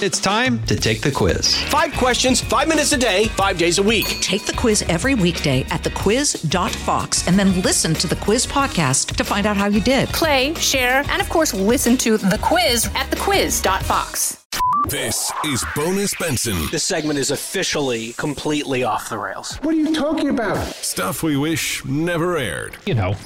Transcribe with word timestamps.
It's 0.00 0.20
time 0.20 0.64
to 0.66 0.76
take 0.76 1.00
the 1.00 1.10
quiz. 1.10 1.60
Five 1.64 1.92
questions, 1.94 2.40
five 2.40 2.68
minutes 2.68 2.92
a 2.92 2.96
day, 2.96 3.24
five 3.30 3.58
days 3.58 3.78
a 3.78 3.82
week. 3.82 4.06
Take 4.20 4.46
the 4.46 4.52
quiz 4.52 4.82
every 4.82 5.16
weekday 5.16 5.62
at 5.70 5.82
thequiz.fox 5.82 7.26
and 7.26 7.36
then 7.36 7.60
listen 7.62 7.94
to 7.94 8.06
the 8.06 8.14
quiz 8.14 8.46
podcast 8.46 9.16
to 9.16 9.24
find 9.24 9.44
out 9.44 9.56
how 9.56 9.66
you 9.66 9.80
did. 9.80 10.08
Play, 10.10 10.54
share, 10.54 11.02
and 11.08 11.20
of 11.20 11.28
course, 11.28 11.52
listen 11.52 11.96
to 11.96 12.16
the 12.16 12.38
quiz 12.40 12.86
at 12.94 13.10
thequiz.fox. 13.10 14.44
This 14.88 15.32
is 15.44 15.64
Bonus 15.74 16.14
Benson. 16.14 16.56
This 16.70 16.84
segment 16.84 17.18
is 17.18 17.32
officially 17.32 18.12
completely 18.12 18.84
off 18.84 19.08
the 19.10 19.18
rails. 19.18 19.56
What 19.62 19.74
are 19.74 19.78
you 19.78 19.92
talking 19.92 20.28
about? 20.28 20.64
Stuff 20.76 21.24
we 21.24 21.36
wish 21.36 21.84
never 21.84 22.38
aired. 22.38 22.76
You 22.86 22.94
know, 22.94 23.16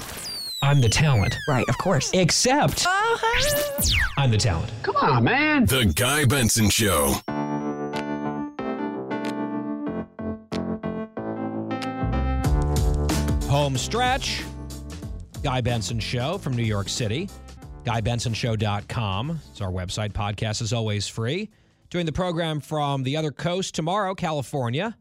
I'm 0.63 0.79
the 0.79 0.87
talent. 0.87 1.37
Right, 1.45 1.67
of 1.67 1.77
course. 1.77 2.09
Except 2.13 2.85
uh-huh. 2.87 3.81
I'm 4.17 4.31
the 4.31 4.37
talent. 4.37 4.71
Come 4.81 4.95
on, 4.95 5.25
man. 5.25 5.65
The 5.65 5.91
Guy 5.93 6.23
Benson 6.23 6.69
Show. 6.69 7.15
Home 13.49 13.77
stretch. 13.77 14.41
Guy 15.43 15.59
Benson 15.59 15.99
Show 15.99 16.37
from 16.37 16.53
New 16.53 16.63
York 16.63 16.87
City. 16.87 17.29
GuyBensonShow.com. 17.83 19.41
It's 19.51 19.59
our 19.59 19.69
website. 19.69 20.13
Podcast 20.13 20.61
is 20.61 20.71
always 20.71 21.09
free. 21.09 21.49
Doing 21.89 22.05
the 22.05 22.13
program 22.13 22.61
from 22.61 23.03
the 23.03 23.17
other 23.17 23.31
coast 23.31 23.75
tomorrow, 23.75 24.15
California. 24.15 24.97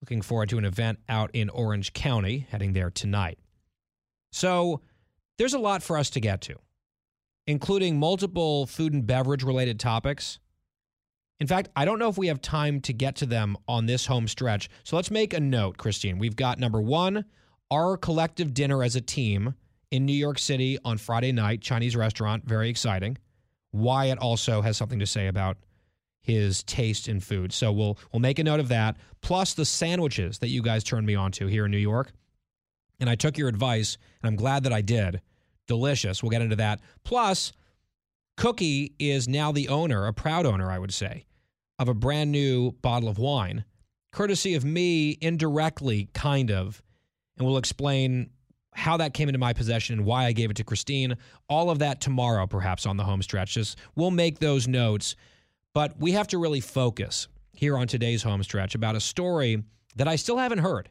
Looking 0.00 0.22
forward 0.22 0.48
to 0.48 0.58
an 0.58 0.64
event 0.64 0.98
out 1.08 1.30
in 1.34 1.50
Orange 1.50 1.92
County, 1.92 2.48
heading 2.50 2.72
there 2.72 2.90
tonight. 2.90 3.38
So 4.32 4.80
there's 5.38 5.54
a 5.54 5.58
lot 5.58 5.82
for 5.82 5.96
us 5.96 6.10
to 6.10 6.20
get 6.20 6.40
to, 6.42 6.56
including 7.46 7.98
multiple 7.98 8.66
food 8.66 8.92
and 8.92 9.06
beverage 9.06 9.44
related 9.44 9.78
topics. 9.78 10.40
In 11.38 11.46
fact, 11.46 11.68
I 11.76 11.84
don't 11.84 11.98
know 11.98 12.08
if 12.08 12.18
we 12.18 12.28
have 12.28 12.40
time 12.40 12.80
to 12.82 12.92
get 12.92 13.16
to 13.16 13.26
them 13.26 13.56
on 13.68 13.86
this 13.86 14.06
home 14.06 14.26
stretch. 14.26 14.68
So 14.84 14.96
let's 14.96 15.10
make 15.10 15.34
a 15.34 15.40
note, 15.40 15.76
Christine. 15.76 16.18
We've 16.18 16.36
got 16.36 16.58
number 16.58 16.80
one, 16.80 17.24
our 17.70 17.96
collective 17.96 18.54
dinner 18.54 18.82
as 18.82 18.96
a 18.96 19.00
team 19.00 19.54
in 19.90 20.06
New 20.06 20.12
York 20.12 20.38
City 20.38 20.78
on 20.84 20.98
Friday 20.98 21.32
night, 21.32 21.60
Chinese 21.60 21.94
restaurant, 21.94 22.44
very 22.44 22.68
exciting. 22.68 23.18
Wyatt 23.72 24.18
also 24.18 24.62
has 24.62 24.76
something 24.76 24.98
to 24.98 25.06
say 25.06 25.26
about 25.26 25.56
his 26.22 26.62
taste 26.62 27.08
in 27.08 27.20
food. 27.20 27.52
So 27.52 27.72
we'll 27.72 27.98
we'll 28.12 28.20
make 28.20 28.38
a 28.38 28.44
note 28.44 28.60
of 28.60 28.68
that. 28.68 28.96
Plus 29.20 29.54
the 29.54 29.64
sandwiches 29.64 30.38
that 30.38 30.48
you 30.48 30.62
guys 30.62 30.84
turned 30.84 31.06
me 31.06 31.14
on 31.14 31.32
to 31.32 31.46
here 31.46 31.64
in 31.64 31.70
New 31.70 31.78
York. 31.78 32.12
And 33.00 33.10
I 33.10 33.14
took 33.14 33.36
your 33.36 33.48
advice, 33.48 33.98
and 34.22 34.28
I'm 34.28 34.36
glad 34.36 34.64
that 34.64 34.72
I 34.72 34.80
did. 34.80 35.20
Delicious. 35.66 36.22
We'll 36.22 36.30
get 36.30 36.42
into 36.42 36.56
that. 36.56 36.80
Plus, 37.04 37.52
Cookie 38.36 38.94
is 38.98 39.28
now 39.28 39.52
the 39.52 39.68
owner, 39.68 40.06
a 40.06 40.12
proud 40.12 40.46
owner, 40.46 40.70
I 40.70 40.78
would 40.78 40.92
say, 40.92 41.24
of 41.78 41.88
a 41.88 41.94
brand 41.94 42.32
new 42.32 42.72
bottle 42.72 43.08
of 43.08 43.18
wine, 43.18 43.64
courtesy 44.12 44.54
of 44.54 44.64
me, 44.64 45.18
indirectly, 45.20 46.08
kind 46.14 46.50
of. 46.50 46.82
And 47.36 47.46
we'll 47.46 47.58
explain 47.58 48.30
how 48.74 48.96
that 48.96 49.14
came 49.14 49.28
into 49.28 49.38
my 49.38 49.52
possession 49.52 49.98
and 49.98 50.06
why 50.06 50.24
I 50.24 50.32
gave 50.32 50.50
it 50.50 50.56
to 50.56 50.64
Christine. 50.64 51.16
All 51.48 51.70
of 51.70 51.78
that 51.80 52.00
tomorrow, 52.00 52.46
perhaps, 52.46 52.86
on 52.86 52.96
the 52.96 53.04
home 53.04 53.22
stretch. 53.22 53.54
Just 53.54 53.78
we'll 53.94 54.10
make 54.10 54.38
those 54.38 54.66
notes. 54.66 55.14
But 55.74 55.98
we 55.98 56.12
have 56.12 56.28
to 56.28 56.38
really 56.38 56.60
focus 56.60 57.28
here 57.52 57.76
on 57.76 57.86
today's 57.86 58.22
home 58.22 58.42
stretch 58.42 58.74
about 58.74 58.96
a 58.96 59.00
story 59.00 59.62
that 59.96 60.08
I 60.08 60.16
still 60.16 60.38
haven't 60.38 60.58
heard. 60.58 60.88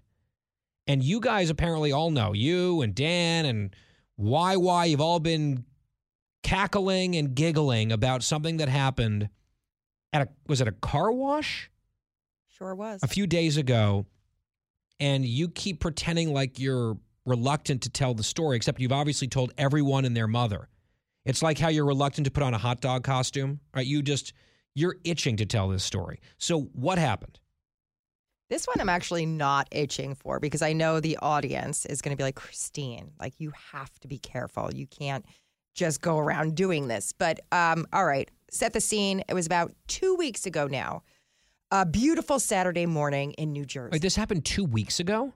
And 0.88 1.04
you 1.04 1.20
guys 1.20 1.50
apparently 1.50 1.92
all 1.92 2.12
know, 2.12 2.34
you 2.34 2.82
and 2.82 2.94
Dan 2.96 3.46
and 3.46 3.76
YY, 4.20 4.90
you've 4.90 5.02
all 5.02 5.20
been 5.20 5.66
cackling 6.44 7.16
and 7.16 7.36
giggling 7.36 7.92
about 7.92 8.24
something 8.24 8.58
that 8.58 8.70
happened 8.70 9.30
at 10.12 10.24
a, 10.24 10.30
was 10.48 10.62
it 10.62 10.68
a 10.68 10.72
car 10.72 11.12
wash? 11.12 11.70
Sure 12.50 12.76
was. 12.76 13.02
a 13.02 13.08
few 13.08 13.26
days 13.26 13.58
ago, 13.58 14.06
and 15.00 15.26
you 15.26 15.50
keep 15.50 15.80
pretending 15.80 16.32
like 16.32 16.60
you're 16.60 16.98
reluctant 17.26 17.82
to 17.84 17.90
tell 17.90 18.14
the 18.14 18.24
story, 18.24 18.56
except 18.56 18.80
you've 18.80 18.92
obviously 18.92 19.28
told 19.28 19.52
everyone 19.58 20.06
and 20.06 20.16
their 20.16 20.28
mother. 20.28 20.68
It's 21.26 21.42
like 21.42 21.58
how 21.58 21.70
you're 21.70 21.86
reluctant 21.86 22.26
to 22.26 22.32
put 22.32 22.44
on 22.44 22.54
a 22.54 22.58
hot 22.58 22.82
dog 22.82 23.04
costume, 23.04 23.60
right? 23.76 23.86
You 23.86 24.02
just 24.02 24.34
you're 24.76 24.98
itching 25.04 25.38
to 25.38 25.46
tell 25.46 25.70
this 25.70 25.84
story. 25.84 26.20
So 26.38 26.70
what 26.74 26.98
happened? 26.98 27.40
This 28.52 28.68
one 28.68 28.82
I'm 28.82 28.90
actually 28.90 29.26
not 29.26 29.68
itching 29.72 30.14
for 30.14 30.40
because 30.40 30.62
I 30.62 30.74
know 30.74 31.00
the 31.00 31.18
audience 31.22 31.86
is 31.86 32.02
going 32.02 32.12
to 32.16 32.18
be 32.18 32.24
like, 32.24 32.36
Christine, 32.36 33.12
like 33.20 33.34
you 33.40 33.54
have 33.72 33.98
to 34.02 34.08
be 34.10 34.18
careful. 34.20 34.70
You 34.74 34.86
can't 34.88 35.26
just 35.74 36.02
go 36.02 36.20
around 36.20 36.56
doing 36.56 36.90
this. 36.90 37.14
But 37.18 37.40
um, 37.54 37.88
all 37.94 38.06
right, 38.06 38.30
set 38.52 38.74
the 38.74 38.82
scene. 38.82 39.24
It 39.30 39.34
was 39.34 39.46
about 39.46 39.72
two 39.88 40.16
weeks 40.16 40.46
ago 40.46 40.68
now. 40.68 41.02
A 41.72 41.86
beautiful 41.86 42.40
Saturday 42.40 42.86
morning 42.86 43.32
in 43.38 43.54
New 43.54 43.64
Jersey. 43.66 43.92
Wait, 43.94 44.02
this 44.02 44.18
happened 44.18 44.44
two 44.44 44.66
weeks 44.66 45.00
ago. 45.00 45.34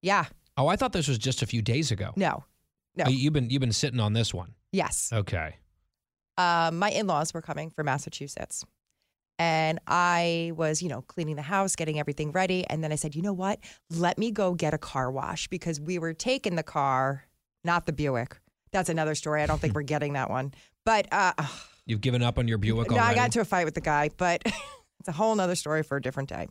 yeah, 0.00 0.26
Oh, 0.56 0.68
I 0.68 0.76
thought 0.76 0.92
this 0.92 1.08
was 1.08 1.18
just 1.18 1.42
a 1.42 1.46
few 1.46 1.60
days 1.62 1.90
ago. 1.90 2.12
no, 2.16 2.44
no. 2.94 3.04
Oh, 3.06 3.10
You've 3.10 3.32
been 3.32 3.50
you've 3.50 3.60
been 3.60 3.72
sitting 3.72 3.98
on 3.98 4.12
this 4.12 4.32
one. 4.32 4.54
yes. 4.72 5.10
Okay. 5.12 5.56
uh, 6.38 6.70
my 6.72 6.90
in-laws 6.90 7.34
were 7.34 7.42
coming 7.42 7.70
from 7.70 7.86
Massachusetts. 7.86 8.64
And 9.40 9.78
I 9.86 10.52
was, 10.54 10.82
you 10.82 10.90
know, 10.90 11.00
cleaning 11.00 11.34
the 11.34 11.40
house, 11.40 11.74
getting 11.74 11.98
everything 11.98 12.30
ready. 12.30 12.66
And 12.68 12.84
then 12.84 12.92
I 12.92 12.96
said, 12.96 13.14
you 13.14 13.22
know 13.22 13.32
what? 13.32 13.58
Let 13.88 14.18
me 14.18 14.30
go 14.30 14.52
get 14.52 14.74
a 14.74 14.78
car 14.78 15.10
wash 15.10 15.48
because 15.48 15.80
we 15.80 15.98
were 15.98 16.12
taking 16.12 16.56
the 16.56 16.62
car, 16.62 17.24
not 17.64 17.86
the 17.86 17.92
Buick. 17.94 18.38
That's 18.70 18.90
another 18.90 19.14
story. 19.14 19.42
I 19.42 19.46
don't 19.46 19.58
think 19.58 19.74
we're 19.74 19.80
getting 19.80 20.12
that 20.12 20.28
one. 20.28 20.52
But 20.84 21.08
uh, 21.10 21.32
You've 21.86 22.02
given 22.02 22.22
up 22.22 22.38
on 22.38 22.48
your 22.48 22.58
Buick 22.58 22.90
no, 22.90 22.98
I 22.98 23.14
got 23.14 23.24
into 23.24 23.40
a 23.40 23.46
fight 23.46 23.64
with 23.64 23.74
the 23.74 23.80
guy, 23.80 24.10
but 24.14 24.42
it's 25.00 25.08
a 25.08 25.12
whole 25.12 25.34
nother 25.34 25.54
story 25.54 25.82
for 25.82 25.96
a 25.96 26.02
different 26.02 26.28
day. 26.28 26.46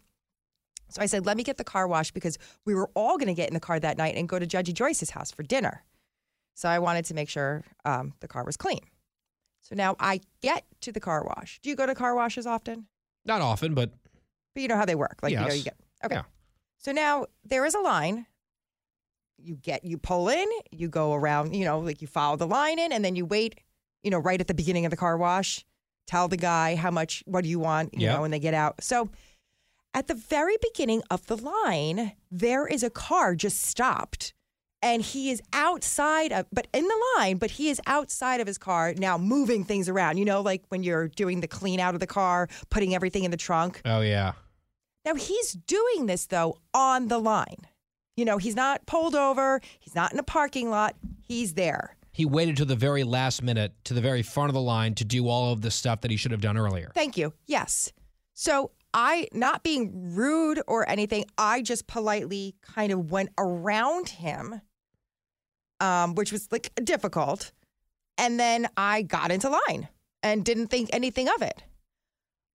So 0.90 1.00
I 1.00 1.06
said, 1.06 1.28
let 1.28 1.38
me 1.38 1.44
get 1.44 1.58
the 1.58 1.64
car 1.64 1.88
wash 1.88 2.10
because 2.10 2.40
we 2.66 2.74
were 2.74 2.90
all 2.96 3.20
going 3.20 3.28
to 3.28 3.36
get 3.36 3.50
in 3.50 3.54
the 3.54 3.60
car 3.60 3.80
that 3.80 4.00
night 4.00 4.16
and 4.16 4.28
go 4.28 4.40
to 4.40 4.48
Judgy 4.48 4.74
Joyce's 4.74 5.12
house 5.12 5.30
for 5.32 5.44
dinner. 5.44 5.84
So 6.56 6.68
I 6.68 6.80
wanted 6.80 7.06
to 7.06 7.14
make 7.14 7.30
sure 7.30 7.64
um, 7.86 8.16
the 8.20 8.28
car 8.28 8.44
was 8.44 8.58
clean. 8.58 8.80
So 9.70 9.76
now 9.76 9.96
I 10.00 10.22
get 10.42 10.66
to 10.82 10.92
the 10.92 11.00
car 11.00 11.24
wash. 11.24 11.60
Do 11.62 11.70
you 11.70 11.76
go 11.76 11.86
to 11.86 11.94
car 11.94 12.16
washes 12.16 12.48
often? 12.48 12.88
Not 13.24 13.42
often, 13.42 13.76
but 13.76 13.92
But 14.56 14.62
you 14.64 14.68
know 14.68 14.76
how 14.78 14.86
they 14.86 14.96
work. 14.96 15.20
Like, 15.22 15.32
you 15.32 15.38
know, 15.40 15.54
you 15.54 15.64
get, 15.64 15.76
okay. 16.04 16.16
Yeah. 16.16 16.24
So 16.80 16.92
now 16.92 17.28
there 17.46 17.66
is 17.66 17.76
a 17.76 17.80
line. 17.80 18.26
You 19.38 19.56
get, 19.56 19.86
you 19.86 19.98
pull 20.00 20.28
in, 20.28 20.48
you 20.72 20.90
go 20.90 21.14
around, 21.14 21.56
you 21.56 21.66
know, 21.66 21.80
like 21.80 22.02
you 22.02 22.08
follow 22.08 22.36
the 22.36 22.48
line 22.48 22.80
in, 22.80 22.92
and 22.92 23.06
then 23.06 23.16
you 23.16 23.26
wait, 23.26 23.60
you 24.02 24.10
know, 24.10 24.18
right 24.18 24.42
at 24.42 24.48
the 24.48 24.54
beginning 24.56 24.86
of 24.86 24.90
the 24.92 24.98
car 24.98 25.18
wash, 25.18 25.64
tell 26.08 26.28
the 26.28 26.36
guy 26.38 26.76
how 26.76 26.90
much, 26.90 27.22
what 27.28 27.44
do 27.44 27.50
you 27.50 27.60
want, 27.60 27.94
you 27.94 28.06
Yeah. 28.08 28.16
know, 28.16 28.22
when 28.22 28.32
they 28.32 28.40
get 28.40 28.56
out. 28.56 28.84
So 28.84 29.10
at 29.94 30.08
the 30.08 30.16
very 30.16 30.56
beginning 30.62 31.04
of 31.12 31.28
the 31.28 31.38
line, 31.38 32.14
there 32.32 32.66
is 32.66 32.82
a 32.82 32.90
car 32.90 33.36
just 33.36 33.62
stopped. 33.62 34.34
And 34.82 35.02
he 35.02 35.30
is 35.30 35.42
outside 35.52 36.32
of, 36.32 36.46
but 36.54 36.68
in 36.74 36.88
the 36.88 37.00
line, 37.18 37.38
but 37.38 37.52
he 37.52 37.70
is 37.70 37.82
outside 37.86 38.40
of 38.40 38.48
his 38.48 38.58
car 38.58 38.94
now 38.98 39.18
moving 39.18 39.66
things 39.66 39.90
around. 39.90 40.18
You 40.18 40.26
know, 40.26 40.42
like 40.42 40.64
when 40.70 40.84
you're 40.84 41.10
doing 41.10 41.42
the 41.42 41.48
clean 41.48 41.80
out 41.80 41.94
of 41.94 42.00
the 42.00 42.08
car, 42.08 42.48
putting 42.70 42.96
everything 42.96 43.24
in 43.24 43.32
the 43.32 43.38
trunk. 43.38 43.82
oh 43.86 44.02
yeah. 44.02 44.34
Now 45.06 45.16
he's 45.16 45.54
doing 45.54 46.06
this 46.06 46.28
though 46.28 46.58
on 46.74 47.08
the 47.08 47.20
line. 47.20 47.68
You 48.16 48.26
know, 48.26 48.38
he's 48.38 48.56
not 48.56 48.86
pulled 48.86 49.16
over, 49.16 49.62
he's 49.80 49.96
not 49.96 50.12
in 50.14 50.20
a 50.20 50.24
parking 50.24 50.70
lot, 50.70 50.96
he's 51.22 51.54
there. 51.54 51.96
He 52.12 52.26
waited 52.26 52.58
to 52.58 52.66
the 52.66 52.76
very 52.76 53.06
last 53.06 53.42
minute, 53.42 53.74
to 53.86 53.94
the 53.94 54.02
very 54.02 54.24
front 54.24 54.50
of 54.50 54.54
the 54.54 54.62
line, 54.62 54.94
to 54.96 55.06
do 55.06 55.30
all 55.30 55.54
of 55.54 55.62
the 55.62 55.72
stuff 55.72 56.02
that 56.02 56.12
he 56.12 56.18
should 56.18 56.32
have 56.32 56.42
done 56.42 56.58
earlier. 56.58 56.92
Thank 56.94 57.18
you. 57.18 57.34
Yes. 57.48 57.94
So 58.34 58.72
I, 58.94 59.28
not 59.32 59.64
being 59.64 60.16
rude 60.16 60.62
or 60.68 60.88
anything, 60.90 61.26
I 61.38 61.62
just 61.62 61.88
politely 61.88 62.56
kind 62.62 62.92
of 62.92 63.10
went 63.10 63.30
around 63.38 64.10
him, 64.10 64.62
um, 65.80 66.16
which 66.16 66.32
was 66.32 66.52
like 66.52 66.72
difficult. 66.84 67.52
And 68.18 68.40
then 68.40 68.68
I 68.76 69.02
got 69.02 69.32
into 69.32 69.50
line 69.50 69.88
and 70.22 70.44
didn't 70.44 70.68
think 70.68 70.90
anything 70.92 71.30
of 71.30 71.42
it. 71.42 71.64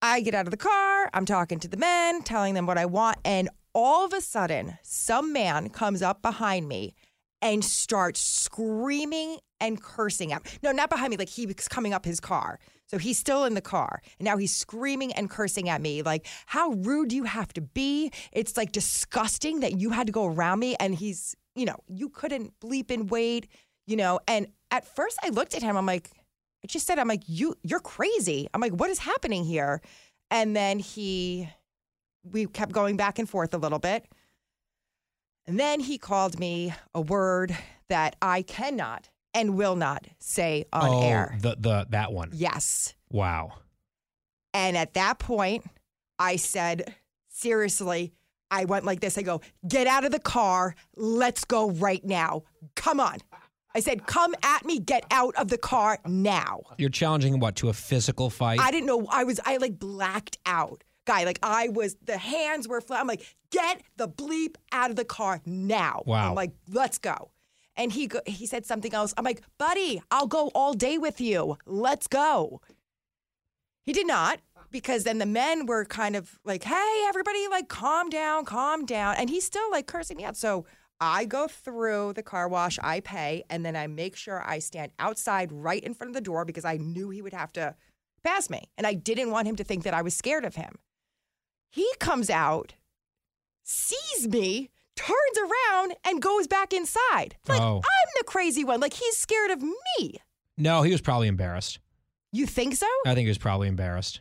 I 0.02 0.20
get 0.20 0.34
out 0.34 0.46
of 0.46 0.50
the 0.50 0.58
car, 0.58 1.08
I'm 1.14 1.24
talking 1.24 1.58
to 1.60 1.68
the 1.68 1.78
men, 1.78 2.22
telling 2.22 2.52
them 2.52 2.66
what 2.66 2.76
I 2.76 2.84
want, 2.84 3.16
and 3.24 3.48
all 3.74 4.04
of 4.04 4.12
a 4.12 4.20
sudden, 4.20 4.78
some 4.82 5.32
man 5.32 5.70
comes 5.70 6.02
up 6.02 6.22
behind 6.22 6.68
me 6.68 6.94
and 7.40 7.64
starts 7.64 8.20
screaming 8.20 9.38
and 9.60 9.82
cursing 9.82 10.32
at 10.32 10.44
me. 10.44 10.50
No, 10.62 10.72
not 10.72 10.90
behind 10.90 11.10
me, 11.10 11.16
like 11.16 11.28
he 11.28 11.46
was 11.46 11.68
coming 11.68 11.92
up 11.92 12.04
his 12.04 12.20
car. 12.20 12.58
So 12.86 12.98
he's 12.98 13.18
still 13.18 13.44
in 13.44 13.54
the 13.54 13.60
car. 13.60 14.02
And 14.18 14.26
now 14.26 14.36
he's 14.36 14.54
screaming 14.54 15.12
and 15.14 15.28
cursing 15.28 15.68
at 15.68 15.80
me. 15.80 16.02
Like, 16.02 16.26
how 16.46 16.70
rude 16.70 17.08
do 17.08 17.16
you 17.16 17.24
have 17.24 17.52
to 17.54 17.60
be? 17.60 18.12
It's 18.32 18.56
like 18.56 18.72
disgusting 18.72 19.60
that 19.60 19.80
you 19.80 19.90
had 19.90 20.06
to 20.06 20.12
go 20.12 20.26
around 20.26 20.60
me. 20.60 20.76
And 20.78 20.94
he's, 20.94 21.34
you 21.54 21.64
know, 21.64 21.76
you 21.88 22.08
couldn't 22.08 22.58
bleep 22.60 22.90
and 22.90 23.10
wait, 23.10 23.48
you 23.86 23.96
know. 23.96 24.20
And 24.26 24.48
at 24.70 24.84
first 24.84 25.18
I 25.22 25.30
looked 25.30 25.54
at 25.54 25.62
him, 25.62 25.76
I'm 25.76 25.86
like, 25.86 26.10
I 26.62 26.66
just 26.66 26.86
said, 26.86 26.98
I'm 26.98 27.08
like, 27.08 27.22
you, 27.26 27.54
you're 27.62 27.80
crazy. 27.80 28.48
I'm 28.54 28.60
like, 28.60 28.72
what 28.72 28.90
is 28.90 28.98
happening 28.98 29.44
here? 29.44 29.82
And 30.30 30.56
then 30.56 30.78
he, 30.78 31.48
we 32.24 32.46
kept 32.46 32.72
going 32.72 32.96
back 32.96 33.18
and 33.18 33.28
forth 33.28 33.52
a 33.54 33.58
little 33.58 33.78
bit. 33.78 34.06
And 35.46 35.60
then 35.60 35.80
he 35.80 35.98
called 35.98 36.38
me 36.38 36.72
a 36.94 37.00
word 37.00 37.56
that 37.88 38.16
I 38.22 38.42
cannot 38.42 39.10
and 39.34 39.56
will 39.56 39.76
not 39.76 40.06
say 40.18 40.64
on 40.72 40.88
oh, 40.88 41.02
air. 41.02 41.36
the 41.40 41.56
the 41.58 41.86
that 41.90 42.12
one. 42.12 42.30
Yes. 42.32 42.94
Wow. 43.10 43.52
And 44.54 44.76
at 44.76 44.94
that 44.94 45.18
point, 45.18 45.64
I 46.18 46.36
said, 46.36 46.94
seriously, 47.28 48.12
I 48.54 48.66
went 48.66 48.84
like 48.84 49.00
this. 49.00 49.18
I 49.18 49.22
go, 49.22 49.40
get 49.66 49.88
out 49.88 50.04
of 50.04 50.12
the 50.12 50.20
car. 50.20 50.76
Let's 50.96 51.44
go 51.44 51.70
right 51.72 52.04
now. 52.04 52.44
Come 52.76 53.00
on. 53.00 53.18
I 53.74 53.80
said, 53.80 54.06
come 54.06 54.32
at 54.44 54.64
me. 54.64 54.78
Get 54.78 55.04
out 55.10 55.34
of 55.34 55.48
the 55.48 55.58
car 55.58 55.98
now. 56.06 56.60
You're 56.78 56.88
challenging 56.88 57.40
what, 57.40 57.56
to 57.56 57.68
a 57.68 57.72
physical 57.72 58.30
fight? 58.30 58.60
I 58.60 58.70
didn't 58.70 58.86
know. 58.86 59.08
I 59.10 59.24
was, 59.24 59.40
I 59.44 59.56
like 59.56 59.80
blacked 59.80 60.38
out. 60.46 60.84
Guy, 61.04 61.24
like 61.24 61.40
I 61.42 61.68
was, 61.68 61.96
the 62.04 62.16
hands 62.16 62.68
were 62.68 62.80
flat. 62.80 63.00
I'm 63.00 63.08
like, 63.08 63.26
get 63.50 63.82
the 63.96 64.08
bleep 64.08 64.54
out 64.70 64.90
of 64.90 64.96
the 64.96 65.04
car 65.04 65.40
now. 65.44 66.04
Wow. 66.06 66.28
I'm 66.28 66.34
like, 66.36 66.52
let's 66.70 66.98
go. 66.98 67.32
And 67.76 67.92
he 67.92 68.06
go, 68.06 68.20
he 68.24 68.46
said 68.46 68.64
something 68.64 68.94
else. 68.94 69.12
I'm 69.18 69.24
like, 69.24 69.42
buddy, 69.58 70.00
I'll 70.12 70.28
go 70.28 70.52
all 70.54 70.74
day 70.74 70.96
with 70.96 71.20
you. 71.20 71.58
Let's 71.66 72.06
go. 72.06 72.60
He 73.82 73.92
did 73.92 74.06
not 74.06 74.38
because 74.74 75.04
then 75.04 75.18
the 75.18 75.24
men 75.26 75.66
were 75.66 75.84
kind 75.84 76.16
of 76.16 76.38
like, 76.44 76.64
hey, 76.64 77.04
everybody, 77.08 77.46
like, 77.48 77.68
calm 77.68 78.10
down, 78.10 78.44
calm 78.44 78.84
down. 78.84 79.14
And 79.16 79.30
he's 79.30 79.44
still 79.46 79.70
like 79.70 79.86
cursing 79.86 80.16
me 80.18 80.24
out. 80.24 80.36
So 80.36 80.66
I 81.00 81.24
go 81.24 81.46
through 81.48 82.14
the 82.14 82.22
car 82.24 82.48
wash, 82.48 82.76
I 82.82 82.98
pay, 83.00 83.44
and 83.48 83.64
then 83.64 83.76
I 83.76 83.86
make 83.86 84.16
sure 84.16 84.42
I 84.44 84.58
stand 84.58 84.90
outside 84.98 85.52
right 85.52 85.82
in 85.82 85.94
front 85.94 86.10
of 86.10 86.14
the 86.14 86.20
door 86.20 86.44
because 86.44 86.64
I 86.64 86.76
knew 86.76 87.10
he 87.10 87.22
would 87.22 87.32
have 87.32 87.52
to 87.54 87.76
pass 88.24 88.50
me. 88.50 88.64
And 88.76 88.84
I 88.86 88.94
didn't 88.94 89.30
want 89.30 89.46
him 89.48 89.56
to 89.56 89.64
think 89.64 89.84
that 89.84 89.94
I 89.94 90.02
was 90.02 90.14
scared 90.14 90.44
of 90.44 90.56
him. 90.56 90.74
He 91.70 91.88
comes 92.00 92.28
out, 92.28 92.74
sees 93.62 94.28
me, 94.28 94.70
turns 94.96 95.38
around, 95.38 95.94
and 96.04 96.20
goes 96.22 96.46
back 96.46 96.72
inside. 96.72 97.36
Like, 97.48 97.60
Oh. 97.60 97.76
I'm 97.76 98.08
the 98.18 98.24
crazy 98.24 98.64
one. 98.64 98.80
Like, 98.80 98.94
he's 98.94 99.16
scared 99.16 99.50
of 99.50 99.62
me. 99.62 100.18
no, 100.56 100.82
he 100.82 100.90
was 100.92 101.00
probably 101.00 101.28
embarrassed. 101.28 101.78
You 102.32 102.46
think 102.46 102.74
so? 102.74 102.86
I 103.06 103.14
think 103.14 103.26
he 103.26 103.30
was 103.30 103.38
probably 103.38 103.68
embarrassed. 103.68 104.20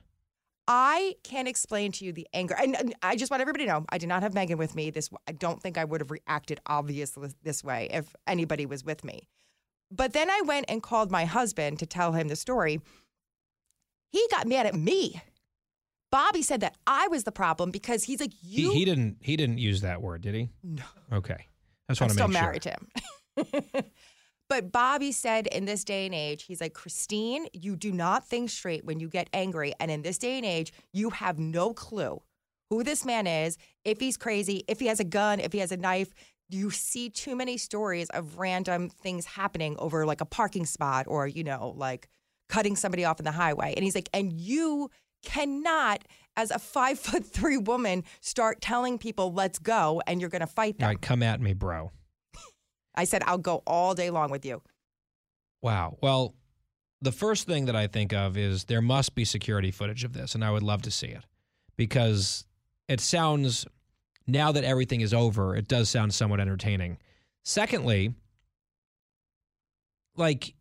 I 0.68 1.16
can't 1.24 1.48
explain 1.48 1.92
to 1.94 2.06
you 2.06 2.14
the 2.14 2.28
anger. 2.34 2.56
And, 2.58 2.76
and 2.76 2.96
I 3.02 3.16
just 3.16 3.30
want 3.30 3.42
everybody 3.42 3.66
to 3.66 3.72
know 3.72 3.86
I 3.90 3.98
did 3.98 4.08
not 4.08 4.24
have 4.24 4.34
Megan 4.34 4.58
with 4.58 4.76
me. 4.76 4.90
This 4.92 5.10
I 5.28 5.34
don't 5.34 5.62
think 5.62 5.78
I 5.78 5.84
would 5.84 6.02
have 6.02 6.12
reacted 6.12 6.60
obviously 6.66 7.30
this 7.44 7.64
way 7.64 7.90
if 7.92 8.16
anybody 8.28 8.66
was 8.66 8.84
with 8.84 9.04
me. 9.04 9.28
But 9.92 10.14
then 10.14 10.30
I 10.30 10.42
went 10.46 10.66
and 10.70 10.82
called 10.82 11.12
my 11.12 11.26
husband 11.26 11.80
to 11.80 11.86
tell 11.86 12.14
him 12.14 12.28
the 12.28 12.36
story. 12.36 12.82
He 14.12 14.26
got 14.32 14.48
mad 14.48 14.66
at 14.66 14.76
me. 14.76 15.22
Bobby 16.12 16.44
said 16.44 16.62
that 16.62 16.76
I 16.86 17.08
was 17.08 17.24
the 17.24 17.32
problem 17.32 17.72
because 17.72 18.04
he's 18.04 18.20
like, 18.20 18.34
He, 18.34 18.62
you. 18.62 18.72
he 18.72 18.86
didn't 18.86 19.18
he 19.20 19.36
didn't 19.36 19.58
use 19.58 19.82
that 19.82 20.02
word, 20.02 20.22
did 20.22 20.36
he? 20.36 20.50
No. 20.64 20.84
Okay. 21.12 21.48
I 21.90 21.94
just 21.94 22.02
I'm 22.02 22.08
want 22.08 22.18
to 22.18 22.28
make 22.28 22.38
sure. 22.42 22.62
Still 22.62 23.46
married 23.48 23.72
to 23.74 23.80
him. 23.82 23.86
but 24.50 24.72
Bobby 24.72 25.12
said 25.12 25.48
in 25.48 25.66
this 25.66 25.84
day 25.84 26.06
and 26.06 26.14
age, 26.14 26.44
he's 26.44 26.62
like, 26.62 26.74
Christine, 26.74 27.48
you 27.54 27.76
do 27.76 27.92
not 27.92 28.28
think 28.28 28.50
straight 28.50 28.86
when 28.86 29.00
you 29.00 29.10
get 29.10 29.30
angry. 29.34 29.74
And 29.80 29.90
in 29.90 30.02
this 30.02 30.18
day 30.18 30.38
and 30.38 30.46
age, 30.46 30.74
you 30.92 31.10
have 31.12 31.40
no 31.40 31.74
clue 31.74 32.22
who 32.70 32.84
this 32.84 33.06
man 33.06 33.28
is, 33.28 33.58
if 33.86 34.00
he's 34.00 34.18
crazy, 34.18 34.64
if 34.68 34.80
he 34.80 34.88
has 34.88 35.00
a 35.00 35.04
gun, 35.04 35.40
if 35.40 35.54
he 35.54 35.60
has 35.60 35.72
a 35.72 35.78
knife. 35.78 36.14
You 36.50 36.70
see 36.70 37.10
too 37.10 37.36
many 37.36 37.58
stories 37.58 38.10
of 38.10 38.38
random 38.38 38.90
things 38.90 39.26
happening 39.26 39.76
over 39.80 40.06
like 40.06 40.22
a 40.22 40.26
parking 40.26 40.66
spot 40.66 41.06
or, 41.08 41.26
you 41.28 41.44
know, 41.44 41.74
like 41.78 42.10
cutting 42.50 42.76
somebody 42.76 43.06
off 43.06 43.20
in 43.20 43.26
the 43.26 43.32
highway. 43.32 43.74
And 43.76 43.84
he's 43.84 43.96
like, 43.96 44.10
and 44.14 44.32
you 44.32 44.92
cannot, 45.24 46.04
as 46.36 46.52
a 46.52 46.60
five 46.60 47.00
foot 47.00 47.26
three 47.26 47.58
woman, 47.58 48.04
start 48.22 48.62
telling 48.62 48.98
people, 48.98 49.34
let's 49.34 49.58
go, 49.58 50.02
and 50.06 50.20
you're 50.22 50.30
going 50.30 50.42
to 50.42 50.48
fight 50.48 50.78
them. 50.78 50.86
All 50.86 50.90
right, 50.90 51.02
come 51.02 51.24
at 51.24 51.42
me, 51.42 51.54
bro. 51.54 51.92
I 52.96 53.06
said, 53.06 53.24
I'll 53.26 53.38
go 53.38 53.64
all 53.66 53.96
day 53.96 54.10
long 54.10 54.30
with 54.30 54.46
you. 54.46 54.62
Wow. 55.62 55.98
Well, 56.02 56.36
the 57.02 57.12
first 57.12 57.48
thing 57.48 57.66
that 57.66 57.76
I 57.76 57.88
think 57.88 58.14
of 58.14 58.38
is 58.38 58.66
there 58.66 58.82
must 58.82 59.16
be 59.16 59.26
security 59.26 59.72
footage 59.72 60.04
of 60.04 60.14
this, 60.14 60.36
and 60.36 60.44
I 60.44 60.52
would 60.52 60.64
love 60.64 60.82
to 60.84 60.92
see 60.92 61.08
it 61.08 61.24
because 61.76 62.46
it 62.88 63.00
sounds, 63.00 63.66
now 64.28 64.52
that 64.52 64.64
everything 64.64 65.02
is 65.02 65.14
over, 65.14 65.56
it 65.56 65.68
does 65.68 65.90
sound 65.90 66.14
somewhat 66.14 66.40
entertaining. 66.40 66.98
Secondly, 67.44 68.14
like 70.16 70.54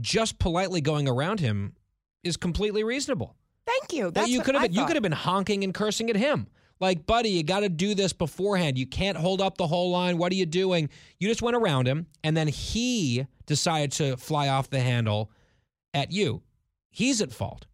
just 0.00 0.38
politely 0.38 0.80
going 0.80 1.08
around 1.08 1.40
him 1.40 1.74
is 2.22 2.36
completely 2.36 2.84
reasonable. 2.84 3.34
Thank 3.66 3.92
you. 3.92 4.12
Well, 4.14 4.28
you 4.28 4.42
could 4.42 4.54
have 4.54 4.64
been, 4.64 4.72
you 4.72 4.86
could 4.86 4.96
have 4.96 5.02
been 5.02 5.12
honking 5.12 5.64
and 5.64 5.72
cursing 5.72 6.10
at 6.10 6.16
him. 6.16 6.48
Like, 6.80 7.06
buddy, 7.06 7.28
you 7.28 7.42
got 7.42 7.60
to 7.60 7.68
do 7.68 7.94
this 7.94 8.12
beforehand. 8.12 8.78
You 8.78 8.86
can't 8.86 9.16
hold 9.16 9.40
up 9.40 9.58
the 9.58 9.66
whole 9.66 9.90
line. 9.90 10.16
What 10.16 10.32
are 10.32 10.36
you 10.36 10.46
doing? 10.46 10.88
You 11.18 11.28
just 11.28 11.42
went 11.42 11.56
around 11.56 11.86
him, 11.86 12.06
and 12.24 12.36
then 12.36 12.48
he 12.48 13.26
decided 13.46 13.92
to 13.92 14.16
fly 14.16 14.48
off 14.48 14.70
the 14.70 14.80
handle 14.80 15.30
at 15.92 16.10
you. 16.10 16.42
He's 16.90 17.20
at 17.20 17.32
fault. 17.32 17.66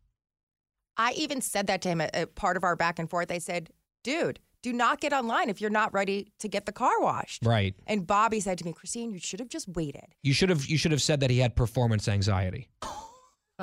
I 0.97 1.13
even 1.13 1.41
said 1.41 1.69
that 1.69 1.83
to 1.83 1.89
him 1.89 2.01
at, 2.01 2.15
at 2.15 2.35
part 2.35 2.57
of 2.57 2.65
our 2.65 2.75
back 2.75 2.99
and 2.99 3.09
forth. 3.09 3.31
I 3.31 3.39
said, 3.39 3.71
dude, 4.03 4.41
do 4.63 4.73
not 4.73 5.01
get 5.01 5.13
online 5.13 5.49
if 5.49 5.61
you're 5.61 5.71
not 5.71 5.93
ready 5.93 6.33
to 6.41 6.49
get 6.49 6.67
the 6.67 6.73
car 6.73 7.01
washed. 7.01 7.45
Right. 7.45 7.75
And 7.87 8.07
Bobby 8.07 8.41
said 8.41 8.59
to 8.59 8.65
me, 8.65 8.73
Christine, 8.73 9.13
you 9.13 9.21
should 9.21 9.39
have 9.39 9.49
just 9.49 9.69
waited. 9.69 10.07
You 10.23 10.33
should 10.33 10.49
have 10.49 10.67
you 10.67 10.79
should 10.79 10.91
have 10.91 11.03
said 11.03 11.21
that 11.21 11.31
he 11.31 11.39
had 11.39 11.55
performance 11.55 12.09
anxiety. 12.09 12.69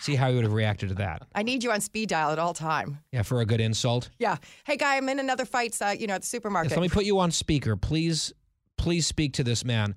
See 0.00 0.16
how 0.16 0.28
he 0.28 0.34
would 0.34 0.44
have 0.44 0.52
reacted 0.52 0.88
to 0.90 0.94
that. 0.96 1.22
I 1.34 1.42
need 1.42 1.62
you 1.62 1.70
on 1.70 1.80
speed 1.80 2.08
dial 2.08 2.30
at 2.30 2.38
all 2.38 2.52
time. 2.52 2.98
Yeah, 3.12 3.22
for 3.22 3.40
a 3.40 3.46
good 3.46 3.60
insult. 3.60 4.10
Yeah. 4.18 4.36
Hey, 4.64 4.76
guy, 4.76 4.96
I'm 4.96 5.08
in 5.08 5.18
another 5.18 5.44
fight, 5.44 5.76
uh, 5.80 5.94
you 5.98 6.06
know, 6.06 6.14
at 6.14 6.22
the 6.22 6.26
supermarket. 6.26 6.72
Yes, 6.72 6.76
let 6.76 6.82
me 6.82 6.88
put 6.88 7.04
you 7.04 7.18
on 7.20 7.30
speaker. 7.30 7.76
Please, 7.76 8.32
please 8.76 9.06
speak 9.06 9.34
to 9.34 9.44
this 9.44 9.64
man. 9.64 9.94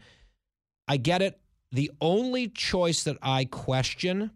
I 0.87 0.97
get 0.97 1.21
it. 1.21 1.39
The 1.71 1.91
only 1.99 2.47
choice 2.47 3.03
that 3.03 3.17
I 3.21 3.45
question, 3.45 4.31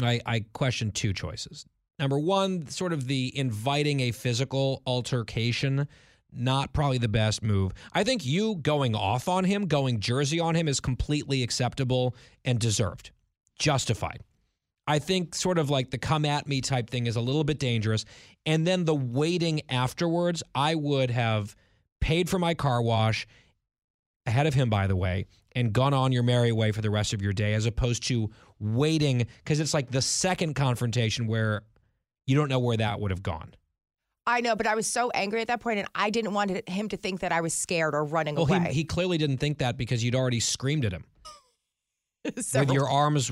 I, 0.00 0.20
I 0.26 0.44
question 0.52 0.90
two 0.90 1.12
choices. 1.12 1.66
Number 1.98 2.18
one, 2.18 2.66
sort 2.66 2.92
of 2.92 3.06
the 3.06 3.36
inviting 3.38 4.00
a 4.00 4.10
physical 4.10 4.82
altercation, 4.86 5.86
not 6.32 6.72
probably 6.72 6.98
the 6.98 7.08
best 7.08 7.42
move. 7.42 7.72
I 7.92 8.02
think 8.02 8.24
you 8.24 8.56
going 8.56 8.96
off 8.96 9.28
on 9.28 9.44
him, 9.44 9.66
going 9.66 10.00
jersey 10.00 10.40
on 10.40 10.56
him, 10.56 10.66
is 10.66 10.80
completely 10.80 11.42
acceptable 11.44 12.16
and 12.44 12.58
deserved, 12.58 13.12
justified. 13.58 14.22
I 14.86 14.98
think 14.98 15.34
sort 15.34 15.58
of 15.58 15.70
like 15.70 15.90
the 15.90 15.98
come 15.98 16.24
at 16.24 16.48
me 16.48 16.60
type 16.60 16.90
thing 16.90 17.06
is 17.06 17.16
a 17.16 17.20
little 17.20 17.44
bit 17.44 17.58
dangerous. 17.58 18.04
And 18.46 18.66
then 18.66 18.84
the 18.84 18.94
waiting 18.94 19.62
afterwards, 19.68 20.42
I 20.54 20.74
would 20.74 21.10
have 21.10 21.54
paid 22.00 22.28
for 22.28 22.38
my 22.38 22.54
car 22.54 22.82
wash 22.82 23.26
ahead 24.26 24.46
of 24.46 24.54
him, 24.54 24.70
by 24.70 24.86
the 24.86 24.96
way, 24.96 25.26
and 25.54 25.72
gone 25.72 25.94
on 25.94 26.10
your 26.12 26.22
merry 26.24 26.52
way 26.52 26.72
for 26.72 26.80
the 26.80 26.90
rest 26.90 27.12
of 27.12 27.22
your 27.22 27.32
day, 27.32 27.54
as 27.54 27.66
opposed 27.66 28.02
to 28.08 28.30
waiting 28.58 29.26
because 29.38 29.60
it's 29.60 29.74
like 29.74 29.90
the 29.90 30.02
second 30.02 30.54
confrontation 30.54 31.26
where 31.26 31.62
you 32.26 32.34
don't 32.36 32.48
know 32.48 32.58
where 32.58 32.76
that 32.76 33.00
would 33.00 33.10
have 33.10 33.22
gone. 33.22 33.54
I 34.24 34.40
know, 34.40 34.54
but 34.54 34.68
I 34.68 34.76
was 34.76 34.86
so 34.86 35.10
angry 35.10 35.40
at 35.40 35.48
that 35.48 35.60
point, 35.60 35.80
and 35.80 35.88
I 35.96 36.10
didn't 36.10 36.32
want 36.32 36.68
him 36.68 36.88
to 36.90 36.96
think 36.96 37.20
that 37.20 37.32
I 37.32 37.40
was 37.40 37.52
scared 37.52 37.92
or 37.94 38.04
running 38.04 38.36
Well, 38.36 38.46
away. 38.46 38.68
he, 38.68 38.72
he 38.74 38.84
clearly 38.84 39.18
didn't 39.18 39.38
think 39.38 39.58
that 39.58 39.76
because 39.76 40.04
you'd 40.04 40.14
already 40.14 40.38
screamed 40.38 40.84
at 40.84 40.92
him 40.92 41.04
with 42.34 42.70
your 42.72 42.88
arms, 42.88 43.30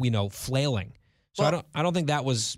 you 0.00 0.10
know, 0.10 0.28
flailing. 0.28 0.92
So 1.32 1.44
I 1.44 1.50
don't, 1.50 1.66
I 1.74 1.82
don't 1.82 1.92
think 1.92 2.06
that 2.08 2.24
was 2.24 2.56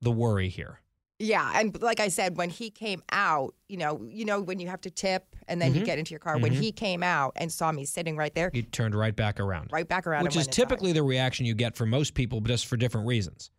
the 0.00 0.10
worry 0.10 0.48
here. 0.48 0.80
Yeah, 1.20 1.50
and 1.56 1.80
like 1.82 1.98
I 1.98 2.08
said, 2.08 2.36
when 2.36 2.48
he 2.48 2.70
came 2.70 3.02
out, 3.10 3.54
you 3.68 3.76
know, 3.76 4.04
you 4.08 4.24
know 4.24 4.40
when 4.40 4.60
you 4.60 4.68
have 4.68 4.80
to 4.82 4.90
tip 4.90 5.34
and 5.48 5.60
then 5.60 5.74
you 5.74 5.80
Mhm. 5.80 5.84
get 5.84 5.98
into 5.98 6.10
your 6.12 6.20
car. 6.20 6.38
When 6.38 6.52
Mhm. 6.52 6.60
he 6.60 6.70
came 6.72 7.02
out 7.02 7.32
and 7.34 7.50
saw 7.52 7.72
me 7.72 7.84
sitting 7.84 8.16
right 8.16 8.32
there, 8.36 8.50
He 8.52 8.62
turned 8.62 8.94
right 8.94 9.14
back 9.16 9.40
around. 9.40 9.72
right 9.72 9.88
back 9.88 10.06
around, 10.06 10.22
which 10.24 10.36
is 10.36 10.46
typically 10.46 10.92
the 10.92 11.02
reaction 11.02 11.44
you 11.44 11.54
get 11.54 11.74
from 11.76 11.90
most 11.90 12.14
people, 12.14 12.40
but 12.40 12.48
just 12.48 12.66
for 12.66 12.76
different 12.76 13.08
reasons. 13.08 13.50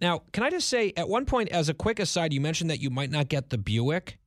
Now, 0.00 0.24
can 0.32 0.42
I 0.42 0.50
just 0.50 0.68
say, 0.68 0.92
at 0.96 1.08
one 1.08 1.24
point, 1.24 1.48
as 1.50 1.70
a 1.70 1.74
quick 1.74 1.98
aside, 2.00 2.34
you 2.34 2.40
mentioned 2.42 2.68
that 2.68 2.80
you 2.80 2.90
might 2.90 3.10
not 3.10 3.28
get 3.28 3.48
the 3.48 3.56
Buick 3.56 4.18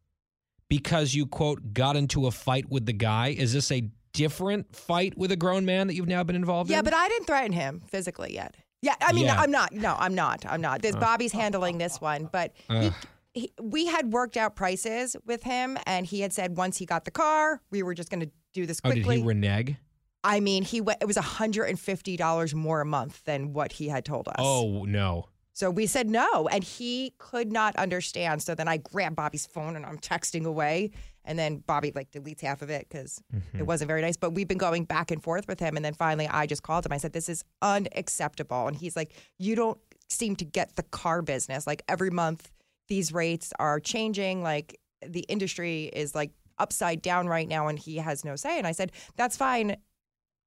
because 0.67 1.13
you, 1.13 1.27
quote, 1.27 1.74
got 1.74 1.96
into 1.96 2.25
a 2.25 2.32
fight 2.32 2.70
with 2.70 2.88
the 2.88 2.94
guy. 2.94 3.27
Is 3.29 3.53
this 3.53 3.72
a 3.72 3.89
different 4.17 4.75
fight 4.75 5.17
with 5.17 5.31
a 5.31 5.36
grown 5.36 5.65
man 5.65 5.88
that 5.88 5.93
you've 5.93 6.07
now 6.07 6.24
been 6.24 6.36
involved 6.36 6.69
Yeah, 6.69 6.79
in? 6.79 6.86
Yeah, 6.86 6.89
but 6.91 6.93
I 6.93 7.07
didn't 7.07 7.27
threaten 7.27 7.53
him 7.53 7.81
physically 7.88 8.33
yet. 8.33 8.55
Yeah, 8.81 8.95
I 9.01 9.13
mean, 9.13 9.25
Yeah. 9.25 9.39
I'm 9.39 9.51
not. 9.51 9.74
No, 9.74 9.95
I'm 9.97 10.15
not. 10.15 10.45
I'm 10.47 10.62
not. 10.62 10.81
This 10.81 10.95
uh. 10.95 11.00
Bobby's 11.00 11.31
handling 11.31 11.77
this 11.77 12.00
one, 12.01 12.29
but 12.31 12.53
he, 12.69 12.75
uh. 12.75 12.91
he, 13.33 13.51
we 13.62 13.88
had 13.88 14.13
worked 14.13 14.38
out 14.38 14.55
prices 14.55 15.15
with 15.25 15.43
him, 15.43 15.77
and 15.86 16.05
he 16.05 16.21
had 16.21 16.33
said 16.33 16.57
once 16.57 16.77
he 16.77 16.86
got 16.86 17.05
the 17.05 17.12
car, 17.12 17.62
we 17.71 17.83
were 17.83 17.93
just 17.93 18.09
going 18.09 18.21
to 18.21 18.29
do 18.53 18.65
this 18.65 18.79
oh, 18.83 18.91
quickly. 18.91 19.15
did 19.15 19.21
he 19.21 19.27
renege? 19.27 19.75
I 20.24 20.39
mean, 20.39 20.63
he 20.63 20.81
went. 20.81 21.01
It 21.01 21.05
was 21.05 21.15
150 21.15 22.17
dollars 22.17 22.53
more 22.53 22.81
a 22.81 22.86
month 22.86 23.24
than 23.25 23.53
what 23.53 23.71
he 23.74 23.88
had 23.88 24.03
told 24.05 24.27
us. 24.27 24.36
Oh, 24.39 24.83
no. 24.83 25.25
So 25.57 25.71
we 25.71 25.87
said 25.87 26.07
no, 26.07 26.47
and 26.49 26.63
he 26.63 27.15
could 27.17 27.51
not 27.51 27.75
understand. 27.77 28.43
So 28.43 28.53
then 28.53 28.67
I 28.67 28.77
grabbed 28.77 29.15
Bobby's 29.15 29.47
phone 29.47 29.75
and 29.75 29.87
I'm 29.87 29.97
texting 29.97 30.45
away, 30.45 30.91
and 31.25 31.39
then 31.39 31.63
Bobby 31.65 31.91
like 31.95 32.11
deletes 32.11 32.41
half 32.41 32.61
of 32.61 32.69
it 32.69 32.87
because 32.87 33.19
Mm-hmm. 33.35 33.57
it 33.57 33.65
wasn't 33.65 33.87
very 33.87 34.03
nice. 34.03 34.17
But 34.17 34.35
we've 34.35 34.47
been 34.47 34.59
going 34.59 34.85
back 34.85 35.09
and 35.09 35.21
forth 35.23 35.47
with 35.47 35.59
him, 35.59 35.75
and 35.75 35.83
then 35.83 35.95
finally 35.95 36.27
I 36.27 36.45
just 36.45 36.61
called 36.61 36.85
him. 36.85 36.91
I 36.91 36.97
said, 36.97 37.13
"This 37.13 37.27
is 37.27 37.43
unacceptable," 37.63 38.67
and 38.67 38.77
he's 38.77 38.95
like, 38.95 39.13
"You 39.39 39.55
don't 39.55 39.79
seem 40.09 40.35
to 40.35 40.45
get 40.45 40.75
the 40.75 40.83
car 40.83 41.23
business. 41.23 41.65
Like 41.65 41.81
every 41.87 42.11
month, 42.11 42.51
these 42.87 43.11
rates 43.11 43.51
are 43.57 43.79
changing. 43.79 44.43
Like 44.43 44.79
the 45.03 45.21
industry 45.21 45.85
is 45.85 46.13
like 46.13 46.33
upside 46.59 47.01
down 47.01 47.27
right 47.27 47.47
now, 47.47 47.67
and 47.67 47.79
he 47.79 47.97
has 47.97 48.23
no 48.23 48.35
say." 48.35 48.59
And 48.59 48.67
I 48.67 48.73
said, 48.73 48.91
"That's 49.15 49.35
fine. 49.35 49.77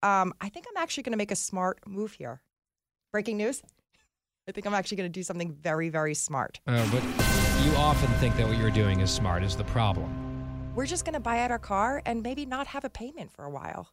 Um, 0.04 0.32
I 0.40 0.48
think 0.50 0.66
I'm 0.70 0.80
actually 0.80 1.02
going 1.02 1.14
to 1.14 1.18
make 1.18 1.32
a 1.32 1.36
smart 1.50 1.80
move 1.84 2.12
here. 2.12 2.42
Breaking 3.10 3.38
news." 3.38 3.60
I 4.50 4.52
think 4.52 4.66
I'm 4.66 4.74
actually 4.74 4.96
going 4.96 5.12
to 5.12 5.16
do 5.16 5.22
something 5.22 5.52
very, 5.52 5.90
very 5.90 6.12
smart. 6.12 6.58
Uh, 6.66 6.84
but 6.90 7.04
you 7.64 7.70
often 7.76 8.08
think 8.14 8.36
that 8.36 8.48
what 8.48 8.58
you're 8.58 8.72
doing 8.72 8.98
is 8.98 9.08
smart 9.08 9.44
is 9.44 9.54
the 9.54 9.62
problem. 9.62 10.72
We're 10.74 10.86
just 10.86 11.04
going 11.04 11.14
to 11.14 11.20
buy 11.20 11.38
out 11.38 11.52
our 11.52 11.58
car 11.60 12.02
and 12.04 12.20
maybe 12.20 12.44
not 12.46 12.66
have 12.66 12.84
a 12.84 12.90
payment 12.90 13.30
for 13.30 13.44
a 13.44 13.50
while. 13.50 13.92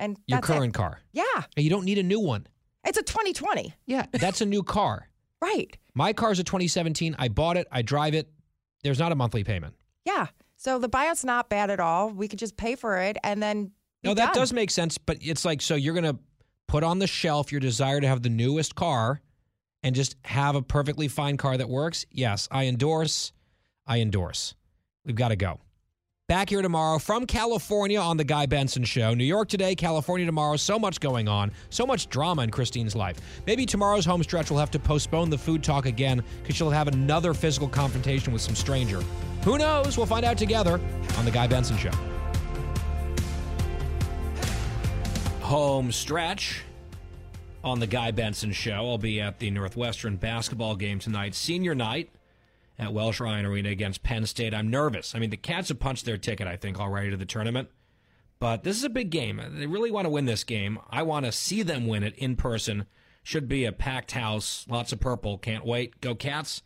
And 0.00 0.16
Your 0.26 0.38
that's 0.40 0.50
it. 0.50 0.52
current 0.52 0.74
car. 0.74 0.98
Yeah, 1.12 1.22
And 1.56 1.62
You 1.62 1.70
don't 1.70 1.84
need 1.84 1.98
a 1.98 2.02
new 2.02 2.18
one. 2.18 2.48
it's 2.84 2.98
a 2.98 3.02
2020. 3.04 3.72
Yeah, 3.86 4.06
that's 4.10 4.40
a 4.40 4.46
new 4.46 4.64
car. 4.64 5.08
Right. 5.40 5.78
My 5.94 6.12
car's 6.12 6.40
a 6.40 6.44
2017. 6.44 7.14
I 7.16 7.28
bought 7.28 7.56
it. 7.56 7.68
I 7.70 7.82
drive 7.82 8.14
it. 8.14 8.28
There's 8.82 8.98
not 8.98 9.12
a 9.12 9.14
monthly 9.14 9.44
payment. 9.44 9.74
Yeah. 10.04 10.26
So 10.56 10.80
the 10.80 10.88
buyout's 10.88 11.24
not 11.24 11.48
bad 11.48 11.70
at 11.70 11.78
all. 11.78 12.10
We 12.10 12.26
could 12.26 12.40
just 12.40 12.56
pay 12.56 12.74
for 12.74 12.98
it 12.98 13.18
and 13.22 13.40
then. 13.40 13.70
No, 14.02 14.14
that 14.14 14.32
done. 14.32 14.40
does 14.42 14.52
make 14.52 14.72
sense. 14.72 14.98
But 14.98 15.18
it's 15.20 15.44
like, 15.44 15.62
so 15.62 15.76
you're 15.76 15.94
going 15.94 16.12
to 16.12 16.18
put 16.66 16.82
on 16.82 16.98
the 16.98 17.06
shelf 17.06 17.52
your 17.52 17.60
desire 17.60 18.00
to 18.00 18.06
have 18.06 18.22
the 18.22 18.28
newest 18.28 18.74
car 18.74 19.20
and 19.82 19.94
just 19.94 20.16
have 20.24 20.56
a 20.56 20.62
perfectly 20.62 21.08
fine 21.08 21.36
car 21.36 21.56
that 21.56 21.68
works? 21.68 22.06
Yes, 22.10 22.48
I 22.50 22.66
endorse. 22.66 23.32
I 23.86 24.00
endorse. 24.00 24.54
We've 25.04 25.14
got 25.14 25.28
to 25.28 25.36
go. 25.36 25.60
Back 26.26 26.48
here 26.48 26.62
tomorrow 26.62 26.98
from 26.98 27.26
California 27.26 28.00
on 28.00 28.16
The 28.16 28.24
Guy 28.24 28.46
Benson 28.46 28.82
Show. 28.84 29.12
New 29.12 29.24
York 29.24 29.46
today, 29.46 29.74
California 29.74 30.24
tomorrow. 30.24 30.56
So 30.56 30.78
much 30.78 30.98
going 30.98 31.28
on, 31.28 31.52
so 31.68 31.84
much 31.84 32.08
drama 32.08 32.44
in 32.44 32.50
Christine's 32.50 32.96
life. 32.96 33.18
Maybe 33.46 33.66
tomorrow's 33.66 34.06
home 34.06 34.22
stretch 34.22 34.50
will 34.50 34.56
have 34.56 34.70
to 34.70 34.78
postpone 34.78 35.28
the 35.28 35.36
food 35.36 35.62
talk 35.62 35.84
again 35.84 36.24
because 36.40 36.56
she'll 36.56 36.70
have 36.70 36.88
another 36.88 37.34
physical 37.34 37.68
confrontation 37.68 38.32
with 38.32 38.40
some 38.40 38.54
stranger. 38.54 39.02
Who 39.44 39.58
knows? 39.58 39.98
We'll 39.98 40.06
find 40.06 40.24
out 40.24 40.38
together 40.38 40.80
on 41.18 41.26
The 41.26 41.30
Guy 41.30 41.46
Benson 41.46 41.76
Show. 41.76 41.92
Home 45.44 45.92
stretch 45.92 46.62
on 47.62 47.78
The 47.78 47.86
Guy 47.86 48.12
Benson 48.12 48.52
Show. 48.52 48.72
I'll 48.72 48.96
be 48.96 49.20
at 49.20 49.40
the 49.40 49.50
Northwestern 49.50 50.16
basketball 50.16 50.74
game 50.74 50.98
tonight, 50.98 51.34
senior 51.34 51.74
night 51.74 52.08
at 52.78 52.94
Welsh 52.94 53.20
Ryan 53.20 53.44
Arena 53.44 53.68
against 53.68 54.02
Penn 54.02 54.24
State. 54.24 54.54
I'm 54.54 54.70
nervous. 54.70 55.14
I 55.14 55.18
mean, 55.18 55.28
the 55.28 55.36
Cats 55.36 55.68
have 55.68 55.78
punched 55.78 56.06
their 56.06 56.16
ticket, 56.16 56.46
I 56.46 56.56
think, 56.56 56.80
already 56.80 57.10
to 57.10 57.18
the 57.18 57.26
tournament. 57.26 57.68
But 58.38 58.64
this 58.64 58.78
is 58.78 58.84
a 58.84 58.88
big 58.88 59.10
game. 59.10 59.38
They 59.52 59.66
really 59.66 59.90
want 59.90 60.06
to 60.06 60.10
win 60.10 60.24
this 60.24 60.44
game. 60.44 60.78
I 60.88 61.02
want 61.02 61.26
to 61.26 61.30
see 61.30 61.62
them 61.62 61.86
win 61.86 62.04
it 62.04 62.14
in 62.16 62.36
person. 62.36 62.86
Should 63.22 63.46
be 63.46 63.66
a 63.66 63.72
packed 63.72 64.12
house, 64.12 64.64
lots 64.66 64.94
of 64.94 65.00
purple. 65.00 65.36
Can't 65.36 65.66
wait. 65.66 66.00
Go 66.00 66.14
Cats. 66.14 66.62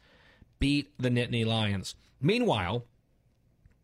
Beat 0.60 0.92
the 0.98 1.10
Nittany 1.10 1.44
Lions. 1.44 1.96
Meanwhile, 2.20 2.84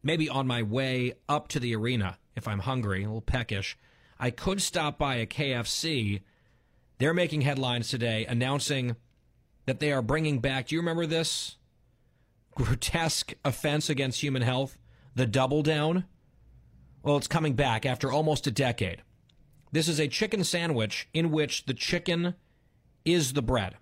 maybe 0.04 0.28
on 0.28 0.46
my 0.46 0.62
way 0.62 1.14
up 1.28 1.48
to 1.48 1.58
the 1.58 1.74
arena, 1.74 2.18
if 2.36 2.46
I'm 2.46 2.60
hungry, 2.60 3.02
a 3.02 3.08
little 3.08 3.20
peckish, 3.20 3.76
I 4.24 4.30
could 4.30 4.62
stop 4.62 4.96
by 4.96 5.16
a 5.16 5.26
KFC. 5.26 6.22
They're 6.96 7.12
making 7.12 7.42
headlines 7.42 7.90
today 7.90 8.24
announcing 8.24 8.96
that 9.66 9.80
they 9.80 9.92
are 9.92 10.00
bringing 10.00 10.38
back. 10.38 10.68
Do 10.68 10.74
you 10.74 10.80
remember 10.80 11.04
this? 11.04 11.58
grotesque 12.54 13.34
offense 13.44 13.90
against 13.90 14.22
human 14.22 14.40
health, 14.40 14.78
the 15.14 15.26
double 15.26 15.62
down. 15.62 16.04
Well, 17.02 17.18
it's 17.18 17.26
coming 17.26 17.52
back 17.52 17.84
after 17.84 18.10
almost 18.10 18.46
a 18.46 18.50
decade. 18.50 19.02
This 19.72 19.88
is 19.88 20.00
a 20.00 20.08
chicken 20.08 20.42
sandwich 20.42 21.06
in 21.12 21.30
which 21.30 21.66
the 21.66 21.74
chicken 21.74 22.34
is 23.04 23.34
the 23.34 23.42
bread. 23.42 23.76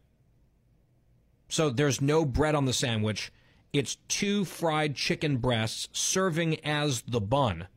So 1.48 1.70
there's 1.70 2.00
no 2.00 2.24
bread 2.24 2.56
on 2.56 2.64
the 2.64 2.72
sandwich. 2.72 3.32
It's 3.72 3.98
two 4.08 4.44
fried 4.44 4.96
chicken 4.96 5.36
breasts 5.36 5.88
serving 5.92 6.58
as 6.64 7.02
the 7.02 7.20
bun. 7.20 7.68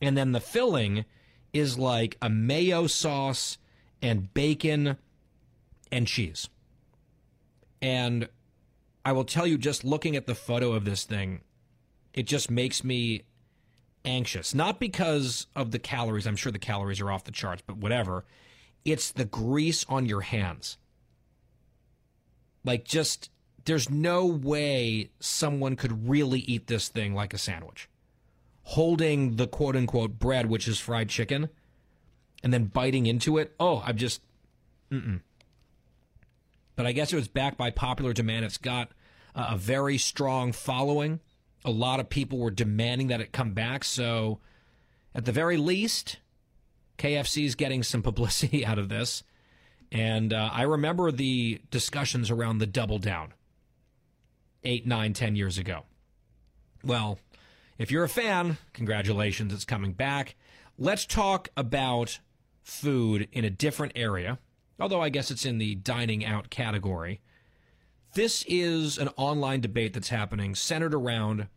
And 0.00 0.16
then 0.16 0.32
the 0.32 0.40
filling 0.40 1.04
is 1.54 1.78
like 1.78 2.18
a 2.20 2.28
mayo 2.28 2.86
sauce 2.86 3.56
and 4.02 4.34
bacon 4.34 4.98
and 5.90 6.06
cheese. 6.06 6.48
And 7.80 8.28
I 9.04 9.12
will 9.12 9.24
tell 9.24 9.46
you, 9.46 9.56
just 9.56 9.84
looking 9.84 10.16
at 10.16 10.26
the 10.26 10.34
photo 10.34 10.72
of 10.72 10.84
this 10.84 11.04
thing, 11.04 11.42
it 12.12 12.24
just 12.24 12.50
makes 12.50 12.82
me 12.82 13.22
anxious. 14.04 14.54
Not 14.54 14.80
because 14.80 15.46
of 15.54 15.70
the 15.70 15.78
calories, 15.78 16.26
I'm 16.26 16.36
sure 16.36 16.52
the 16.52 16.58
calories 16.58 17.00
are 17.00 17.10
off 17.10 17.24
the 17.24 17.30
charts, 17.30 17.62
but 17.66 17.76
whatever. 17.76 18.24
It's 18.84 19.12
the 19.12 19.24
grease 19.24 19.86
on 19.88 20.06
your 20.06 20.22
hands. 20.22 20.76
Like, 22.64 22.84
just, 22.84 23.30
there's 23.64 23.88
no 23.88 24.26
way 24.26 25.10
someone 25.20 25.76
could 25.76 26.08
really 26.08 26.40
eat 26.40 26.66
this 26.66 26.88
thing 26.88 27.14
like 27.14 27.32
a 27.32 27.38
sandwich. 27.38 27.88
Holding 28.64 29.36
the 29.36 29.46
quote 29.46 29.76
unquote 29.76 30.18
bread, 30.18 30.46
which 30.46 30.66
is 30.66 30.80
fried 30.80 31.08
chicken, 31.08 31.50
and 32.42 32.52
then 32.52 32.64
biting 32.64 33.06
into 33.06 33.38
it. 33.38 33.54
Oh, 33.60 33.82
I'm 33.86 33.96
just, 33.96 34.22
mm-mm 34.90 35.20
but 36.76 36.86
I 36.86 36.92
guess 36.92 37.12
it 37.12 37.16
was 37.16 37.28
backed 37.28 37.56
by 37.56 37.70
popular 37.70 38.12
demand. 38.12 38.44
It's 38.44 38.58
got 38.58 38.90
uh, 39.34 39.48
a 39.50 39.56
very 39.56 39.98
strong 39.98 40.52
following. 40.52 41.20
A 41.64 41.70
lot 41.70 42.00
of 42.00 42.08
people 42.08 42.38
were 42.38 42.50
demanding 42.50 43.08
that 43.08 43.20
it 43.20 43.32
come 43.32 43.52
back. 43.52 43.84
So, 43.84 44.40
at 45.14 45.24
the 45.24 45.32
very 45.32 45.56
least, 45.56 46.18
KFC 46.98 47.44
is 47.44 47.54
getting 47.54 47.82
some 47.82 48.02
publicity 48.02 48.66
out 48.66 48.78
of 48.78 48.88
this. 48.88 49.22
And 49.92 50.32
uh, 50.32 50.50
I 50.52 50.62
remember 50.62 51.12
the 51.12 51.60
discussions 51.70 52.30
around 52.30 52.58
the 52.58 52.66
double 52.66 52.98
down 52.98 53.32
eight, 54.64 54.86
nine, 54.86 55.12
ten 55.12 55.36
years 55.36 55.58
ago. 55.58 55.84
Well, 56.82 57.18
if 57.78 57.90
you're 57.90 58.04
a 58.04 58.08
fan, 58.08 58.58
congratulations, 58.72 59.52
it's 59.52 59.64
coming 59.64 59.92
back. 59.92 60.36
Let's 60.78 61.06
talk 61.06 61.48
about 61.56 62.18
food 62.62 63.28
in 63.32 63.44
a 63.44 63.50
different 63.50 63.92
area 63.94 64.38
although 64.78 65.00
I 65.00 65.08
guess 65.08 65.30
it's 65.30 65.44
in 65.44 65.58
the 65.58 65.74
dining 65.74 66.24
out 66.24 66.50
category. 66.50 67.20
This 68.14 68.44
is 68.46 68.98
an 68.98 69.08
online 69.16 69.60
debate 69.60 69.92
that's 69.94 70.08
happening 70.08 70.54
centered 70.54 70.94
around 70.94 71.48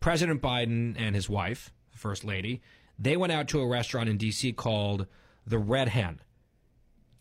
President 0.00 0.42
Biden 0.42 0.94
and 0.98 1.14
his 1.14 1.28
wife, 1.28 1.72
the 1.92 1.98
First 1.98 2.24
Lady. 2.24 2.60
They 2.98 3.16
went 3.16 3.32
out 3.32 3.48
to 3.48 3.60
a 3.60 3.66
restaurant 3.66 4.08
in 4.08 4.16
D.C. 4.16 4.52
called 4.52 5.06
the 5.46 5.58
Red 5.58 5.88
Hen. 5.88 6.20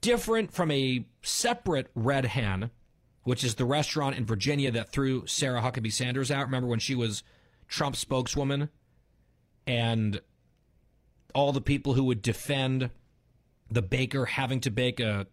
Different 0.01 0.51
from 0.51 0.71
a 0.71 1.05
separate 1.21 1.89
Red 1.95 2.25
Hen, 2.25 2.71
which 3.23 3.43
is 3.43 3.55
the 3.55 3.65
restaurant 3.65 4.17
in 4.17 4.25
Virginia 4.25 4.71
that 4.71 4.91
threw 4.91 5.25
Sarah 5.27 5.61
Huckabee 5.61 5.93
Sanders 5.93 6.31
out. 6.31 6.45
Remember 6.45 6.67
when 6.67 6.79
she 6.79 6.95
was 6.95 7.23
Trump's 7.71 7.99
spokeswoman? 7.99 8.69
And 9.65 10.21
all 11.33 11.53
the 11.53 11.61
people 11.61 11.93
who 11.93 12.03
would 12.03 12.21
defend 12.21 12.91
the 13.71 13.81
baker 13.81 14.25
having 14.25 14.59
to 14.59 14.69
bake 14.69 14.99
a 14.99 15.25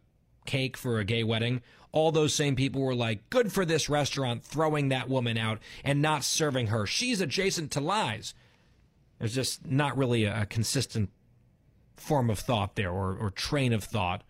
cake 0.47 0.77
for 0.77 0.99
a 0.99 1.05
gay 1.05 1.25
wedding, 1.25 1.61
all 1.91 2.13
those 2.13 2.35
same 2.35 2.55
people 2.55 2.81
were 2.81 2.95
like, 2.95 3.29
good 3.29 3.53
for 3.53 3.65
this 3.65 3.89
restaurant 3.89 4.45
throwing 4.45 4.89
that 4.89 5.09
woman 5.09 5.37
out 5.37 5.59
and 5.83 6.01
not 6.01 6.23
serving 6.23 6.69
her. 6.69 6.87
She's 6.87 7.21
adjacent 7.21 7.73
to 7.73 7.81
lies. 7.81 8.35
There's 9.19 9.35
just 9.35 9.67
not 9.67 9.99
really 9.99 10.25
a, 10.25 10.47
consistent 10.47 11.11
form 11.97 12.31
of 12.31 12.39
thought 12.39 12.77
there 12.77 12.93
or, 12.93 13.17
or 13.17 13.31
train 13.31 13.73
of 13.73 13.83
thought 13.83 14.23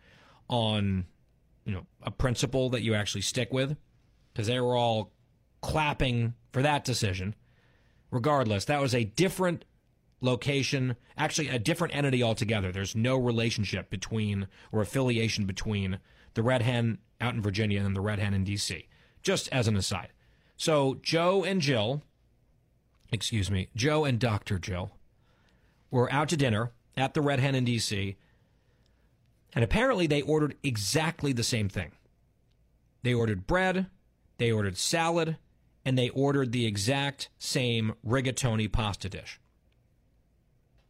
on 0.48 1.04
you 1.66 1.72
know 1.74 1.84
a 2.02 2.10
principle 2.10 2.70
that 2.70 2.80
you 2.80 2.94
actually 2.94 3.20
stick 3.20 3.52
with 3.52 3.76
because 4.32 4.46
they 4.46 4.58
were 4.58 4.74
all 4.74 5.12
clapping 5.60 6.32
for 6.50 6.62
that 6.62 6.82
decision 6.82 7.34
regardless 8.10 8.64
that 8.64 8.80
was 8.80 8.94
a 8.94 9.04
different 9.04 9.64
location, 10.20 10.96
actually 11.16 11.48
a 11.48 11.58
different 11.58 11.94
entity 11.94 12.22
altogether. 12.22 12.72
There's 12.72 12.96
no 12.96 13.16
relationship 13.16 13.90
between 13.90 14.48
or 14.72 14.80
affiliation 14.80 15.44
between 15.44 15.98
the 16.34 16.42
Red 16.42 16.62
Hen 16.62 16.98
out 17.20 17.34
in 17.34 17.42
Virginia 17.42 17.82
and 17.82 17.94
the 17.94 18.00
Red 18.00 18.18
Hen 18.18 18.34
in 18.34 18.44
D.C. 18.44 18.88
Just 19.22 19.48
as 19.52 19.68
an 19.68 19.76
aside. 19.76 20.12
So 20.56 20.98
Joe 21.02 21.44
and 21.44 21.60
Jill, 21.60 22.02
excuse 23.12 23.50
me, 23.50 23.68
Joe 23.76 24.04
and 24.04 24.18
Dr. 24.18 24.58
Jill 24.58 24.92
were 25.90 26.12
out 26.12 26.28
to 26.30 26.36
dinner 26.36 26.72
at 26.96 27.14
the 27.14 27.20
Red 27.20 27.40
Hen 27.40 27.54
in 27.54 27.64
D.C. 27.64 28.16
And 29.54 29.64
apparently 29.64 30.06
they 30.06 30.22
ordered 30.22 30.56
exactly 30.62 31.32
the 31.32 31.44
same 31.44 31.68
thing. 31.68 31.92
They 33.02 33.14
ordered 33.14 33.46
bread, 33.46 33.86
they 34.38 34.50
ordered 34.50 34.76
salad, 34.76 35.36
and 35.88 35.96
they 35.96 36.10
ordered 36.10 36.52
the 36.52 36.66
exact 36.66 37.30
same 37.38 37.94
rigatoni 38.06 38.70
pasta 38.70 39.08
dish. 39.08 39.40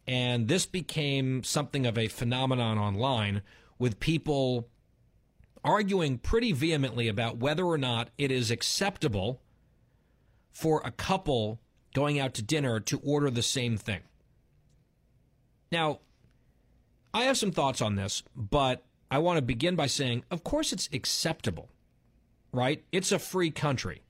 And 0.08 0.48
this 0.48 0.66
became 0.66 1.44
something 1.44 1.86
of 1.86 1.96
a 1.96 2.08
phenomenon 2.08 2.78
online 2.78 3.42
with 3.78 4.00
people 4.00 4.66
arguing 5.62 6.18
pretty 6.18 6.50
vehemently 6.50 7.06
about 7.06 7.36
whether 7.36 7.64
or 7.64 7.78
not 7.78 8.10
it 8.18 8.32
is 8.32 8.50
acceptable 8.50 9.40
for 10.50 10.82
a 10.84 10.90
couple 10.90 11.60
going 11.94 12.18
out 12.18 12.34
to 12.34 12.42
dinner 12.42 12.80
to 12.80 12.98
order 13.04 13.30
the 13.30 13.40
same 13.40 13.76
thing. 13.76 14.00
Now, 15.70 16.00
I 17.14 17.22
have 17.22 17.38
some 17.38 17.52
thoughts 17.52 17.80
on 17.80 17.94
this, 17.94 18.24
but 18.34 18.84
I 19.12 19.18
want 19.18 19.36
to 19.36 19.42
begin 19.42 19.76
by 19.76 19.86
saying, 19.86 20.24
of 20.28 20.42
course, 20.42 20.72
it's 20.72 20.88
acceptable, 20.92 21.68
right? 22.52 22.82
It's 22.90 23.12
a 23.12 23.20
free 23.20 23.52
country 23.52 24.02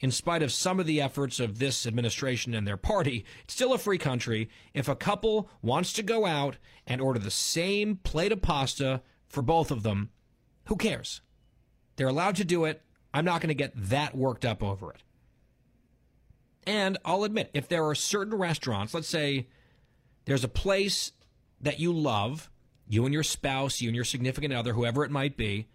in 0.00 0.10
spite 0.10 0.42
of 0.42 0.52
some 0.52 0.78
of 0.78 0.86
the 0.86 1.00
efforts 1.00 1.40
of 1.40 1.58
this 1.58 1.86
administration 1.86 2.54
and 2.54 2.66
their 2.66 2.76
party, 2.76 3.24
it's 3.44 3.54
still 3.54 3.72
a 3.72 3.78
free 3.78 3.98
country. 3.98 4.50
If 4.74 4.88
a 4.88 4.96
couple 4.96 5.48
wants 5.62 5.92
to 5.94 6.02
go 6.02 6.26
out 6.26 6.56
and 6.86 7.00
order 7.00 7.18
the 7.18 7.30
same 7.30 7.96
plate 7.96 8.32
of 8.32 8.42
pasta 8.42 9.02
for 9.26 9.42
both 9.42 9.70
of 9.70 9.82
them, 9.82 10.10
Who 10.66 10.76
cares? 10.76 11.20
They're 11.96 12.08
allowed 12.08 12.36
to 12.36 12.44
do 12.44 12.64
it. 12.64 12.82
I'm 13.14 13.24
not 13.24 13.40
going 13.40 13.48
to 13.48 13.54
get 13.54 13.72
that 13.74 14.16
worked 14.16 14.44
up 14.44 14.62
over 14.62 14.92
it. 14.92 15.02
And 16.66 16.98
I'll 17.04 17.24
admit, 17.24 17.50
if 17.54 17.68
there 17.68 17.86
are 17.86 17.94
certain 17.94 18.34
restaurants, 18.34 18.92
let's 18.92 19.08
say 19.08 19.46
there's 20.24 20.44
a 20.44 20.48
place 20.48 21.12
that 21.60 21.78
you 21.80 21.92
love, 21.92 22.50
you 22.88 23.04
and 23.04 23.14
your 23.14 23.22
spouse, 23.22 23.80
you 23.80 23.88
and 23.88 23.94
your 23.94 24.04
significant 24.04 24.52
other, 24.52 24.72
whoever 24.72 25.04
it 25.04 25.10
might 25.10 25.36
be, 25.36 25.68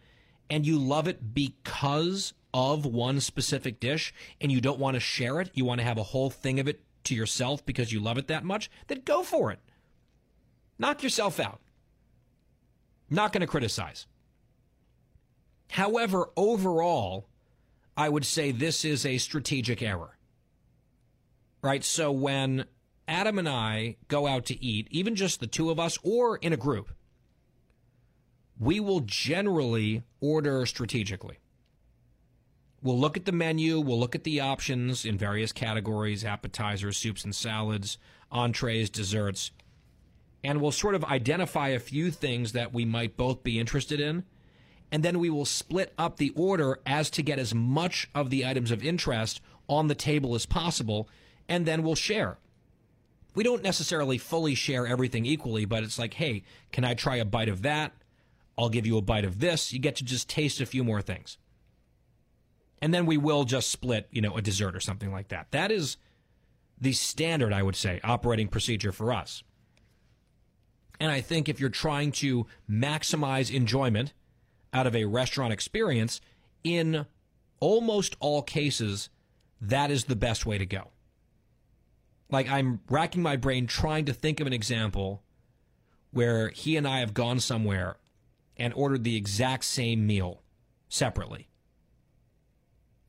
and 0.50 0.66
you 0.66 0.78
love 0.78 1.08
it 1.08 1.34
because 1.34 2.34
of 2.54 2.86
one 2.86 3.20
specific 3.20 3.80
dish 3.80 4.14
and 4.40 4.52
you 4.52 4.62
don't 4.62 4.80
want 4.80 4.96
to 4.96 5.00
share 5.00 5.40
it, 5.42 5.50
you 5.54 5.66
want 5.66 5.80
to 5.80 5.86
have 5.86 5.98
a 5.98 6.04
whole 6.04 6.30
thing 6.30 6.60
of 6.60 6.68
it 6.68 6.82
to 7.06 7.16
yourself 7.16 7.66
because 7.66 7.92
you 7.92 8.00
love 8.00 8.18
it 8.18 8.28
that 8.28 8.44
much, 8.44 8.70
then 8.88 9.02
go 9.06 9.24
for 9.24 9.52
it. 9.52 9.60
Knock 10.78 11.04
yourself 11.04 11.40
out. 11.40 11.60
Not 13.10 13.34
going 13.34 13.42
to 13.42 13.48
criticize. 13.48 14.08
However, 15.70 16.30
overall, 16.36 17.28
I 17.96 18.10
would 18.10 18.26
say 18.26 18.52
this 18.52 18.84
is 18.84 19.06
a 19.06 19.18
strategic 19.18 19.82
error. 19.82 20.18
Right? 21.62 21.84
So 21.84 22.12
when 22.12 22.66
Adam 23.08 23.38
and 23.38 23.48
I 23.48 23.98
go 24.08 24.28
out 24.28 24.46
to 24.46 24.64
eat, 24.64 24.88
even 24.90 25.16
just 25.16 25.40
the 25.40 25.48
two 25.48 25.70
of 25.70 25.80
us 25.80 25.98
or 26.04 26.38
in 26.38 26.54
a 26.54 26.58
group, 26.58 26.90
we 28.60 28.80
will 28.80 29.02
generally 29.02 30.04
order 30.20 30.66
strategically. 30.66 31.41
We'll 32.84 33.00
look 33.00 33.16
at 33.16 33.26
the 33.26 33.32
menu, 33.32 33.80
we'll 33.80 34.00
look 34.00 34.16
at 34.16 34.24
the 34.24 34.40
options 34.40 35.06
in 35.06 35.18
various 35.18 35.52
categories 35.52 36.26
appetizers, 36.26 36.98
soups 36.98 37.24
and 37.24 37.36
salads, 37.36 38.00
entrees, 38.32 38.90
desserts, 38.90 39.52
and 40.44 40.60
we'll 40.60 40.72
sort 40.72 40.96
of 40.96 41.04
identify 41.06 41.70
a 41.70 41.80
few 41.80 42.10
things 42.10 42.54
that 42.54 42.74
we 42.74 42.86
might 42.86 43.18
both 43.18 43.44
be 43.44 43.60
interested 43.60 44.00
in. 44.00 44.24
And 44.92 45.04
then 45.04 45.20
we 45.20 45.30
will 45.30 45.46
split 45.46 45.94
up 45.98 46.18
the 46.18 46.32
order 46.36 46.80
as 46.86 47.10
to 47.12 47.22
get 47.22 47.40
as 47.40 47.54
much 47.54 48.10
of 48.14 48.30
the 48.30 48.46
items 48.46 48.72
of 48.72 48.84
interest 48.84 49.42
on 49.70 49.88
the 49.88 49.96
table 49.96 50.36
as 50.36 50.46
possible, 50.46 51.08
and 51.48 51.66
then 51.66 51.84
we'll 51.84 51.96
share. 51.96 52.40
We 53.34 53.44
don't 53.44 53.64
necessarily 53.64 54.18
fully 54.18 54.56
share 54.56 54.86
everything 54.86 55.26
equally, 55.26 55.66
but 55.66 55.84
it's 55.84 56.00
like, 56.00 56.16
hey, 56.16 56.44
can 56.72 56.84
I 56.84 56.96
try 56.96 57.18
a 57.18 57.26
bite 57.26 57.48
of 57.48 57.62
that? 57.62 57.94
I'll 58.58 58.70
give 58.70 58.86
you 58.86 58.98
a 58.98 59.02
bite 59.02 59.24
of 59.24 59.40
this. 59.40 59.72
You 59.72 59.80
get 59.80 59.96
to 59.98 60.04
just 60.04 60.28
taste 60.28 60.60
a 60.60 60.66
few 60.66 60.84
more 60.84 61.02
things. 61.02 61.38
And 62.82 62.94
then 62.94 63.06
we 63.06 63.18
will 63.18 63.44
just 63.44 63.70
split, 63.70 64.08
you 64.12 64.22
know, 64.22 64.36
a 64.36 64.42
dessert 64.42 64.76
or 64.76 64.80
something 64.80 65.12
like 65.12 65.28
that. 65.28 65.52
That 65.52 65.72
is 65.72 65.98
the 66.80 66.94
standard, 66.94 67.54
I 67.54 67.62
would 67.62 67.76
say, 67.76 68.00
operating 68.04 68.48
procedure 68.48 68.92
for 68.92 69.14
us. 69.14 69.44
And 71.00 71.12
I 71.12 71.22
think 71.22 71.48
if 71.48 71.60
you're 71.60 71.70
trying 71.70 72.12
to 72.14 72.48
maximize 72.70 73.54
enjoyment 73.54 74.14
out 74.74 74.88
of 74.88 74.96
a 74.96 75.06
restaurant 75.06 75.54
experience, 75.54 76.22
in 76.64 77.06
almost 77.60 78.16
all 78.20 78.42
cases, 78.42 79.10
that 79.60 79.92
is 79.92 80.06
the 80.06 80.16
best 80.16 80.46
way 80.46 80.58
to 80.58 80.66
go. 80.66 80.90
Like, 82.30 82.50
I'm 82.50 82.80
racking 82.90 83.22
my 83.22 83.36
brain 83.36 83.68
trying 83.68 84.06
to 84.06 84.14
think 84.14 84.40
of 84.40 84.48
an 84.48 84.54
example 84.54 85.22
where 86.12 86.50
he 86.50 86.78
and 86.78 86.88
I 86.88 87.00
have 87.00 87.14
gone 87.14 87.40
somewhere 87.40 87.98
and 88.58 88.74
ordered 88.74 89.04
the 89.04 89.16
exact 89.16 89.66
same 89.66 90.08
meal 90.08 90.42
separately. 90.90 91.50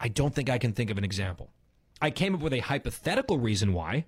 I 0.03 0.09
don't 0.09 0.35
think 0.35 0.51
I 0.51 0.59
can 0.59 0.73
think 0.73 0.91
of 0.91 0.99
an 0.99 1.05
example. 1.05 1.53
I 2.01 2.11
came 2.11 2.35
up 2.35 2.41
with 2.41 2.53
a 2.53 2.59
hypothetical 2.59 3.39
reason 3.39 3.73
why. 3.73 4.07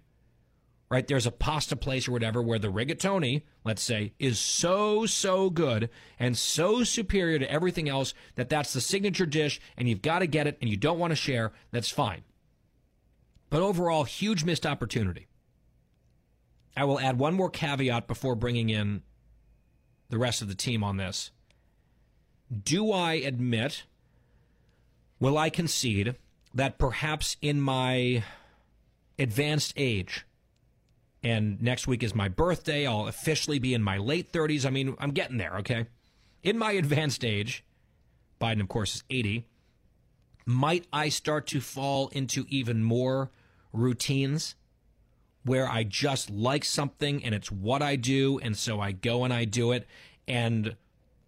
Right? 0.90 1.06
There's 1.06 1.26
a 1.26 1.32
pasta 1.32 1.76
place 1.76 2.06
or 2.06 2.12
whatever 2.12 2.42
where 2.42 2.58
the 2.58 2.68
rigatoni, 2.68 3.42
let's 3.64 3.82
say, 3.82 4.12
is 4.18 4.38
so, 4.38 5.06
so 5.06 5.50
good 5.50 5.88
and 6.18 6.36
so 6.36 6.84
superior 6.84 7.38
to 7.38 7.50
everything 7.50 7.88
else 7.88 8.12
that 8.34 8.48
that's 8.48 8.72
the 8.72 8.80
signature 8.80 9.24
dish 9.24 9.60
and 9.76 9.88
you've 9.88 10.02
got 10.02 10.18
to 10.18 10.26
get 10.26 10.46
it 10.46 10.58
and 10.60 10.68
you 10.68 10.76
don't 10.76 10.98
want 10.98 11.10
to 11.12 11.16
share. 11.16 11.52
That's 11.70 11.88
fine. 11.88 12.22
But 13.48 13.62
overall, 13.62 14.04
huge 14.04 14.44
missed 14.44 14.66
opportunity. 14.66 15.26
I 16.76 16.84
will 16.84 17.00
add 17.00 17.18
one 17.18 17.34
more 17.34 17.50
caveat 17.50 18.06
before 18.06 18.34
bringing 18.34 18.68
in 18.68 19.02
the 20.10 20.18
rest 20.18 20.42
of 20.42 20.48
the 20.48 20.54
team 20.54 20.84
on 20.84 20.96
this. 20.96 21.30
Do 22.62 22.92
I 22.92 23.14
admit, 23.14 23.84
will 25.24 25.38
I 25.38 25.48
concede 25.48 26.16
that 26.52 26.76
perhaps 26.76 27.38
in 27.40 27.58
my 27.58 28.22
advanced 29.18 29.72
age, 29.74 30.26
and 31.22 31.62
next 31.62 31.86
week 31.86 32.02
is 32.02 32.14
my 32.14 32.28
birthday, 32.28 32.86
I'll 32.86 33.08
officially 33.08 33.58
be 33.58 33.72
in 33.72 33.82
my 33.82 33.96
late 33.96 34.30
30s. 34.30 34.66
I 34.66 34.70
mean, 34.70 34.94
I'm 34.98 35.12
getting 35.12 35.38
there, 35.38 35.56
okay? 35.60 35.86
In 36.42 36.58
my 36.58 36.72
advanced 36.72 37.24
age, 37.24 37.64
Biden, 38.38 38.60
of 38.60 38.68
course, 38.68 38.96
is 38.96 39.04
80. 39.08 39.46
Might 40.44 40.86
I 40.92 41.08
start 41.08 41.46
to 41.46 41.62
fall 41.62 42.08
into 42.08 42.44
even 42.50 42.84
more 42.84 43.30
routines 43.72 44.56
where 45.42 45.66
I 45.66 45.84
just 45.84 46.28
like 46.28 46.66
something 46.66 47.24
and 47.24 47.34
it's 47.34 47.50
what 47.50 47.80
I 47.80 47.96
do, 47.96 48.38
and 48.40 48.58
so 48.58 48.78
I 48.78 48.92
go 48.92 49.24
and 49.24 49.32
I 49.32 49.46
do 49.46 49.72
it, 49.72 49.86
and 50.28 50.76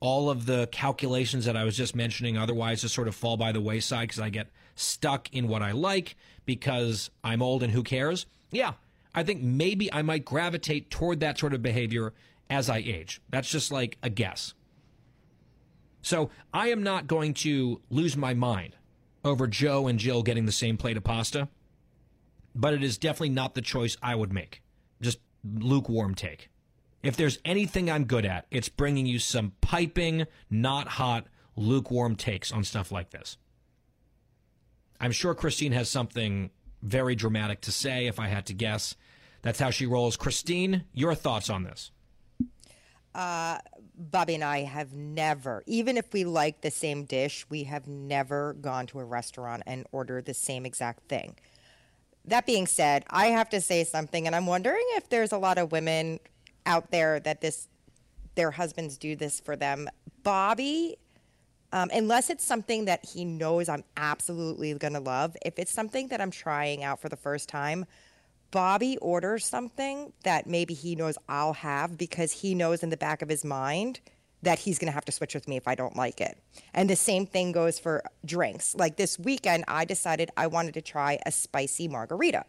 all 0.01 0.31
of 0.31 0.47
the 0.47 0.69
calculations 0.73 1.45
that 1.47 1.57
I 1.57 1.65
was 1.65 1.77
just 1.77 1.97
mentioning 1.97 2.37
otherwise 2.37 2.83
just 2.83 2.95
sort 2.95 3.09
of 3.09 3.15
fall 3.15 3.37
by 3.37 3.53
the 3.53 3.61
wayside 3.61 4.09
because 4.09 4.21
I 4.21 4.29
get 4.29 4.49
stuck 4.75 5.33
in 5.33 5.49
what 5.49 5.63
I 5.63 5.73
like 5.73 6.17
because 6.45 7.11
I'm 7.25 7.43
old 7.43 7.63
and 7.63 7.73
who 7.73 7.83
cares? 7.83 8.27
Yeah, 8.51 8.75
I 9.15 9.23
think 9.23 9.43
maybe 9.43 9.93
I 9.93 10.03
might 10.03 10.25
gravitate 10.25 10.91
toward 10.91 11.21
that 11.21 11.39
sort 11.39 11.55
of 11.55 11.63
behavior 11.63 12.13
as 12.51 12.69
I 12.69 12.79
age. 12.79 13.21
That's 13.31 13.51
just 13.51 13.73
like 13.73 13.97
a 14.03 14.11
guess. 14.11 14.55
So 16.03 16.31
I 16.55 16.69
am 16.69 16.83
not 16.83 17.07
going 17.07 17.35
to 17.35 17.81
lose 17.91 18.17
my 18.17 18.35
mind 18.35 18.77
over 19.25 19.47
Joe 19.49 19.89
and 19.89 19.99
Jill 19.99 20.23
getting 20.23 20.47
the 20.47 20.53
same 20.53 20.77
plate 20.77 20.97
of 20.97 21.03
pasta, 21.03 21.49
but 22.55 22.75
it 22.75 22.85
is 22.85 22.97
definitely 22.97 23.31
not 23.31 23.55
the 23.55 23.63
choice 23.63 23.97
I 24.03 24.15
would 24.15 24.33
make. 24.33 24.63
Just 25.01 25.19
lukewarm 25.43 26.15
take. 26.15 26.49
If 27.03 27.17
there's 27.17 27.39
anything 27.45 27.91
I'm 27.91 28.05
good 28.05 28.25
at, 28.25 28.47
it's 28.51 28.69
bringing 28.69 29.07
you 29.07 29.19
some 29.19 29.53
piping, 29.61 30.27
not 30.51 30.89
hot, 30.89 31.27
lukewarm 31.55 32.17
takes 32.17 32.53
on 32.53 32.65
stuff 32.65 32.91
like 32.91 33.11
this. 33.11 33.37
I'm 35.01 35.13
sure 35.13 35.35
Christine 35.35 35.73
has 35.73 35.89
something 35.89 36.51
very 36.83 37.15
dramatic 37.15 37.61
to 37.63 37.73
say 37.73 38.07
if 38.07 38.19
I 38.19 38.29
had 38.29 38.47
to 38.47 38.55
guess. 38.55 38.97
That's 39.43 39.61
how 39.61 39.71
she 39.71 39.87
rolls. 39.87 40.17
Christine, 40.17 40.85
your 40.93 41.15
thoughts 41.15 41.51
on 41.51 41.65
this? 41.65 41.91
Uh, 43.15 43.59
Bobby 43.97 44.35
and 44.35 44.45
I 44.45 44.61
have 44.63 44.93
never, 44.93 45.63
even 45.67 45.97
if 45.97 46.13
we 46.13 46.25
like 46.25 46.61
the 46.61 46.71
same 46.71 47.05
dish, 47.05 47.47
we 47.49 47.65
have 47.65 47.87
never 47.87 48.55
gone 48.55 48.87
to 48.89 49.01
a 49.01 49.05
restaurant 49.05 49.63
and 49.67 49.87
ordered 49.91 50.27
the 50.27 50.35
same 50.35 50.67
exact 50.67 51.09
thing. 51.09 51.37
That 52.27 52.45
being 52.45 52.67
said, 52.67 53.05
I 53.09 53.27
have 53.29 53.49
to 53.51 53.61
say 53.61 53.85
something, 53.85 54.27
and 54.27 54.37
I'm 54.37 54.47
wondering 54.47 54.85
if 54.97 55.09
there's 55.09 55.33
a 55.33 55.39
lot 55.39 55.59
of 55.59 55.73
women 55.73 56.19
out 56.67 56.91
there 56.91 57.21
that 57.21 57.41
this 57.41 57.69
their 58.35 58.51
husbands 58.51 58.99
do 58.99 59.17
this 59.17 59.41
for 59.41 59.57
them. 59.57 59.89
Bobby, 60.23 60.97
um, 61.73 61.91
unless 61.93 62.29
it's 62.29 62.45
something 62.45 62.85
that 62.85 63.05
he 63.05 63.25
knows 63.25 63.69
I'm 63.69 63.85
absolutely 63.97 64.75
to 64.79 65.01
love, 65.01 65.37
if 65.45 65.59
it's 65.59 65.73
something 65.73 66.09
that 66.09 66.21
I'm 66.21 66.31
trying 66.31 66.85
out 66.85 67.01
for 67.01 67.09
the 67.09 67.17
first 67.17 67.49
time, 67.49 67.87
Bobby 68.51 68.97
orders 68.99 69.45
something 69.45 70.13
that 70.23 70.47
maybe 70.47 70.75
he 70.75 70.95
knows 70.95 71.19
I'll 71.29 71.55
have 71.55 71.99
because 71.99 72.31
he 72.31 72.55
knows 72.55 72.83
in 72.83 72.91
the 72.91 72.97
back 72.97 73.23
of 73.23 73.29
his 73.29 73.45
mind 73.45 74.01
that 74.43 74.61
he's 74.61 74.79
going 74.79 74.87
to 74.87 74.95
have 74.95 75.05
to 75.07 75.13
switch 75.13 75.35
with 75.35 75.49
me 75.49 75.57
if 75.57 75.67
I 75.67 75.75
don't 75.75 75.97
like 75.97 76.21
it. 76.21 76.39
And 76.73 76.89
the 76.89 76.97
same 76.97 77.27
thing 77.27 77.53
goes 77.53 77.79
for 77.79 78.05
drinks. 78.25 78.75
Like 78.75 78.97
this 78.97 79.19
weekend, 79.19 79.65
I 79.67 79.85
decided 79.85 80.31
I 80.37 80.47
wanted 80.47 80.75
to 80.75 80.83
try 80.83 81.19
a 81.27 81.33
spicy 81.33 81.89
margarita. 81.89 82.45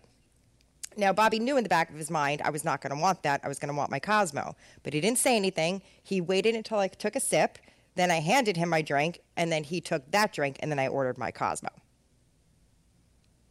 Now, 0.97 1.13
Bobby 1.13 1.37
knew 1.39 1.57
in 1.57 1.63
the 1.63 1.69
back 1.69 1.89
of 1.89 1.95
his 1.95 2.09
mind 2.09 2.41
I 2.43 2.49
was 2.49 2.65
not 2.65 2.81
going 2.81 2.95
to 2.95 3.01
want 3.01 3.23
that. 3.23 3.41
I 3.43 3.47
was 3.47 3.59
going 3.59 3.69
to 3.69 3.77
want 3.77 3.91
my 3.91 3.99
Cosmo. 3.99 4.55
But 4.83 4.93
he 4.93 5.01
didn't 5.01 5.19
say 5.19 5.35
anything. 5.35 5.83
He 6.03 6.19
waited 6.19 6.55
until 6.55 6.79
I 6.79 6.87
took 6.87 7.15
a 7.15 7.19
sip. 7.19 7.59
Then 7.95 8.11
I 8.11 8.19
handed 8.19 8.57
him 8.57 8.69
my 8.69 8.81
drink, 8.81 9.21
and 9.35 9.51
then 9.51 9.63
he 9.63 9.81
took 9.81 10.11
that 10.11 10.31
drink, 10.31 10.57
and 10.59 10.71
then 10.71 10.77
I 10.77 10.87
ordered 10.87 11.17
my 11.17 11.31
Cosmo. 11.31 11.69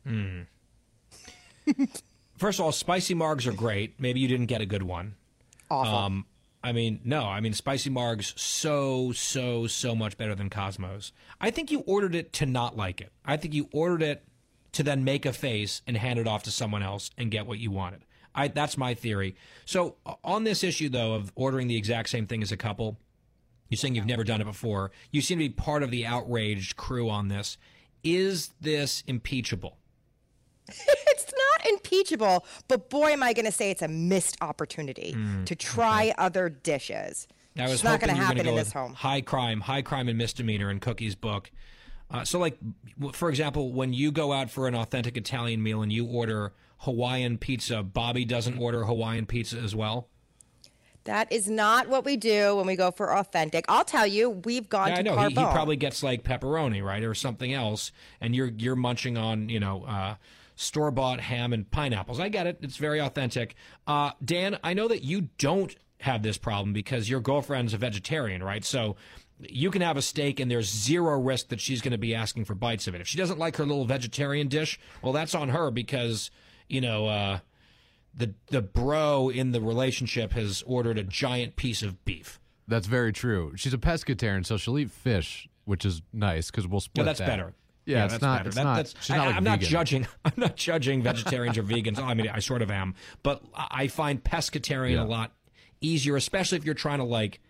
Hmm. 0.06 0.42
First 2.36 2.60
of 2.60 2.64
all, 2.64 2.72
spicy 2.72 3.14
margs 3.14 3.46
are 3.46 3.52
great. 3.52 3.98
Maybe 3.98 4.20
you 4.20 4.28
didn't 4.28 4.46
get 4.46 4.60
a 4.60 4.66
good 4.66 4.84
one. 4.84 5.16
Awful. 5.68 5.94
Um, 5.94 6.26
I 6.62 6.72
mean, 6.72 7.00
no. 7.04 7.24
I 7.24 7.40
mean, 7.40 7.54
spicy 7.54 7.90
margs 7.90 8.38
so 8.38 9.12
so 9.12 9.66
so 9.66 9.94
much 9.94 10.16
better 10.16 10.34
than 10.34 10.50
Cosmos. 10.50 11.12
I 11.40 11.50
think 11.50 11.70
you 11.70 11.80
ordered 11.80 12.14
it 12.14 12.32
to 12.34 12.46
not 12.46 12.76
like 12.76 13.00
it. 13.00 13.12
I 13.24 13.36
think 13.36 13.54
you 13.54 13.68
ordered 13.72 14.02
it 14.02 14.24
to 14.76 14.82
then 14.82 15.04
make 15.04 15.24
a 15.24 15.32
face 15.32 15.80
and 15.86 15.96
hand 15.96 16.18
it 16.18 16.28
off 16.28 16.42
to 16.42 16.50
someone 16.50 16.82
else 16.82 17.10
and 17.16 17.30
get 17.30 17.46
what 17.46 17.58
you 17.58 17.70
wanted. 17.70 18.04
I, 18.34 18.48
that's 18.48 18.76
my 18.76 18.92
theory. 18.92 19.34
So 19.64 19.96
uh, 20.04 20.14
on 20.22 20.44
this 20.44 20.62
issue 20.62 20.90
though 20.90 21.14
of 21.14 21.32
ordering 21.34 21.66
the 21.66 21.78
exact 21.78 22.10
same 22.10 22.26
thing 22.26 22.42
as 22.42 22.52
a 22.52 22.58
couple, 22.58 22.98
you're 23.70 23.78
saying 23.78 23.94
you've 23.94 24.04
never 24.04 24.22
done 24.22 24.42
it 24.42 24.44
before. 24.44 24.90
You 25.10 25.22
seem 25.22 25.38
to 25.38 25.44
be 25.44 25.48
part 25.48 25.82
of 25.82 25.90
the 25.90 26.04
outraged 26.04 26.76
crew 26.76 27.08
on 27.08 27.28
this. 27.28 27.56
Is 28.04 28.50
this 28.60 29.02
impeachable? 29.06 29.78
it's 30.68 31.32
not 31.32 31.70
impeachable, 31.70 32.44
but 32.68 32.90
boy, 32.90 33.12
am 33.12 33.22
I 33.22 33.32
going 33.32 33.46
to 33.46 33.52
say 33.52 33.70
it's 33.70 33.82
a 33.82 33.88
missed 33.88 34.36
opportunity 34.42 35.12
hmm, 35.12 35.44
to 35.44 35.56
try 35.56 36.12
other 36.18 36.50
dishes. 36.50 37.26
I 37.58 37.62
was 37.62 37.72
It's 37.74 37.84
not 37.84 38.00
gonna 38.00 38.12
happen 38.12 38.44
go 38.44 38.50
in 38.50 38.56
this 38.56 38.72
home. 38.74 38.92
High 38.92 39.22
crime, 39.22 39.62
high 39.62 39.80
crime 39.80 40.08
and 40.08 40.18
misdemeanor 40.18 40.70
in 40.70 40.78
Cookie's 40.78 41.14
book. 41.14 41.50
Uh, 42.10 42.24
so, 42.24 42.38
like, 42.38 42.58
for 43.12 43.28
example, 43.28 43.72
when 43.72 43.92
you 43.92 44.12
go 44.12 44.32
out 44.32 44.50
for 44.50 44.68
an 44.68 44.74
authentic 44.74 45.16
Italian 45.16 45.62
meal 45.62 45.82
and 45.82 45.92
you 45.92 46.06
order 46.06 46.52
Hawaiian 46.78 47.38
pizza, 47.38 47.82
Bobby 47.82 48.24
doesn't 48.24 48.58
order 48.58 48.84
Hawaiian 48.84 49.26
pizza 49.26 49.58
as 49.58 49.74
well. 49.74 50.08
That 51.04 51.30
is 51.30 51.48
not 51.48 51.88
what 51.88 52.04
we 52.04 52.16
do 52.16 52.56
when 52.56 52.66
we 52.66 52.74
go 52.74 52.90
for 52.90 53.16
authentic. 53.16 53.64
I'll 53.68 53.84
tell 53.84 54.06
you, 54.06 54.30
we've 54.30 54.68
gone 54.68 54.88
Yeah, 54.88 54.94
I 54.94 54.96
to 54.96 55.02
know 55.04 55.16
he, 55.18 55.28
he 55.28 55.34
probably 55.34 55.76
gets 55.76 56.02
like 56.02 56.24
pepperoni, 56.24 56.82
right, 56.82 57.02
or 57.02 57.14
something 57.14 57.52
else, 57.52 57.92
and 58.20 58.34
you're 58.34 58.50
you're 58.56 58.76
munching 58.76 59.16
on 59.16 59.48
you 59.48 59.60
know 59.60 59.84
uh, 59.84 60.16
store 60.56 60.90
bought 60.90 61.20
ham 61.20 61.52
and 61.52 61.70
pineapples. 61.70 62.18
I 62.18 62.28
get 62.28 62.48
it; 62.48 62.58
it's 62.60 62.76
very 62.76 63.00
authentic. 63.00 63.54
Uh, 63.86 64.12
Dan, 64.24 64.58
I 64.64 64.74
know 64.74 64.88
that 64.88 65.04
you 65.04 65.28
don't 65.38 65.76
have 66.00 66.24
this 66.24 66.38
problem 66.38 66.72
because 66.72 67.08
your 67.08 67.20
girlfriend's 67.20 67.72
a 67.72 67.78
vegetarian, 67.78 68.42
right? 68.42 68.64
So 68.64 68.96
you 69.40 69.70
can 69.70 69.82
have 69.82 69.96
a 69.96 70.02
steak, 70.02 70.40
and 70.40 70.50
there's 70.50 70.68
zero 70.70 71.18
risk 71.20 71.48
that 71.48 71.60
she's 71.60 71.80
going 71.82 71.92
to 71.92 71.98
be 71.98 72.14
asking 72.14 72.44
for 72.46 72.54
bites 72.54 72.86
of 72.86 72.94
it. 72.94 73.00
If 73.00 73.06
she 73.08 73.18
doesn't 73.18 73.38
like 73.38 73.56
her 73.56 73.66
little 73.66 73.84
vegetarian 73.84 74.48
dish, 74.48 74.78
well, 75.02 75.12
that's 75.12 75.34
on 75.34 75.50
her 75.50 75.70
because 75.70 76.30
you 76.68 76.80
know. 76.80 77.06
Uh, 77.08 77.38
the 78.18 78.32
the 78.46 78.62
bro 78.62 79.28
in 79.28 79.52
the 79.52 79.60
relationship 79.60 80.32
has 80.32 80.62
ordered 80.66 80.96
a 80.96 81.02
giant 81.02 81.54
piece 81.56 81.82
of 81.82 82.02
beef. 82.06 82.40
That's 82.66 82.86
very 82.86 83.12
true. 83.12 83.52
She's 83.56 83.74
a 83.74 83.78
pescatarian, 83.78 84.46
so 84.46 84.56
she'll 84.56 84.78
eat 84.78 84.90
fish, 84.90 85.50
which 85.66 85.84
is 85.84 86.00
nice 86.14 86.50
because 86.50 86.66
we'll 86.66 86.78
Yeah, 86.78 86.84
split. 86.84 87.04
that's 87.04 87.18
that. 87.18 87.26
better. 87.26 87.52
Yeah, 87.84 88.04
it's 88.04 88.14
that's 88.14 88.22
not. 88.22 88.38
better. 88.38 88.48
It's 88.48 88.56
That- 88.56 88.64
not. 88.64 88.76
that's- 88.76 89.08
not 89.10 89.18
I, 89.18 89.26
like 89.26 89.36
am 89.36 89.44
not 89.44 89.60
judging. 89.60 90.06
I'm 90.24 90.32
not 90.38 90.56
judging 90.56 91.02
vegetarians 91.02 91.58
or 91.58 91.62
vegans. 91.62 91.98
I 91.98 92.14
mean, 92.14 92.28
I 92.30 92.38
sort 92.38 92.62
of 92.62 92.70
am, 92.70 92.94
but 93.22 93.42
I 93.54 93.66
I 93.82 93.88
find 93.88 94.24
pescatarian 94.24 94.92
Yeah. 94.94 95.02
a 95.02 95.04
lot 95.04 95.32
easier, 95.82 96.16
especially 96.16 96.56
if 96.56 96.64
you're 96.64 96.74
trying 96.74 97.00
to 97.00 97.04
like 97.04 97.40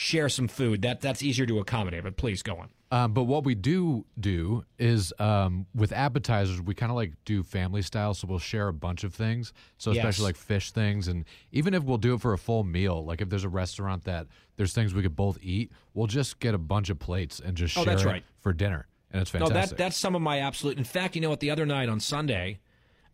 share 0.00 0.28
some 0.28 0.46
food. 0.46 0.82
That 0.82 1.00
that's 1.00 1.24
easier 1.24 1.44
to 1.46 1.58
accommodate. 1.58 2.04
But 2.04 2.16
please 2.16 2.40
go 2.40 2.56
on. 2.56 2.68
Um, 2.92 3.12
but 3.12 3.24
what 3.24 3.42
we 3.44 3.56
do 3.56 4.06
do 4.18 4.64
is 4.78 5.12
um, 5.18 5.66
with 5.74 5.92
appetizers, 5.92 6.60
we 6.62 6.72
kind 6.74 6.90
of 6.90 6.96
like 6.96 7.12
do 7.24 7.42
family 7.42 7.82
style. 7.82 8.14
So 8.14 8.28
we'll 8.28 8.38
share 8.38 8.68
a 8.68 8.72
bunch 8.72 9.02
of 9.02 9.12
things. 9.12 9.52
So 9.76 9.90
especially 9.90 10.22
Yes. 10.22 10.28
like 10.28 10.36
fish 10.36 10.70
things, 10.70 11.08
and 11.08 11.24
even 11.50 11.74
if 11.74 11.82
we'll 11.82 11.98
do 11.98 12.14
it 12.14 12.20
for 12.20 12.32
a 12.32 12.38
full 12.38 12.62
meal, 12.62 13.04
like 13.04 13.20
if 13.20 13.28
there's 13.28 13.42
a 13.44 13.48
restaurant 13.48 14.04
that 14.04 14.28
there's 14.56 14.72
things 14.72 14.94
we 14.94 15.02
could 15.02 15.16
both 15.16 15.36
eat, 15.42 15.72
we'll 15.94 16.06
just 16.06 16.38
get 16.38 16.54
a 16.54 16.58
bunch 16.58 16.90
of 16.90 16.98
plates 17.00 17.40
and 17.40 17.56
just 17.56 17.76
Oh, 17.76 17.82
share 17.84 17.94
that's 17.94 18.04
right. 18.06 18.22
for 18.40 18.52
dinner, 18.52 18.86
and 19.10 19.20
it's 19.20 19.30
fantastic. 19.32 19.54
No, 19.56 19.60
that 19.66 19.76
that's 19.76 19.96
some 19.96 20.14
of 20.14 20.22
my 20.22 20.38
absolute. 20.38 20.78
In 20.78 20.84
fact, 20.84 21.16
you 21.16 21.20
know 21.20 21.28
what? 21.30 21.40
The 21.40 21.50
other 21.50 21.66
night 21.66 21.88
on 21.88 21.98
Sunday, 21.98 22.60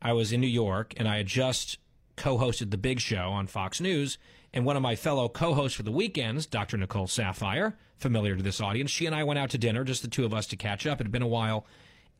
I 0.02 0.12
was 0.12 0.32
in 0.32 0.40
New 0.42 0.46
York 0.46 0.92
and 0.98 1.08
I 1.08 1.16
had 1.16 1.26
just 1.28 1.78
co-hosted 2.16 2.70
the 2.70 2.78
Big 2.78 3.00
Show 3.00 3.30
on 3.30 3.46
Fox 3.48 3.80
News, 3.80 4.18
and 4.54 4.64
one 4.64 4.76
of 4.76 4.82
my 4.82 4.94
fellow 4.94 5.28
co-hosts 5.28 5.76
for 5.76 5.82
the 5.82 5.90
weekends, 5.90 6.46
Dr. 6.46 6.78
Nicole 6.78 7.08
Saphier, 7.08 7.74
familiar 7.98 8.36
to 8.36 8.42
this 8.42 8.60
audience, 8.60 8.88
she 8.88 9.04
and 9.04 9.14
I 9.14 9.24
went 9.24 9.38
out 9.38 9.50
to 9.50 9.58
dinner, 9.58 9.82
just 9.82 10.02
the 10.02 10.08
two 10.08 10.24
of 10.24 10.32
us 10.32 10.46
to 10.46 10.56
catch 10.56 10.86
up. 10.86 11.00
It 11.00 11.04
had 11.04 11.12
been 11.12 11.22
a 11.22 11.26
while, 11.26 11.66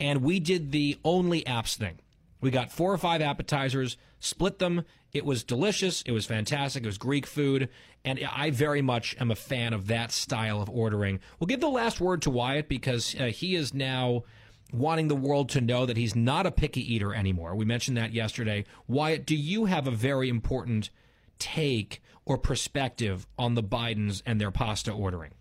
and 0.01 0.21
we 0.21 0.41
did 0.41 0.73
the 0.73 0.99
only 1.05 1.43
apps 1.45 1.77
thing. 1.77 2.01
We 2.41 2.51
got 2.51 2.73
four 2.73 2.93
or 2.93 2.99
five 2.99 3.23
appetizers, 3.23 3.97
split 4.19 4.59
them. 4.59 4.85
It 5.13 5.25
was 5.25 5.45
delicious. 5.45 6.03
It 6.03 6.11
was 6.11 6.27
fantastic. 6.27 6.83
It 6.83 6.87
was 6.87 6.99
Greek 6.99 7.25
food. 7.25 7.69
And 8.05 8.19
I 8.31 8.51
very 8.51 8.83
much 8.83 9.17
am 9.21 9.31
a 9.31 9.37
fan 9.37 9.73
of 9.73 9.87
that 9.87 10.11
style 10.11 10.61
of 10.61 10.69
ordering. 10.69 11.21
We'll 11.39 11.47
give 11.47 11.61
the 11.61 11.69
last 11.69 12.01
word 12.01 12.21
to 12.23 12.31
Wyatt 12.31 12.69
because 12.69 13.15
uh, 13.19 13.27
he 13.27 13.55
is 13.55 13.73
now 13.73 14.25
wanting 14.73 15.07
the 15.07 15.15
world 15.15 15.51
to 15.51 15.61
know 15.61 15.87
that 15.87 15.97
he's 15.97 16.17
not 16.17 16.47
a 16.47 16.51
picky 16.51 16.95
eater 16.95 17.15
anymore. 17.15 17.55
We 17.55 17.65
mentioned 17.65 17.97
that 17.97 18.13
yesterday. 18.13 18.65
Wyatt, 18.89 19.25
do 19.25 19.37
you 19.37 19.67
have 19.67 19.87
a 19.87 19.93
very 19.93 20.29
important 20.29 20.91
take 21.39 22.03
or 22.27 22.39
perspective 22.39 23.27
on 23.39 23.55
the 23.55 23.63
Bidens 23.63 24.23
and 24.25 24.41
their 24.41 24.51
pasta 24.51 24.91
ordering? 24.93 25.33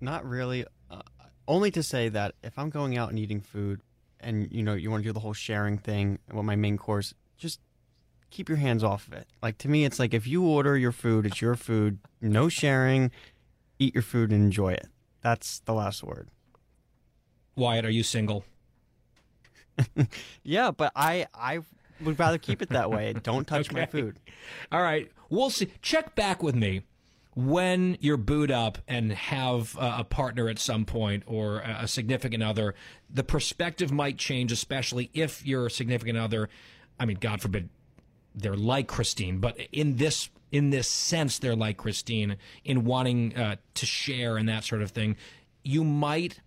Not 0.00 0.28
really. 0.28 0.64
Uh, 0.90 1.02
only 1.46 1.70
to 1.70 1.82
say 1.82 2.08
that 2.08 2.34
if 2.42 2.58
I'm 2.58 2.70
going 2.70 2.96
out 2.98 3.10
and 3.10 3.18
eating 3.18 3.40
food, 3.40 3.80
and 4.20 4.48
you 4.52 4.62
know 4.62 4.74
you 4.74 4.90
want 4.90 5.02
to 5.02 5.08
do 5.08 5.12
the 5.12 5.20
whole 5.20 5.32
sharing 5.32 5.78
thing, 5.78 6.18
what 6.30 6.44
my 6.44 6.56
main 6.56 6.76
course, 6.76 7.14
just 7.36 7.60
keep 8.30 8.48
your 8.48 8.58
hands 8.58 8.82
off 8.84 9.06
of 9.06 9.14
it. 9.14 9.26
Like 9.42 9.58
to 9.58 9.68
me, 9.68 9.84
it's 9.84 9.98
like 9.98 10.14
if 10.14 10.26
you 10.26 10.44
order 10.44 10.76
your 10.76 10.92
food, 10.92 11.26
it's 11.26 11.40
your 11.40 11.54
food. 11.54 11.98
No 12.20 12.48
sharing. 12.48 13.10
Eat 13.78 13.94
your 13.94 14.02
food 14.02 14.30
and 14.30 14.44
enjoy 14.44 14.72
it. 14.72 14.86
That's 15.22 15.60
the 15.60 15.72
last 15.72 16.02
word. 16.04 16.28
Wyatt, 17.56 17.84
are 17.84 17.90
you 17.90 18.02
single? 18.02 18.44
Yeah, 20.44 20.70
but 20.70 20.92
I 20.94 21.26
I 21.34 21.60
would 22.04 22.18
rather 22.18 22.38
keep 22.38 22.62
it 22.62 22.70
that 22.70 22.90
way. 22.90 23.12
Don't 23.22 23.46
touch 23.46 23.72
my 23.72 23.86
food. 23.90 24.18
All 24.70 24.82
right, 24.82 25.10
we'll 25.30 25.50
see. 25.50 25.68
Check 25.82 26.14
back 26.14 26.42
with 26.42 26.54
me 26.54 26.82
when 27.34 27.96
you're 28.00 28.18
booed 28.18 28.50
up 28.50 28.78
and 28.86 29.12
have 29.12 29.76
uh, 29.78 29.96
a 29.98 30.04
partner 30.04 30.48
at 30.48 30.58
some 30.58 30.84
point 30.84 31.22
or 31.26 31.60
a 31.60 31.80
a 31.82 31.88
significant 31.88 32.42
other. 32.42 32.74
The 33.10 33.24
perspective 33.24 33.90
might 33.90 34.18
change, 34.18 34.52
especially 34.52 35.10
if 35.14 35.44
your 35.46 35.68
significant 35.68 36.18
other. 36.18 36.48
I 36.98 37.06
mean, 37.06 37.18
God 37.20 37.40
forbid 37.40 37.68
they're 38.34 38.56
like 38.56 38.86
Christine, 38.86 39.38
but 39.38 39.58
in 39.72 39.96
this 39.96 40.30
in 40.50 40.70
this 40.70 40.86
sense, 40.86 41.38
they're 41.38 41.56
like 41.56 41.78
Christine 41.78 42.36
in 42.64 42.84
wanting 42.84 43.34
uh, 43.36 43.56
to 43.74 43.86
share 43.86 44.36
and 44.36 44.48
that 44.48 44.64
sort 44.64 44.82
of 44.82 44.90
thing. 44.90 45.16
You 45.64 45.82
might 45.82 46.40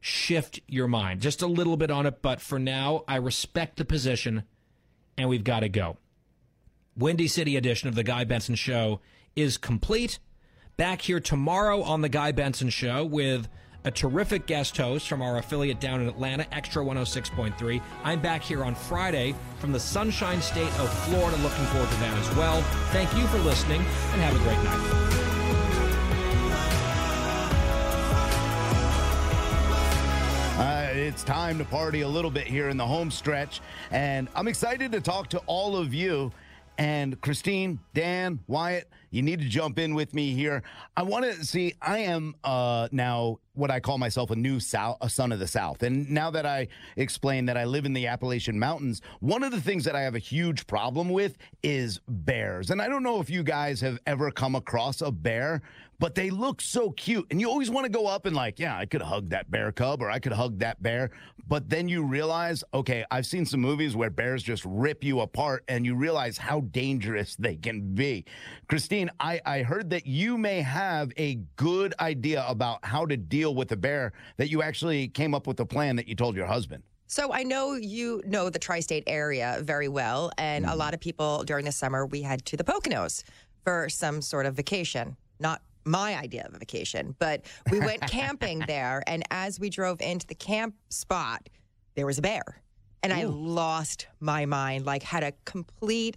shift 0.00 0.60
your 0.68 0.88
mind 0.88 1.20
just 1.20 1.42
a 1.42 1.46
little 1.46 1.76
bit 1.76 1.90
on 1.90 2.06
it, 2.06 2.22
but 2.22 2.40
for 2.40 2.58
now, 2.58 3.04
I 3.08 3.16
respect 3.16 3.76
the 3.76 3.84
position, 3.84 4.44
and 5.16 5.28
we've 5.28 5.44
got 5.44 5.60
to 5.60 5.68
go. 5.68 5.96
Windy 6.96 7.28
City 7.28 7.56
edition 7.56 7.88
of 7.88 7.94
the 7.94 8.04
Guy 8.04 8.24
Benson 8.24 8.54
Show 8.54 9.00
is 9.34 9.56
complete. 9.56 10.18
Back 10.76 11.02
here 11.02 11.20
tomorrow 11.20 11.82
on 11.82 12.00
the 12.00 12.08
Guy 12.08 12.32
Benson 12.32 12.70
Show 12.70 13.04
with 13.04 13.48
a 13.84 13.90
terrific 13.90 14.46
guest 14.46 14.76
host 14.76 15.08
from 15.08 15.22
our 15.22 15.38
affiliate 15.38 15.80
down 15.80 16.00
in 16.00 16.08
Atlanta, 16.08 16.46
Extra 16.54 16.84
106.3. 16.84 17.82
I'm 18.04 18.20
back 18.20 18.42
here 18.42 18.64
on 18.64 18.74
Friday 18.74 19.34
from 19.58 19.72
the 19.72 19.80
Sunshine 19.80 20.40
State 20.40 20.72
of 20.78 20.92
Florida. 21.04 21.36
Looking 21.38 21.64
forward 21.66 21.90
to 21.90 21.96
that 21.96 22.16
as 22.16 22.36
well. 22.36 22.62
Thank 22.92 23.14
you 23.16 23.26
for 23.26 23.38
listening 23.38 23.80
and 23.80 24.20
have 24.20 24.36
a 24.36 24.38
great 24.38 24.62
night. 24.62 25.01
It's 31.12 31.24
time 31.24 31.58
to 31.58 31.64
party 31.66 32.00
a 32.00 32.08
little 32.08 32.30
bit 32.30 32.46
here 32.46 32.70
in 32.70 32.78
the 32.78 32.86
home 32.86 33.10
stretch, 33.10 33.60
and 33.90 34.28
I'm 34.34 34.48
excited 34.48 34.92
to 34.92 35.00
talk 35.02 35.28
to 35.28 35.42
all 35.44 35.76
of 35.76 35.92
you. 35.92 36.32
And 36.78 37.20
Christine, 37.20 37.78
Dan, 37.92 38.38
Wyatt, 38.46 38.88
you 39.12 39.22
need 39.22 39.40
to 39.40 39.48
jump 39.48 39.78
in 39.78 39.94
with 39.94 40.14
me 40.14 40.32
here. 40.32 40.62
I 40.96 41.04
want 41.04 41.26
to 41.26 41.44
see. 41.44 41.74
I 41.80 41.98
am 41.98 42.34
uh, 42.42 42.88
now 42.90 43.38
what 43.54 43.70
I 43.70 43.80
call 43.80 43.98
myself 43.98 44.30
a 44.30 44.36
new 44.36 44.58
South, 44.58 44.96
a 45.02 45.10
son 45.10 45.30
of 45.30 45.38
the 45.38 45.46
South. 45.46 45.82
And 45.82 46.10
now 46.10 46.30
that 46.30 46.46
I 46.46 46.68
explain 46.96 47.44
that 47.46 47.56
I 47.56 47.64
live 47.64 47.84
in 47.84 47.92
the 47.92 48.06
Appalachian 48.06 48.58
Mountains, 48.58 49.02
one 49.20 49.42
of 49.42 49.52
the 49.52 49.60
things 49.60 49.84
that 49.84 49.94
I 49.94 50.00
have 50.00 50.14
a 50.14 50.18
huge 50.18 50.66
problem 50.66 51.10
with 51.10 51.36
is 51.62 52.00
bears. 52.08 52.70
And 52.70 52.80
I 52.80 52.88
don't 52.88 53.02
know 53.02 53.20
if 53.20 53.28
you 53.28 53.42
guys 53.42 53.80
have 53.82 53.98
ever 54.06 54.30
come 54.30 54.54
across 54.54 55.02
a 55.02 55.12
bear, 55.12 55.60
but 55.98 56.14
they 56.14 56.30
look 56.30 56.60
so 56.60 56.90
cute. 56.90 57.26
And 57.30 57.40
you 57.40 57.48
always 57.48 57.70
want 57.70 57.84
to 57.84 57.92
go 57.92 58.06
up 58.06 58.24
and, 58.26 58.34
like, 58.34 58.58
yeah, 58.58 58.76
I 58.76 58.86
could 58.86 59.02
hug 59.02 59.28
that 59.28 59.50
bear 59.50 59.70
cub 59.70 60.02
or 60.02 60.10
I 60.10 60.18
could 60.18 60.32
hug 60.32 60.58
that 60.60 60.82
bear. 60.82 61.10
But 61.46 61.68
then 61.68 61.88
you 61.88 62.02
realize, 62.02 62.64
okay, 62.72 63.04
I've 63.10 63.26
seen 63.26 63.44
some 63.44 63.60
movies 63.60 63.94
where 63.94 64.10
bears 64.10 64.42
just 64.42 64.64
rip 64.64 65.04
you 65.04 65.20
apart 65.20 65.64
and 65.68 65.84
you 65.84 65.94
realize 65.94 66.38
how 66.38 66.60
dangerous 66.60 67.36
they 67.36 67.56
can 67.56 67.94
be. 67.94 68.24
Christine, 68.68 69.01
I, 69.20 69.40
I 69.44 69.62
heard 69.62 69.90
that 69.90 70.06
you 70.06 70.36
may 70.38 70.60
have 70.60 71.12
a 71.16 71.36
good 71.56 71.94
idea 72.00 72.44
about 72.48 72.84
how 72.84 73.06
to 73.06 73.16
deal 73.16 73.54
with 73.54 73.72
a 73.72 73.76
bear, 73.76 74.12
that 74.36 74.48
you 74.50 74.62
actually 74.62 75.08
came 75.08 75.34
up 75.34 75.46
with 75.46 75.60
a 75.60 75.66
plan 75.66 75.96
that 75.96 76.08
you 76.08 76.14
told 76.14 76.36
your 76.36 76.46
husband. 76.46 76.82
So 77.06 77.30
I 77.30 77.42
know 77.42 77.74
you 77.74 78.22
know 78.24 78.48
the 78.48 78.58
tri-state 78.58 79.04
area 79.06 79.58
very 79.62 79.88
well, 79.88 80.32
and 80.38 80.64
a 80.64 80.68
mm-hmm. 80.68 80.78
lot 80.78 80.94
of 80.94 81.00
people 81.00 81.44
during 81.44 81.66
the 81.66 81.72
summer 81.72 82.06
we 82.06 82.22
head 82.22 82.44
to 82.46 82.56
the 82.56 82.64
Poconos 82.64 83.22
for 83.64 83.90
some 83.90 84.22
sort 84.22 84.46
of 84.46 84.54
vacation. 84.54 85.16
Not 85.38 85.60
my 85.84 86.16
idea 86.16 86.46
of 86.46 86.54
a 86.54 86.58
vacation, 86.58 87.14
but 87.18 87.44
we 87.70 87.80
went 87.80 88.00
camping 88.08 88.60
there, 88.60 89.02
and 89.06 89.24
as 89.30 89.60
we 89.60 89.68
drove 89.68 90.00
into 90.00 90.26
the 90.26 90.34
camp 90.34 90.74
spot, 90.88 91.50
there 91.96 92.06
was 92.06 92.18
a 92.18 92.22
bear, 92.22 92.62
and 93.02 93.12
I 93.12 93.24
lost 93.24 94.06
my 94.20 94.46
mind. 94.46 94.86
Like 94.86 95.02
had 95.02 95.22
a 95.22 95.32
complete 95.44 96.16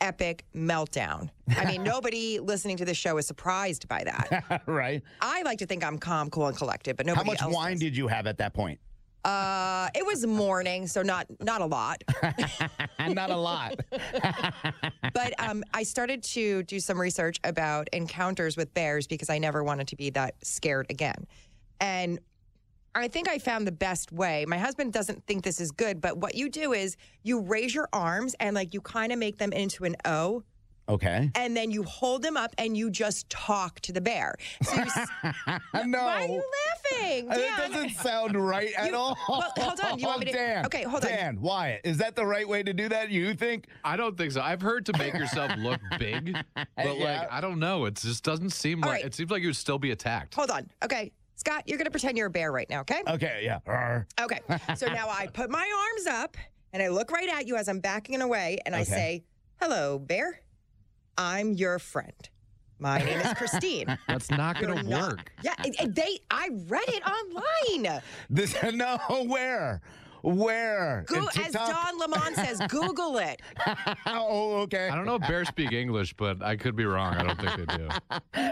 epic 0.00 0.44
meltdown. 0.54 1.30
I 1.56 1.64
mean, 1.64 1.82
nobody 1.94 2.38
listening 2.38 2.76
to 2.78 2.84
this 2.84 2.96
show 2.96 3.18
is 3.18 3.26
surprised 3.26 3.88
by 3.88 4.04
that. 4.04 4.62
right? 4.66 5.02
I 5.20 5.42
like 5.42 5.58
to 5.58 5.66
think 5.66 5.84
I'm 5.84 5.98
calm, 5.98 6.30
cool, 6.30 6.46
and 6.46 6.56
collected, 6.56 6.96
but 6.96 7.06
nobody 7.06 7.24
How 7.24 7.32
much 7.32 7.42
else 7.42 7.54
wine 7.54 7.72
does. 7.72 7.80
did 7.80 7.96
you 7.96 8.08
have 8.08 8.26
at 8.26 8.38
that 8.38 8.54
point? 8.54 8.80
Uh, 9.24 9.88
it 9.94 10.04
was 10.06 10.24
morning, 10.26 10.86
so 10.86 11.02
not 11.02 11.26
not 11.40 11.60
a 11.60 11.66
lot. 11.66 12.02
Not 13.08 13.30
a 13.30 13.36
lot. 13.36 13.80
but 15.12 15.34
um, 15.38 15.64
I 15.74 15.82
started 15.82 16.22
to 16.24 16.62
do 16.64 16.78
some 16.78 17.00
research 17.00 17.40
about 17.44 17.88
encounters 17.92 18.56
with 18.56 18.72
bears 18.72 19.06
because 19.06 19.28
I 19.28 19.38
never 19.38 19.64
wanted 19.64 19.88
to 19.88 19.96
be 19.96 20.10
that 20.10 20.34
scared 20.44 20.86
again. 20.90 21.26
And 21.80 22.20
I 22.94 23.08
think 23.08 23.28
I 23.28 23.38
found 23.38 23.66
the 23.66 23.72
best 23.72 24.10
way. 24.12 24.44
My 24.46 24.58
husband 24.58 24.92
doesn't 24.92 25.24
think 25.26 25.44
this 25.44 25.60
is 25.60 25.70
good, 25.70 26.00
but 26.00 26.16
what 26.18 26.34
you 26.34 26.48
do 26.48 26.72
is 26.72 26.96
you 27.22 27.40
raise 27.40 27.74
your 27.74 27.88
arms 27.92 28.34
and 28.40 28.54
like 28.54 28.74
you 28.74 28.80
kind 28.80 29.12
of 29.12 29.18
make 29.18 29.38
them 29.38 29.52
into 29.52 29.84
an 29.84 29.96
O. 30.04 30.42
Okay. 30.88 31.30
and 31.36 31.56
then 31.56 31.70
you 31.70 31.84
hold 31.84 32.20
them 32.20 32.36
up 32.36 32.52
and 32.58 32.76
you 32.76 32.90
just 32.90 33.30
talk 33.30 33.78
to 33.82 33.92
the 33.92 34.00
bear. 34.00 34.34
So 34.60 34.74
you, 34.74 34.80
s- 34.82 35.08
no. 35.86 35.98
why 36.02 36.24
are 36.24 36.26
you 36.26 36.42
laughing? 36.66 37.28
That 37.28 37.36
Dan? 37.38 37.70
doesn't 37.70 37.90
sound 37.90 38.34
right 38.34 38.72
at 38.76 38.88
You- 38.90 38.96
all. 38.96 39.16
well, 39.28 39.52
hold 39.56 39.78
on. 39.84 40.00
You 40.00 40.06
want 40.08 40.18
me 40.18 40.26
to- 40.26 40.32
Dan, 40.32 40.66
okay, 40.66 40.82
hold 40.82 41.04
on. 41.04 41.10
Dan, 41.12 41.40
Wyatt, 41.40 41.82
is 41.84 41.98
that 41.98 42.16
the 42.16 42.26
right 42.26 42.48
way 42.48 42.64
to 42.64 42.72
do 42.72 42.88
that? 42.88 43.08
You 43.10 43.34
think? 43.34 43.68
I 43.84 43.96
don't 43.96 44.18
think 44.18 44.32
so. 44.32 44.40
I've 44.40 44.62
heard 44.62 44.84
to 44.86 44.98
make 44.98 45.14
yourself 45.14 45.52
look 45.58 45.78
big, 46.00 46.36
but 46.56 46.66
Yeah. 46.76 46.90
like 47.20 47.28
I 47.30 47.40
don't 47.40 47.60
know. 47.60 47.84
It 47.84 47.94
just 47.94 48.24
doesn't 48.24 48.50
seem 48.50 48.82
All 48.82 48.90
like 48.90 48.96
right. 48.96 49.04
it 49.06 49.14
seems 49.14 49.30
like 49.30 49.42
you 49.42 49.48
would 49.48 49.56
still 49.56 49.78
be 49.78 49.92
attacked. 49.92 50.34
Hold 50.34 50.50
on. 50.50 50.68
Okay. 50.82 51.12
Scott, 51.40 51.62
you're 51.64 51.78
going 51.78 51.86
to 51.86 51.90
pretend 51.90 52.18
you're 52.18 52.26
a 52.26 52.30
bear 52.30 52.52
right 52.52 52.68
now, 52.68 52.80
okay? 52.82 53.02
Okay, 53.08 53.40
yeah. 53.42 53.60
Arr. 53.66 54.06
Okay. 54.20 54.40
So 54.76 54.86
now 54.88 55.08
I 55.08 55.26
put 55.26 55.48
my 55.48 55.66
arms 55.88 56.06
up 56.06 56.36
and 56.74 56.82
I 56.82 56.88
look 56.88 57.10
right 57.10 57.30
at 57.30 57.46
you 57.46 57.56
as 57.56 57.66
I'm 57.66 57.80
backing 57.80 58.20
away 58.20 58.58
and 58.66 58.76
I 58.76 58.82
Okay. 58.82 58.90
say, 58.90 59.24
Hello, 59.58 59.98
bear. 59.98 60.42
I'm 61.16 61.54
your 61.54 61.78
friend. 61.78 62.12
My 62.78 62.98
name 62.98 63.20
is 63.20 63.32
Christine. 63.34 63.86
That's 64.08 64.30
not 64.30 64.60
You're 64.60 64.70
going 64.72 64.84
to 64.84 64.90
not- 64.90 65.12
work. 65.12 65.32
Yeah, 65.42 65.54
it- 65.64 65.80
it- 65.80 65.94
they. 65.94 66.18
I 66.30 66.50
read 66.66 66.88
it 66.88 67.02
online. 67.06 68.02
This 68.28 68.54
no, 68.74 68.98
where? 69.26 69.80
Where? 70.22 71.04
Go, 71.06 71.26
as 71.42 71.52
Don 71.52 71.98
Lemon 71.98 72.34
says, 72.34 72.60
Google 72.68 73.18
it. 73.18 73.40
oh, 74.06 74.60
okay. 74.62 74.88
I 74.88 74.96
don't 74.96 75.06
know 75.06 75.16
if 75.16 75.22
bears 75.22 75.48
speak 75.48 75.72
English, 75.72 76.14
but 76.14 76.42
I 76.42 76.56
could 76.56 76.76
be 76.76 76.84
wrong. 76.84 77.14
I 77.14 77.22
don't 77.22 77.40
think 77.40 77.66
they 77.66 77.76
do. 77.76 77.88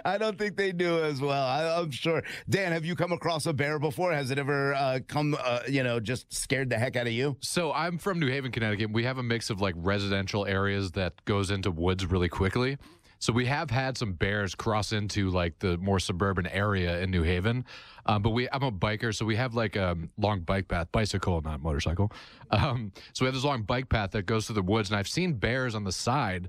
I 0.05 0.19
don't 0.19 0.39
think 0.39 0.57
they 0.57 0.73
do 0.73 1.03
as 1.03 1.21
well. 1.21 1.45
I, 1.45 1.81
I'm 1.81 1.91
sure. 1.91 2.23
Dan, 2.49 2.73
have 2.73 2.85
you 2.85 2.97
come 2.97 3.13
across 3.13 3.47
a 3.47 3.53
bear 3.53 3.79
before? 3.79 4.13
Has 4.13 4.31
it 4.31 4.39
ever 4.39 4.75
uh, 4.75 5.01
come, 5.07 5.37
uh, 5.43 5.61
you 5.69 5.83
know, 5.83 6.01
just 6.01 6.33
scared 6.33 6.71
the 6.71 6.79
heck 6.79 6.97
out 6.97 7.07
of 7.07 7.13
you? 7.13 7.37
So 7.41 7.73
I'm 7.73 7.99
from 7.99 8.19
New 8.19 8.29
Haven, 8.29 8.51
Connecticut. 8.53 8.93
We 8.93 9.05
have 9.05 9.19
a 9.19 9.23
mix 9.23 9.51
of 9.51 9.61
like 9.61 9.75
residential 9.77 10.47
areas 10.47 10.93
that 10.93 11.25
goes 11.25 11.51
into 11.51 11.71
woods 11.71 12.07
really 12.07 12.29
quickly. 12.29 12.79
So 13.19 13.33
we 13.33 13.47
have 13.47 13.71
had 13.71 13.99
some 13.99 14.13
bears 14.13 14.55
cross 14.55 14.93
into 14.93 15.31
like 15.31 15.59
the 15.59 15.77
more 15.79 15.99
suburban 15.99 16.47
area 16.47 17.01
in 17.01 17.11
New 17.11 17.23
Haven. 17.23 17.65
Um, 18.07 18.23
but 18.23 18.31
we, 18.31 18.49
I'm 18.51 18.63
a 18.63 18.73
biker, 18.73 19.15
so 19.15 19.27
we 19.27 19.37
have 19.37 19.55
like 19.55 19.77
a 19.77 19.97
long 20.17 20.41
bike 20.41 20.69
path, 20.69 20.91
bicycle, 20.93 21.41
not 21.43 21.61
motorcycle. 21.61 22.11
Um, 22.51 22.93
so 23.13 23.25
we 23.25 23.27
have 23.27 23.35
this 23.35 23.45
long 23.45 23.63
bike 23.63 23.89
path 23.89 24.13
that 24.13 24.23
goes 24.23 24.47
through 24.47 24.55
the 24.55 24.63
woods, 24.63 24.89
and 24.91 24.99
I've 24.99 25.09
seen 25.09 25.35
bears 25.35 25.75
on 25.75 25.85
the 25.85 25.93
side, 25.93 26.49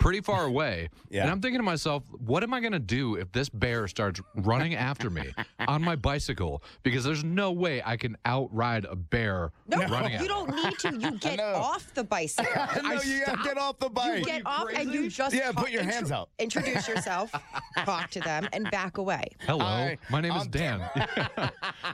pretty 0.00 0.20
far 0.20 0.44
away. 0.46 0.88
Yeah. 1.12 1.22
And 1.22 1.30
I'm 1.32 1.40
thinking 1.40 1.58
to 1.58 1.64
myself, 1.64 2.04
what 2.24 2.44
am 2.44 2.54
I 2.54 2.60
going 2.60 2.70
to 2.72 2.78
do 2.78 3.16
if 3.16 3.32
this 3.32 3.48
bear 3.48 3.88
starts 3.88 4.20
running 4.36 4.76
after 4.76 5.10
me 5.10 5.34
on 5.66 5.82
my 5.82 5.96
bicycle? 5.96 6.62
Because 6.84 7.02
there's 7.02 7.24
no 7.24 7.50
way 7.50 7.82
I 7.84 7.96
can 7.96 8.16
outride 8.24 8.84
a 8.84 8.94
bear 8.94 9.50
No, 9.66 9.78
running 9.88 10.14
at 10.14 10.20
you 10.20 10.20
me. 10.20 10.28
don't 10.28 10.54
need 10.54 10.78
to. 10.78 10.96
You 10.96 11.10
get 11.18 11.40
off 11.40 11.92
the 11.94 12.04
bicycle. 12.04 12.52
no, 12.84 13.02
you 13.02 13.26
gotta 13.26 13.42
get 13.42 13.58
off 13.58 13.80
the 13.80 13.90
bike. 13.90 14.20
You 14.20 14.24
get 14.24 14.42
off 14.46 14.68
and 14.72 14.94
you 14.94 15.08
just 15.10 15.34
Yeah, 15.34 15.50
talk- 15.50 15.64
put 15.64 15.70
your 15.72 15.82
hands 15.82 16.12
up. 16.12 16.30
Introduce 16.38 16.86
yourself, 16.86 17.32
talk 17.78 18.10
to 18.10 18.20
them, 18.20 18.48
and 18.52 18.70
back 18.70 18.98
away. 18.98 19.24
Hello, 19.40 19.64
Hi, 19.64 19.98
my 20.10 20.20
name 20.20 20.32
is 20.36 20.44
I'm 20.44 20.50
Dan. 20.50 20.88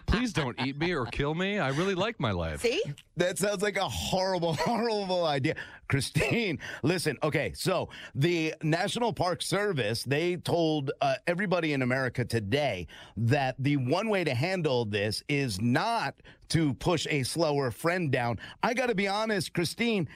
Please 0.06 0.34
don't 0.34 0.60
eat 0.62 0.78
me 0.78 0.92
or 0.92 1.06
kill 1.06 1.34
me. 1.34 1.58
I 1.58 1.68
really 1.70 1.94
like 1.94 2.20
my 2.20 2.32
life. 2.32 2.60
See? 2.60 2.82
That 3.16 3.38
sounds 3.38 3.62
like 3.62 3.78
a 3.78 3.88
horrible, 3.88 4.52
horrible 4.54 5.24
idea. 5.24 5.54
Christine, 5.88 6.58
listen, 6.82 7.16
okay, 7.22 7.52
so 7.54 7.88
the 8.14 8.54
National 8.62 9.12
Park 9.12 9.42
Service, 9.42 10.02
they 10.04 10.36
told 10.36 10.90
uh, 11.00 11.14
everybody 11.26 11.72
in 11.72 11.82
America 11.82 12.24
today 12.24 12.86
that 13.16 13.54
the 13.58 13.76
one 13.76 14.08
way 14.08 14.24
to 14.24 14.34
handle 14.34 14.84
this 14.84 15.22
is 15.28 15.60
not 15.60 16.14
to 16.48 16.74
push 16.74 17.06
a 17.10 17.22
slower 17.22 17.70
friend 17.70 18.10
down. 18.10 18.38
I 18.62 18.74
got 18.74 18.86
to 18.86 18.94
be 18.94 19.08
honest, 19.08 19.52
Christine, 19.52 20.08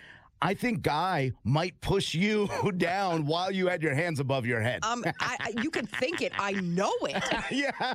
I 0.43 0.55
think 0.55 0.83
Guy 0.83 1.33
might 1.45 1.79
push 1.81 2.15
you 2.15 2.49
down 2.79 3.27
while 3.27 3.51
you 3.51 3.69
had 3.69 3.83
your 3.83 3.95
hands 3.95 4.21
above 4.21 4.47
your 4.47 4.61
head. 4.61 4.81
Um, 4.85 5.05
I, 5.21 5.37
I, 5.41 5.63
you 5.63 5.71
can 5.71 5.87
think 5.87 6.23
it. 6.23 6.33
I 6.39 6.53
know 6.53 6.93
it. 7.03 7.23
yeah. 7.51 7.95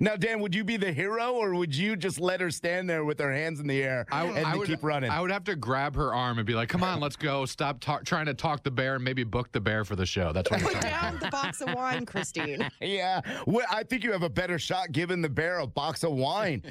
now, 0.00 0.16
Dan, 0.16 0.40
would 0.40 0.54
you 0.54 0.64
be 0.64 0.76
the 0.76 0.92
hero 0.92 1.32
or 1.32 1.54
would 1.54 1.74
you 1.74 1.96
just 1.96 2.20
let 2.20 2.40
her 2.40 2.50
stand 2.50 2.88
there 2.88 3.04
with 3.04 3.18
her 3.20 3.32
hands 3.32 3.60
in 3.60 3.66
the 3.66 3.82
air 3.82 4.06
I, 4.10 4.24
and 4.26 4.46
I 4.46 4.56
would 4.56 4.66
keep 4.66 4.82
running? 4.82 5.10
I 5.10 5.20
would 5.20 5.30
have 5.30 5.44
to 5.44 5.56
grab 5.56 5.94
her 5.96 6.14
arm 6.14 6.38
and 6.38 6.46
be 6.46 6.54
like, 6.54 6.68
"Come 6.68 6.82
on, 6.82 7.00
let's 7.00 7.16
go. 7.16 7.44
Stop 7.46 7.80
ta- 7.80 8.00
trying 8.04 8.26
to 8.26 8.34
talk 8.34 8.62
the 8.62 8.70
bear 8.70 8.96
and 8.96 9.04
maybe 9.04 9.24
book 9.24 9.52
the 9.52 9.60
bear 9.60 9.84
for 9.84 9.96
the 9.96 10.06
show." 10.06 10.32
That's 10.32 10.50
what 10.50 10.60
I'm 10.60 10.66
Put 10.66 10.80
trying. 10.80 10.92
down 10.92 11.18
the 11.20 11.28
box 11.28 11.60
of 11.60 11.72
wine, 11.74 12.06
Christine. 12.06 12.68
Yeah, 12.80 13.20
well, 13.46 13.66
I 13.70 13.82
think 13.82 14.04
you 14.04 14.12
have 14.12 14.22
a 14.22 14.28
better 14.28 14.58
shot 14.58 14.92
giving 14.92 15.22
the 15.22 15.28
bear 15.28 15.58
a 15.60 15.66
box 15.66 16.02
of 16.04 16.12
wine. 16.12 16.62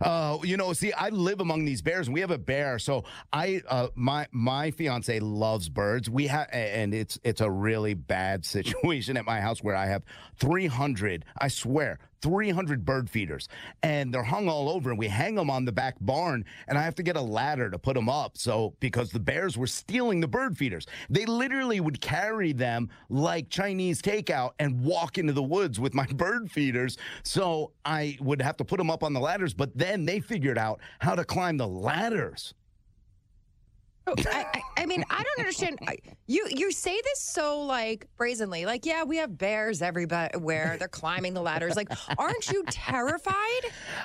uh, 0.00 0.38
you 0.42 0.56
know, 0.56 0.72
see, 0.72 0.92
I 0.92 1.08
live 1.08 1.40
among 1.40 1.64
these 1.64 1.80
bears, 1.80 2.08
and 2.08 2.14
we 2.14 2.20
have 2.20 2.30
a 2.30 2.38
bear. 2.38 2.78
So 2.78 3.04
I, 3.32 3.62
uh, 3.68 3.88
my 3.94 4.26
my 4.32 4.70
fiance 4.70 5.18
loves 5.20 5.68
birds. 5.68 6.08
We 6.10 6.26
have, 6.28 6.48
and 6.52 6.94
it's 6.94 7.18
it's 7.24 7.40
a 7.40 7.50
really 7.50 7.94
bad 7.94 8.44
situation 8.56 9.16
at 9.16 9.24
my 9.24 9.40
house 9.40 9.62
where 9.62 9.76
I 9.76 9.86
have 9.86 10.02
three 10.36 10.66
hundred. 10.66 11.24
I 11.38 11.48
swear. 11.48 11.98
300 12.22 12.84
bird 12.84 13.08
feeders 13.08 13.48
and 13.82 14.12
they're 14.12 14.22
hung 14.22 14.48
all 14.48 14.68
over 14.68 14.90
and 14.90 14.98
we 14.98 15.08
hang 15.08 15.34
them 15.34 15.50
on 15.50 15.64
the 15.64 15.72
back 15.72 15.96
barn 16.00 16.44
and 16.68 16.76
I 16.76 16.82
have 16.82 16.94
to 16.96 17.02
get 17.02 17.16
a 17.16 17.20
ladder 17.20 17.70
to 17.70 17.78
put 17.78 17.94
them 17.94 18.08
up 18.08 18.36
so 18.36 18.74
because 18.80 19.10
the 19.10 19.20
bears 19.20 19.56
were 19.56 19.66
stealing 19.66 20.20
the 20.20 20.28
bird 20.28 20.56
feeders 20.56 20.86
they 21.08 21.24
literally 21.24 21.80
would 21.80 22.00
carry 22.00 22.52
them 22.52 22.90
like 23.08 23.48
Chinese 23.48 24.02
takeout 24.02 24.50
and 24.58 24.82
walk 24.82 25.18
into 25.18 25.32
the 25.32 25.42
woods 25.42 25.80
with 25.80 25.94
my 25.94 26.06
bird 26.14 26.50
feeders 26.50 26.98
so 27.22 27.72
I 27.84 28.18
would 28.20 28.42
have 28.42 28.56
to 28.58 28.64
put 28.64 28.78
them 28.78 28.90
up 28.90 29.02
on 29.02 29.12
the 29.12 29.20
ladders 29.20 29.54
but 29.54 29.76
then 29.76 30.04
they 30.04 30.20
figured 30.20 30.58
out 30.58 30.80
how 30.98 31.14
to 31.14 31.24
climb 31.24 31.56
the 31.56 31.68
ladders 31.68 32.54
Oh, 34.10 34.14
I, 34.32 34.46
I, 34.54 34.82
I 34.82 34.86
mean, 34.86 35.04
I 35.10 35.22
don't 35.22 35.38
understand. 35.38 35.78
I- 35.86 35.98
You 36.26 36.46
you 36.50 36.70
say 36.72 37.00
this 37.02 37.20
so 37.20 37.60
like 37.62 38.06
brazenly, 38.16 38.64
like 38.64 38.86
yeah, 38.86 39.02
we 39.04 39.16
have 39.16 39.36
bears 39.36 39.82
everywhere. 39.82 40.76
They're 40.78 40.86
climbing 40.88 41.34
the 41.34 41.40
ladders. 41.42 41.74
Like, 41.76 41.88
aren't 42.18 42.48
you 42.50 42.62
terrified? 42.70 43.62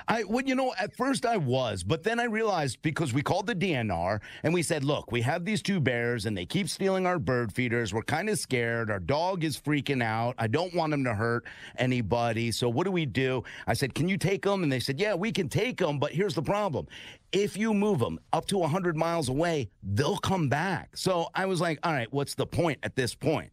I 0.07 0.23
well, 0.23 0.43
you 0.43 0.55
know, 0.55 0.73
at 0.79 0.95
first 0.95 1.25
I 1.25 1.37
was, 1.37 1.83
but 1.83 2.01
then 2.03 2.19
I 2.19 2.23
realized 2.25 2.81
because 2.81 3.13
we 3.13 3.21
called 3.21 3.45
the 3.47 3.55
DNR 3.55 4.21
and 4.43 4.53
we 4.53 4.63
said, 4.63 4.83
look, 4.83 5.11
we 5.11 5.21
have 5.21 5.45
these 5.45 5.61
two 5.61 5.79
bears 5.79 6.25
and 6.25 6.35
they 6.37 6.45
keep 6.45 6.67
stealing 6.69 7.05
our 7.05 7.19
bird 7.19 7.53
feeders. 7.53 7.93
We're 7.93 8.01
kind 8.03 8.29
of 8.29 8.39
scared. 8.39 8.89
Our 8.89 8.99
dog 8.99 9.43
is 9.43 9.59
freaking 9.59 10.03
out. 10.03 10.35
I 10.39 10.47
don't 10.47 10.73
want 10.73 10.93
him 10.93 11.03
to 11.03 11.13
hurt 11.13 11.45
anybody. 11.77 12.51
So 12.51 12.69
what 12.69 12.85
do 12.85 12.91
we 12.91 13.05
do? 13.05 13.43
I 13.67 13.73
said, 13.73 13.93
can 13.93 14.07
you 14.09 14.17
take 14.17 14.41
them? 14.43 14.63
And 14.63 14.71
they 14.71 14.79
said, 14.79 14.99
yeah, 14.99 15.13
we 15.13 15.31
can 15.31 15.47
take 15.49 15.77
them, 15.77 15.99
but 15.99 16.11
here's 16.11 16.33
the 16.35 16.41
problem. 16.41 16.87
If 17.31 17.57
you 17.57 17.73
move 17.73 17.99
them 17.99 18.19
up 18.31 18.45
to 18.47 18.57
100 18.57 18.95
miles 18.95 19.29
away, 19.29 19.69
they'll 19.83 20.17
come 20.17 20.47
back. 20.47 20.95
So 20.95 21.27
I 21.35 21.45
was 21.45 21.59
like, 21.59 21.79
all 21.83 21.91
right, 21.91 22.11
what's 22.11 22.35
the 22.35 22.45
point 22.45 22.79
at 22.83 22.95
this 22.95 23.13
point? 23.13 23.51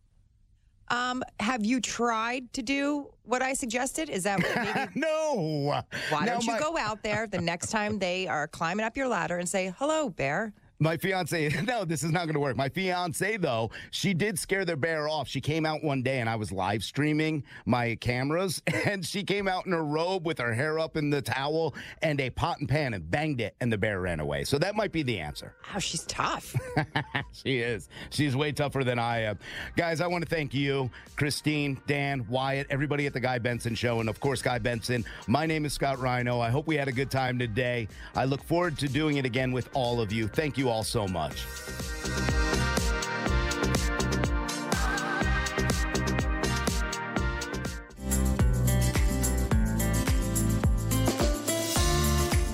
Um, 0.89 1.23
have 1.41 1.65
you 1.65 1.81
tried 1.81 2.53
to 2.53 2.63
do 2.63 3.09
what 3.25 3.41
I 3.41 3.55
suggested? 3.55 4.11
Is 4.11 4.25
that 4.25 4.41
maybe 4.41 4.91
no. 4.95 5.83
why 6.11 6.25
Now 6.25 6.35
don't 6.35 6.45
you 6.47 6.53
my- 6.53 6.59
go 6.59 6.77
out 6.77 7.03
there 7.03 7.27
the 7.27 7.41
next 7.41 7.71
time 7.71 7.99
they 7.99 8.27
are 8.29 8.47
climbing 8.47 8.85
up 8.85 8.97
your 8.97 9.09
ladder 9.09 9.39
and 9.39 9.49
say, 9.49 9.73
"Hello, 9.79 10.11
bear." 10.11 10.53
My 10.83 10.97
fiance, 10.97 11.49
no, 11.65 11.85
this 11.85 12.03
is 12.03 12.11
not 12.11 12.25
going 12.25 12.35
to 12.35 12.41
work. 12.41 12.57
My 12.57 12.69
fiance, 12.69 13.37
though, 13.37 13.71
she 13.93 14.15
did 14.15 14.37
scare 14.37 14.65
the 14.65 14.77
bear 14.77 15.09
off. 15.09 15.29
She 15.29 15.41
came 15.41 15.65
out 15.65 15.85
one 15.85 16.03
day 16.03 16.19
and 16.19 16.29
I 16.29 16.35
was 16.35 16.51
live 16.51 16.83
streaming 16.83 17.45
my 17.67 17.95
cameras, 17.95 18.61
and 18.87 19.07
she 19.07 19.23
came 19.23 19.47
out 19.47 19.65
in 19.67 19.75
a 19.75 19.83
robe 19.83 20.27
with 20.27 20.39
her 20.39 20.53
hair 20.53 20.81
up 20.81 20.97
in 20.97 21.09
the 21.09 21.23
towel 21.23 21.77
and 22.03 22.21
a 22.21 22.31
pot 22.31 22.59
and 22.59 22.69
pan 22.69 22.95
and 22.95 23.09
banged 23.09 23.41
it, 23.41 23.55
and 23.61 23.73
the 23.73 23.79
bear 23.79 24.01
ran 24.01 24.19
away. 24.19 24.43
So 24.43 24.59
that 24.59 24.75
might 24.75 24.91
be 24.91 25.05
the 25.05 25.21
answer. 25.21 25.55
Wow, 25.73 25.79
she's 25.79 26.03
tough. 26.07 26.57
she 27.33 27.59
is. 27.59 27.89
She's 28.11 28.35
way 28.35 28.51
tougher 28.51 28.83
than 28.83 28.99
I 28.99 29.21
am. 29.21 29.39
Guys, 29.77 30.01
I 30.01 30.09
want 30.09 30.25
to 30.25 30.35
thank 30.35 30.53
you, 30.53 30.91
Christine, 31.15 31.81
Dan, 31.87 32.27
Wyatt, 32.29 32.67
everybody 32.71 33.07
at 33.07 33.13
the 33.13 33.21
Guy 33.21 33.39
Benson 33.39 33.77
Show, 33.77 34.01
and 34.01 34.09
of 34.09 34.19
course, 34.19 34.43
Guy 34.43 34.59
Benson. 34.59 35.05
My 35.29 35.47
name 35.47 35.65
is 35.65 35.73
Scott 35.73 36.01
Rhino. 36.01 36.41
I 36.41 36.51
hope 36.51 36.67
we 36.67 36.77
had 36.77 36.89
a 36.89 36.93
good 36.93 37.11
time 37.11 37.39
today. 37.39 37.87
I 38.17 38.25
look 38.25 38.43
forward 38.43 38.79
to 38.79 38.89
doing 38.89 39.19
it 39.19 39.25
again 39.25 39.53
with 39.53 39.69
all 39.75 40.01
of 40.01 40.11
you. 40.11 40.27
Thank 40.27 40.59
you 40.59 40.72
all 40.73 40.83
so 40.83 41.07
much. 41.07 41.45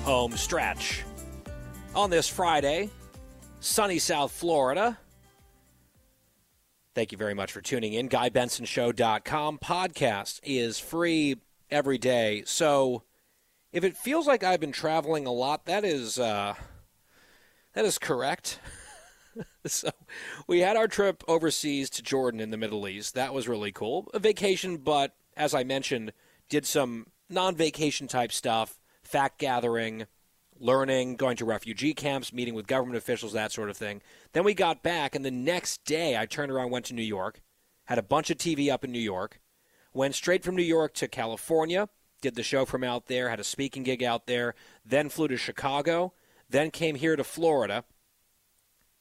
Home 0.04 0.36
stretch. 0.36 1.04
On 1.94 2.10
this 2.10 2.28
Friday, 2.28 2.90
sunny 3.60 4.00
South 4.00 4.32
Florida. 4.32 4.98
Thank 6.94 7.12
you 7.12 7.18
very 7.18 7.34
much 7.34 7.52
for 7.52 7.60
tuning 7.60 7.92
in. 7.92 8.08
GuyBensonShow.com 8.08 9.58
podcast 9.58 10.40
is 10.42 10.80
free 10.80 11.36
every 11.70 11.98
day. 11.98 12.42
So 12.46 13.04
if 13.70 13.84
it 13.84 13.96
feels 13.96 14.26
like 14.26 14.42
I've 14.42 14.58
been 14.58 14.72
traveling 14.72 15.26
a 15.26 15.32
lot, 15.32 15.66
that 15.66 15.84
is 15.84 16.18
uh, 16.18 16.54
that 17.78 17.84
is 17.84 17.96
correct. 17.96 18.58
so 19.66 19.90
we 20.48 20.58
had 20.58 20.76
our 20.76 20.88
trip 20.88 21.22
overseas 21.28 21.88
to 21.90 22.02
Jordan 22.02 22.40
in 22.40 22.50
the 22.50 22.56
Middle 22.56 22.88
East. 22.88 23.14
That 23.14 23.32
was 23.32 23.46
really 23.46 23.70
cool. 23.70 24.10
A 24.12 24.18
vacation, 24.18 24.78
but 24.78 25.14
as 25.36 25.54
I 25.54 25.62
mentioned, 25.62 26.12
did 26.48 26.66
some 26.66 27.06
non-vacation 27.30 28.08
type 28.08 28.32
stuff, 28.32 28.80
fact 29.04 29.38
gathering, 29.38 30.06
learning, 30.58 31.14
going 31.14 31.36
to 31.36 31.44
refugee 31.44 31.94
camps, 31.94 32.32
meeting 32.32 32.54
with 32.54 32.66
government 32.66 32.96
officials, 32.96 33.32
that 33.34 33.52
sort 33.52 33.70
of 33.70 33.76
thing. 33.76 34.02
Then 34.32 34.42
we 34.42 34.54
got 34.54 34.82
back, 34.82 35.14
and 35.14 35.24
the 35.24 35.30
next 35.30 35.84
day 35.84 36.18
I 36.18 36.26
turned 36.26 36.50
around, 36.50 36.72
went 36.72 36.86
to 36.86 36.94
New 36.94 37.02
York, 37.02 37.40
had 37.84 37.98
a 37.98 38.02
bunch 38.02 38.28
of 38.28 38.38
TV 38.38 38.72
up 38.72 38.82
in 38.82 38.90
New 38.90 38.98
York, 38.98 39.38
went 39.94 40.16
straight 40.16 40.42
from 40.42 40.56
New 40.56 40.62
York 40.62 40.94
to 40.94 41.06
California, 41.06 41.88
did 42.22 42.34
the 42.34 42.42
show 42.42 42.64
from 42.64 42.82
out 42.82 43.06
there, 43.06 43.28
had 43.28 43.38
a 43.38 43.44
speaking 43.44 43.84
gig 43.84 44.02
out 44.02 44.26
there, 44.26 44.56
then 44.84 45.08
flew 45.08 45.28
to 45.28 45.36
Chicago, 45.36 46.12
then 46.48 46.70
came 46.70 46.96
here 46.96 47.16
to 47.16 47.24
Florida. 47.24 47.84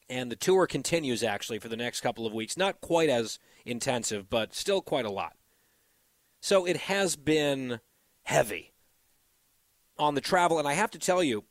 And 0.09 0.31
the 0.31 0.37
tour 0.37 0.67
continues 0.67 1.21
actually 1.21 1.59
for 1.59 1.67
the 1.67 1.75
next 1.75 2.01
couple 2.01 2.25
of 2.25 2.33
weeks. 2.33 2.55
Not 2.55 2.79
quite 2.79 3.09
as 3.09 3.39
intensive, 3.65 4.29
but 4.29 4.53
still 4.53 4.81
quite 4.81 5.05
a 5.05 5.11
lot. 5.11 5.33
So 6.39 6.65
it 6.65 6.77
has 6.77 7.15
been 7.15 7.81
heavy 8.23 8.73
on 9.99 10.15
the 10.15 10.21
travel. 10.21 10.59
And 10.59 10.67
I 10.67 10.73
have 10.73 10.91
to 10.91 10.99
tell 10.99 11.23
you 11.23 11.43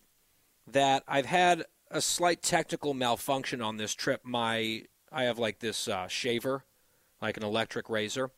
that 0.67 1.03
I've 1.07 1.27
had 1.27 1.65
a 1.91 2.01
slight 2.01 2.43
technical 2.43 2.95
malfunction 2.95 3.61
on 3.61 3.77
this 3.77 3.95
trip. 3.95 4.23
My 4.25 4.83
I 5.13 5.25
have 5.25 5.39
like 5.39 5.61
this 5.61 5.89
uh, 5.89 6.09
shaver, 6.09 6.65
like 7.23 7.37
an 7.37 7.43
electric 7.43 7.89
razor, 7.89 8.31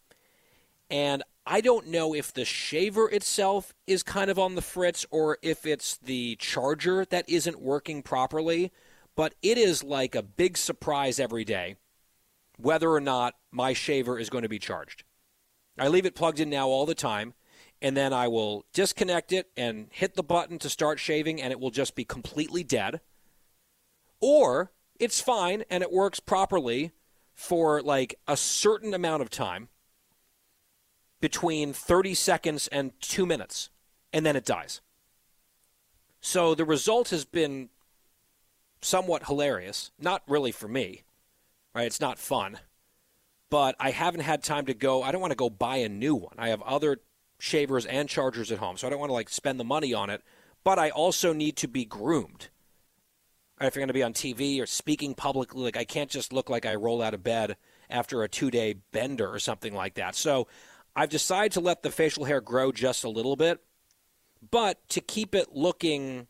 and 0.91 1.23
I 1.51 1.63
don't 1.63 1.87
know 1.87 2.15
if 2.15 2.31
the 2.31 2.45
shaver 2.45 3.09
itself 3.09 3.73
is 3.87 4.03
kind 4.03 4.31
of 4.31 4.39
on 4.39 4.55
the 4.55 4.61
fritz 4.61 5.07
or 5.11 5.39
if 5.41 5.65
it's 5.65 5.97
the 5.97 6.37
charger 6.37 7.07
that 7.07 7.27
isn't 7.27 7.59
working 7.59 8.03
properly. 8.03 8.71
But 9.17 9.35
it 9.41 9.57
is 9.57 9.83
like 9.83 10.15
a 10.15 10.23
big 10.23 10.59
surprise 10.59 11.19
every 11.19 11.45
day 11.45 11.77
whether 12.59 12.91
or 12.91 13.01
not 13.01 13.35
my 13.51 13.73
shaver 13.73 14.19
is 14.19 14.29
going 14.29 14.43
to 14.43 14.49
be 14.49 14.59
charged. 14.59 15.05
I 15.79 15.89
leave 15.89 16.05
it 16.05 16.15
plugged 16.15 16.39
in 16.39 16.51
now 16.51 16.69
all 16.69 16.85
the 16.85 16.95
time, 16.95 17.35
and 17.81 17.97
then 17.97 18.13
I 18.13 18.29
will 18.29 18.67
disconnect 18.75 19.33
it 19.33 19.49
and 19.57 19.87
hit 19.91 20.17
the 20.17 20.23
button 20.23 20.59
to 20.59 20.69
start 20.69 20.99
shaving, 20.99 21.41
and 21.41 21.53
it 21.53 21.61
will 21.61 21.71
just 21.71 21.95
be 21.95 22.05
completely 22.05 22.63
dead. 22.63 23.01
Or 24.21 24.73
it's 25.01 25.21
fine 25.21 25.65
and 25.71 25.83
it 25.83 25.93
works 25.93 26.21
properly 26.21 26.93
for 27.33 27.81
like 27.81 28.19
a 28.27 28.37
certain 28.37 28.93
amount 28.93 29.23
of 29.23 29.31
time 29.31 29.69
between 31.21 31.73
30 31.73 32.15
seconds 32.15 32.69
and 32.69 32.93
two 33.01 33.27
minutes, 33.27 33.71
and 34.13 34.25
then 34.25 34.37
it 34.37 34.45
dies. 34.45 34.81
So 36.21 36.55
the 36.55 36.65
result 36.65 37.11
has 37.11 37.25
been 37.25 37.69
somewhat 38.81 39.27
hilarious. 39.27 39.91
Not 39.99 40.23
really 40.29 40.53
for 40.53 40.69
me, 40.69 41.03
right? 41.75 41.87
It's 41.87 42.01
not 42.01 42.19
fun. 42.19 42.59
But 43.51 43.77
I 43.81 43.91
haven't 43.91 44.21
had 44.21 44.43
time 44.43 44.67
to 44.67 44.75
go. 44.75 45.03
I 45.03 45.11
don't 45.11 45.21
want 45.21 45.33
to 45.33 45.37
go 45.37 45.49
buy 45.49 45.77
a 45.79 45.89
new 45.89 46.15
one. 46.15 46.35
I 46.37 46.49
have 46.49 46.63
other 46.63 46.99
shavers 47.39 47.87
and 47.87 48.09
chargers 48.09 48.53
at 48.53 48.59
home, 48.59 48.77
so 48.77 48.87
I 48.87 48.91
don't 48.91 48.99
want 48.99 49.11
to 49.11 49.15
like 49.15 49.29
spend 49.29 49.59
the 49.59 49.65
money 49.65 49.95
on 49.95 50.11
it. 50.11 50.23
But 50.65 50.79
I 50.79 50.91
also 50.91 51.33
need 51.33 51.57
to 51.57 51.69
be 51.69 51.85
groomed. 51.85 52.49
Right, 53.61 53.67
if 53.67 53.75
you're 53.75 53.81
going 53.81 53.89
to 53.89 53.95
be 53.95 54.03
on 54.03 54.13
TV 54.13 54.61
or 54.61 54.67
speaking 54.67 55.15
publicly, 55.15 55.63
like 55.63 55.77
I 55.77 55.85
can't 55.85 56.11
just 56.11 56.33
look 56.33 56.51
like 56.51 56.67
I 56.67 56.75
roll 56.75 57.03
out 57.03 57.15
of 57.15 57.25
bed 57.25 57.57
after 57.91 58.23
a 58.23 58.29
two 58.29 58.51
day 58.51 58.75
bender 58.93 59.29
or 59.33 59.39
something 59.39 59.75
like 59.75 59.95
that. 59.95 60.15
So 60.15 60.47
I've 60.99 61.11
decided 61.11 61.53
to 61.53 61.61
let 61.61 61.85
the 61.85 61.93
facial 61.93 62.25
hair 62.25 62.41
grow 62.41 62.73
just 62.73 63.05
a 63.05 63.09
little 63.09 63.37
bit, 63.37 63.61
but 64.51 64.81
to 64.89 65.01
keep 65.01 65.33
it 65.33 65.55
looking, 65.55 66.27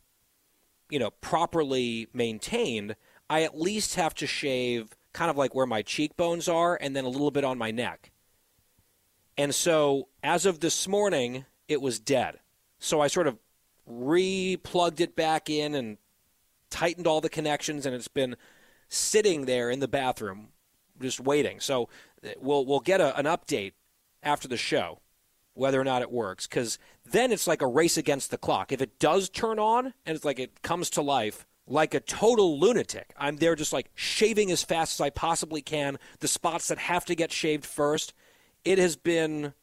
you 0.90 0.98
know, 0.98 1.08
properly 1.22 2.08
maintained, 2.12 2.94
I 3.30 3.44
at 3.44 3.58
least 3.58 3.94
have 3.94 4.12
to 4.16 4.26
shave 4.26 4.94
kind 5.14 5.30
of 5.30 5.38
like 5.38 5.54
where 5.54 5.64
my 5.64 5.80
cheekbones 5.80 6.48
are 6.48 6.76
and 6.78 6.94
then 6.94 7.06
a 7.06 7.08
little 7.08 7.30
bit 7.30 7.44
on 7.44 7.56
my 7.56 7.70
neck. 7.70 8.10
And 9.38 9.54
so 9.54 10.08
as 10.22 10.44
of 10.44 10.60
this 10.60 10.86
morning, 10.86 11.46
it 11.66 11.80
was 11.80 11.98
dead. 11.98 12.38
So 12.78 13.00
I 13.00 13.06
sort 13.06 13.26
of 13.26 13.38
re-plugged 13.86 15.00
it 15.00 15.16
back 15.16 15.48
in 15.48 15.74
and 15.74 15.96
tightened 16.68 17.06
all 17.06 17.22
the 17.22 17.30
connections 17.30 17.86
and 17.86 17.94
it's 17.94 18.06
been 18.06 18.36
sitting 18.90 19.46
there 19.46 19.70
in 19.70 19.80
the 19.80 19.88
bathroom 19.88 20.48
just 21.00 21.20
waiting. 21.20 21.58
So 21.58 21.88
uh, 22.22 22.32
we'll 22.38 22.66
we'll 22.66 22.80
get 22.80 23.00
a, 23.00 23.16
an 23.16 23.24
update 23.24 23.72
after 24.28 24.46
the 24.46 24.56
show 24.56 25.00
whether 25.54 25.80
or 25.80 25.84
not 25.84 26.02
it 26.02 26.12
works 26.12 26.46
cuz 26.46 26.78
then 27.04 27.32
it's 27.32 27.46
like 27.46 27.62
a 27.62 27.66
race 27.66 27.96
against 27.96 28.30
the 28.30 28.38
clock. 28.38 28.70
If 28.70 28.80
it 28.80 28.98
does 28.98 29.28
turn 29.28 29.58
on 29.58 29.94
and 30.06 30.14
it's 30.14 30.24
like 30.24 30.38
it 30.38 30.62
comes 30.62 30.90
to 30.90 31.02
life 31.02 31.46
like 31.70 31.94
a 31.94 32.00
total 32.00 32.58
lunatic. 32.58 33.12
I'm 33.16 33.36
there 33.36 33.54
just 33.54 33.72
like 33.72 33.90
shaving 33.94 34.50
as 34.50 34.62
fast 34.62 34.96
as 34.96 35.04
I 35.04 35.10
possibly 35.10 35.62
can 35.62 35.98
the 36.20 36.28
spots 36.28 36.68
that 36.68 36.78
have 36.78 37.04
to 37.06 37.14
get 37.14 37.32
shaved 37.32 37.66
first. 37.66 38.14
It 38.64 38.78
has 38.78 38.96
been 38.96 39.54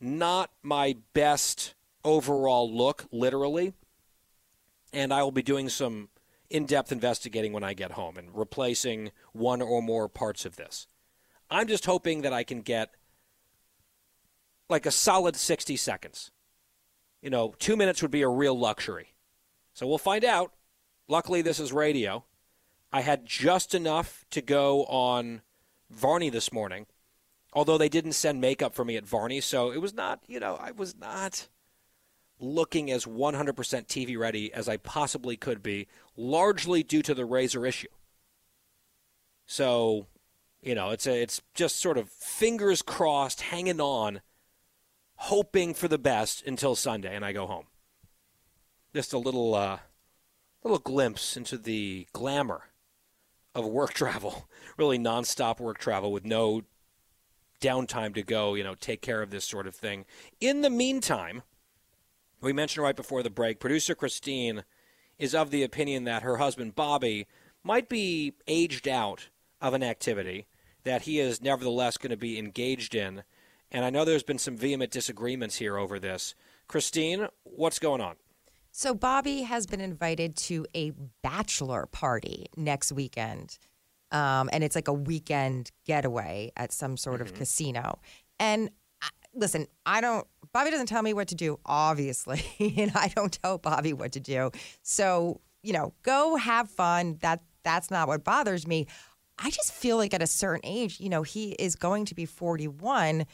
not 0.00 0.50
my 0.62 0.96
best 1.12 1.74
overall 2.04 2.72
look, 2.72 3.06
literally. 3.10 3.74
And 4.92 5.12
I 5.12 5.22
will 5.22 5.32
be 5.32 5.42
doing 5.42 5.68
some 5.68 6.10
in 6.50 6.66
depth 6.66 6.92
investigating 6.92 7.52
when 7.52 7.64
I 7.64 7.74
get 7.74 7.92
home 7.92 8.16
and 8.16 8.28
replacing 8.32 9.10
one 9.32 9.60
or 9.60 9.82
more 9.82 10.08
parts 10.08 10.44
of 10.44 10.56
this. 10.56 10.86
I'm 11.50 11.66
just 11.66 11.86
hoping 11.86 12.22
that 12.22 12.32
I 12.32 12.44
can 12.44 12.60
get 12.60 12.94
like 14.74 14.86
a 14.86 14.90
solid 14.90 15.36
60 15.36 15.76
seconds. 15.76 16.32
You 17.22 17.30
know, 17.30 17.54
two 17.60 17.76
minutes 17.76 18.02
would 18.02 18.10
be 18.10 18.22
a 18.22 18.28
real 18.28 18.58
luxury. 18.58 19.14
So 19.72 19.86
we'll 19.86 19.98
find 19.98 20.24
out. 20.24 20.52
Luckily, 21.06 21.42
this 21.42 21.60
is 21.60 21.72
radio. 21.72 22.24
I 22.92 23.02
had 23.02 23.24
just 23.24 23.72
enough 23.72 24.24
to 24.30 24.42
go 24.42 24.84
on 24.86 25.42
Varney 25.90 26.28
this 26.28 26.52
morning, 26.52 26.86
although 27.52 27.78
they 27.78 27.88
didn't 27.88 28.12
send 28.14 28.40
makeup 28.40 28.74
for 28.74 28.84
me 28.84 28.96
at 28.96 29.06
Varney, 29.06 29.40
so 29.40 29.70
it 29.70 29.80
was 29.80 29.94
not, 29.94 30.24
you 30.26 30.40
know, 30.40 30.56
I 30.60 30.72
was 30.72 30.96
not 30.96 31.48
looking 32.40 32.90
as 32.90 33.04
100% 33.04 33.54
TV 33.54 34.18
ready 34.18 34.52
as 34.52 34.68
I 34.68 34.76
possibly 34.76 35.36
could 35.36 35.62
be, 35.62 35.86
largely 36.16 36.82
due 36.82 37.02
to 37.02 37.14
the 37.14 37.24
razor 37.24 37.64
issue. 37.64 37.88
So, 39.46 40.06
you 40.62 40.74
know, 40.74 40.90
it's 40.90 41.06
a, 41.06 41.22
it's 41.22 41.42
just 41.54 41.80
sort 41.80 41.96
of 41.96 42.08
fingers 42.08 42.82
crossed, 42.82 43.40
hanging 43.42 43.80
on, 43.80 44.20
hoping 45.16 45.74
for 45.74 45.88
the 45.88 45.98
best 45.98 46.46
until 46.46 46.74
Sunday, 46.74 47.14
and 47.14 47.24
I 47.24 47.32
go 47.32 47.46
home. 47.46 47.66
Just 48.94 49.12
a 49.12 49.18
little 49.18 49.54
uh, 49.54 49.78
little 50.62 50.78
glimpse 50.78 51.36
into 51.36 51.58
the 51.58 52.06
glamour 52.12 52.64
of 53.54 53.66
work 53.66 53.94
travel, 53.94 54.48
really 54.76 54.98
nonstop 54.98 55.60
work 55.60 55.78
travel 55.78 56.12
with 56.12 56.24
no 56.24 56.62
downtime 57.60 58.14
to 58.14 58.22
go, 58.22 58.54
you 58.54 58.64
know, 58.64 58.74
take 58.74 59.00
care 59.00 59.22
of 59.22 59.30
this 59.30 59.44
sort 59.44 59.66
of 59.66 59.74
thing. 59.74 60.04
In 60.40 60.60
the 60.60 60.70
meantime, 60.70 61.42
we 62.40 62.52
mentioned 62.52 62.82
right 62.82 62.96
before 62.96 63.22
the 63.22 63.30
break, 63.30 63.58
producer 63.58 63.94
Christine 63.94 64.64
is 65.18 65.34
of 65.34 65.50
the 65.50 65.62
opinion 65.62 66.04
that 66.04 66.22
her 66.22 66.36
husband 66.36 66.74
Bobby 66.74 67.26
might 67.62 67.88
be 67.88 68.34
aged 68.46 68.86
out 68.86 69.28
of 69.60 69.72
an 69.72 69.82
activity 69.82 70.46
that 70.82 71.02
he 71.02 71.18
is 71.18 71.40
nevertheless 71.40 71.96
going 71.96 72.10
to 72.10 72.16
be 72.16 72.38
engaged 72.38 72.94
in. 72.94 73.22
And 73.74 73.84
I 73.84 73.90
know 73.90 74.04
there's 74.04 74.22
been 74.22 74.38
some 74.38 74.56
vehement 74.56 74.92
disagreements 74.92 75.56
here 75.56 75.76
over 75.76 75.98
this. 75.98 76.36
Christine, 76.68 77.26
what's 77.42 77.80
going 77.80 78.00
on? 78.00 78.14
So 78.70 78.94
Bobby 78.94 79.42
has 79.42 79.66
been 79.66 79.80
invited 79.80 80.36
to 80.36 80.64
a 80.76 80.92
bachelor 81.22 81.86
party 81.86 82.46
next 82.56 82.92
weekend. 82.92 83.58
Um, 84.12 84.48
and 84.52 84.62
it's 84.62 84.76
like 84.76 84.86
a 84.86 84.92
weekend 84.92 85.72
getaway 85.86 86.52
at 86.56 86.72
some 86.72 86.96
sort 86.96 87.20
of 87.20 87.34
casino. 87.34 87.98
And 88.38 88.70
I, 89.02 89.08
listen, 89.34 89.66
I 89.84 90.00
don't, 90.00 90.24
Bobby 90.52 90.70
doesn't 90.70 90.86
tell 90.86 91.02
me 91.02 91.12
what 91.12 91.26
to 91.28 91.34
do, 91.34 91.58
obviously, 91.66 92.44
and 92.76 92.92
I 92.94 93.08
don't 93.08 93.36
tell 93.42 93.58
Bobby 93.58 93.92
what 93.92 94.12
to 94.12 94.20
do. 94.20 94.52
So, 94.82 95.40
you 95.64 95.72
know, 95.72 95.94
go 96.04 96.36
have 96.36 96.70
fun. 96.70 97.18
That 97.22 97.42
That's 97.64 97.90
not 97.90 98.06
what 98.06 98.22
bothers 98.22 98.68
me. 98.68 98.86
I 99.38 99.50
just 99.50 99.72
feel 99.72 99.96
like 99.96 100.14
at 100.14 100.22
a 100.22 100.28
certain 100.28 100.60
age, 100.62 101.00
you 101.00 101.08
know, 101.08 101.22
he 101.22 101.52
is 101.52 101.74
going 101.74 102.04
to 102.06 102.14
be 102.14 102.24
41. 102.24 103.26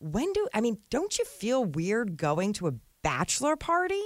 When 0.00 0.32
do, 0.32 0.48
I 0.52 0.60
mean, 0.60 0.78
don't 0.90 1.16
you 1.18 1.24
feel 1.24 1.64
weird 1.64 2.16
going 2.16 2.52
to 2.54 2.66
a 2.66 2.72
bachelor 3.02 3.54
party? 3.54 4.02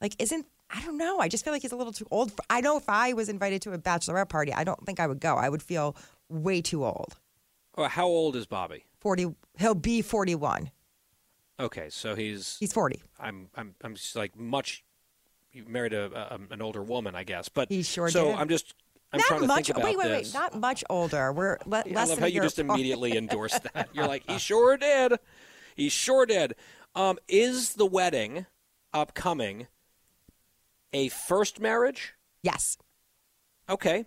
Like, 0.00 0.16
isn't 0.18 0.46
I 0.70 0.82
don't 0.82 0.96
know. 0.96 1.18
I 1.18 1.28
just 1.28 1.44
feel 1.44 1.52
like 1.52 1.62
he's 1.62 1.72
a 1.72 1.76
little 1.76 1.92
too 1.92 2.06
old. 2.10 2.32
For, 2.32 2.42
I 2.50 2.60
know 2.60 2.76
if 2.76 2.88
I 2.88 3.12
was 3.12 3.28
invited 3.28 3.62
to 3.62 3.72
a 3.72 3.78
bachelorette 3.78 4.28
party, 4.28 4.52
I 4.52 4.64
don't 4.64 4.84
think 4.84 4.98
I 4.98 5.06
would 5.06 5.20
go. 5.20 5.36
I 5.36 5.48
would 5.48 5.62
feel 5.62 5.96
way 6.28 6.62
too 6.62 6.84
old. 6.84 7.14
Oh, 7.76 7.84
how 7.84 8.06
old 8.06 8.34
is 8.34 8.46
Bobby? 8.46 8.84
Forty. 8.98 9.26
He'll 9.58 9.74
be 9.74 10.02
forty-one. 10.02 10.70
Okay, 11.60 11.88
so 11.90 12.14
he's 12.14 12.56
He's 12.58 12.72
forty. 12.72 13.02
I'm 13.20 13.48
I'm 13.54 13.74
I'm 13.82 13.94
just 13.94 14.16
like 14.16 14.36
much. 14.36 14.84
You 15.52 15.64
married 15.68 15.92
a, 15.92 16.34
a 16.34 16.40
an 16.50 16.62
older 16.62 16.82
woman, 16.82 17.14
I 17.14 17.22
guess, 17.22 17.48
but 17.48 17.68
He 17.70 17.82
sure 17.82 18.08
so 18.08 18.26
did. 18.26 18.34
I'm 18.36 18.48
just 18.48 18.74
I'm 19.14 19.40
not 19.40 19.46
much. 19.46 19.70
wait, 19.74 19.96
wait, 19.96 20.08
this. 20.08 20.34
wait. 20.34 20.38
Not 20.38 20.60
much 20.60 20.84
older. 20.90 21.32
We're 21.32 21.58
le- 21.66 21.78
I 21.78 21.82
less 21.90 22.08
love 22.08 22.08
than 22.08 22.18
how 22.20 22.26
you 22.26 22.40
just 22.40 22.58
immediately 22.58 23.16
endorsed 23.16 23.62
that. 23.72 23.88
You're 23.92 24.08
like, 24.08 24.24
he 24.28 24.38
sure 24.38 24.76
did. 24.76 25.18
He 25.76 25.88
sure 25.88 26.26
did. 26.26 26.54
Um, 26.94 27.18
is 27.28 27.74
the 27.74 27.86
wedding 27.86 28.46
upcoming 28.92 29.66
a 30.92 31.08
first 31.08 31.60
marriage? 31.60 32.14
Yes. 32.42 32.78
Okay. 33.68 34.06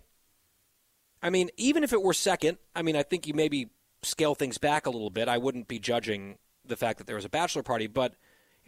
I 1.22 1.30
mean, 1.30 1.50
even 1.56 1.84
if 1.84 1.92
it 1.92 2.02
were 2.02 2.14
second, 2.14 2.58
I 2.74 2.82
mean, 2.82 2.96
I 2.96 3.02
think 3.02 3.26
you 3.26 3.34
maybe 3.34 3.68
scale 4.02 4.34
things 4.34 4.58
back 4.58 4.86
a 4.86 4.90
little 4.90 5.10
bit. 5.10 5.28
I 5.28 5.38
wouldn't 5.38 5.68
be 5.68 5.78
judging 5.78 6.38
the 6.64 6.76
fact 6.76 6.98
that 6.98 7.06
there 7.06 7.16
was 7.16 7.24
a 7.24 7.30
bachelor 7.30 7.62
party, 7.62 7.86
but 7.86 8.14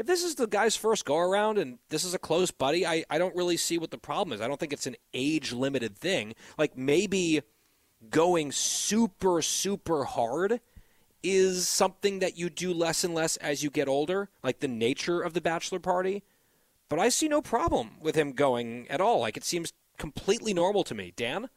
if 0.01 0.07
this 0.07 0.25
is 0.25 0.35
the 0.35 0.47
guy's 0.47 0.77
first 0.77 1.05
go 1.05 1.19
around 1.19 1.59
and 1.59 1.79
this 1.91 2.05
is 2.05 2.15
a 2.15 2.19
close 2.19 2.51
buddy, 2.51 2.87
I, 2.87 3.05
I 3.11 3.19
don't 3.19 3.37
really 3.37 3.59
see 3.59 3.77
what 3.77 3.91
the 3.91 3.99
problem 3.99 4.33
is. 4.33 4.41
I 4.41 4.49
don't 4.49 4.59
think 4.59 4.73
it's 4.73 4.87
an 4.87 4.97
age 5.13 5.53
limited 5.53 5.99
thing. 5.99 6.35
Like 6.57 6.75
maybe 6.75 7.43
going 8.09 8.51
super, 8.51 9.43
super 9.43 10.05
hard 10.05 10.61
is 11.23 11.69
something 11.69 12.21
that 12.21 12.39
you 12.39 12.49
do 12.49 12.73
less 12.73 13.05
and 13.05 13.15
less 13.15 13.37
as 13.37 13.63
you 13.63 13.69
get 13.69 13.89
older, 13.89 14.31
like 14.43 14.61
the 14.61 14.69
nature 14.69 15.21
of 15.21 15.35
the 15.35 15.41
bachelor 15.43 15.79
party. 15.79 16.23
But 16.89 16.99
I 16.99 17.11
see 17.11 17.29
no 17.29 17.43
problem 17.43 17.99
with 18.01 18.15
him 18.15 18.33
going 18.33 18.87
at 18.89 19.03
all. 19.03 19.21
Like 19.21 19.37
it 19.37 19.45
seems 19.45 19.71
completely 19.99 20.55
normal 20.55 20.83
to 20.85 20.95
me. 20.95 21.13
Dan? 21.15 21.51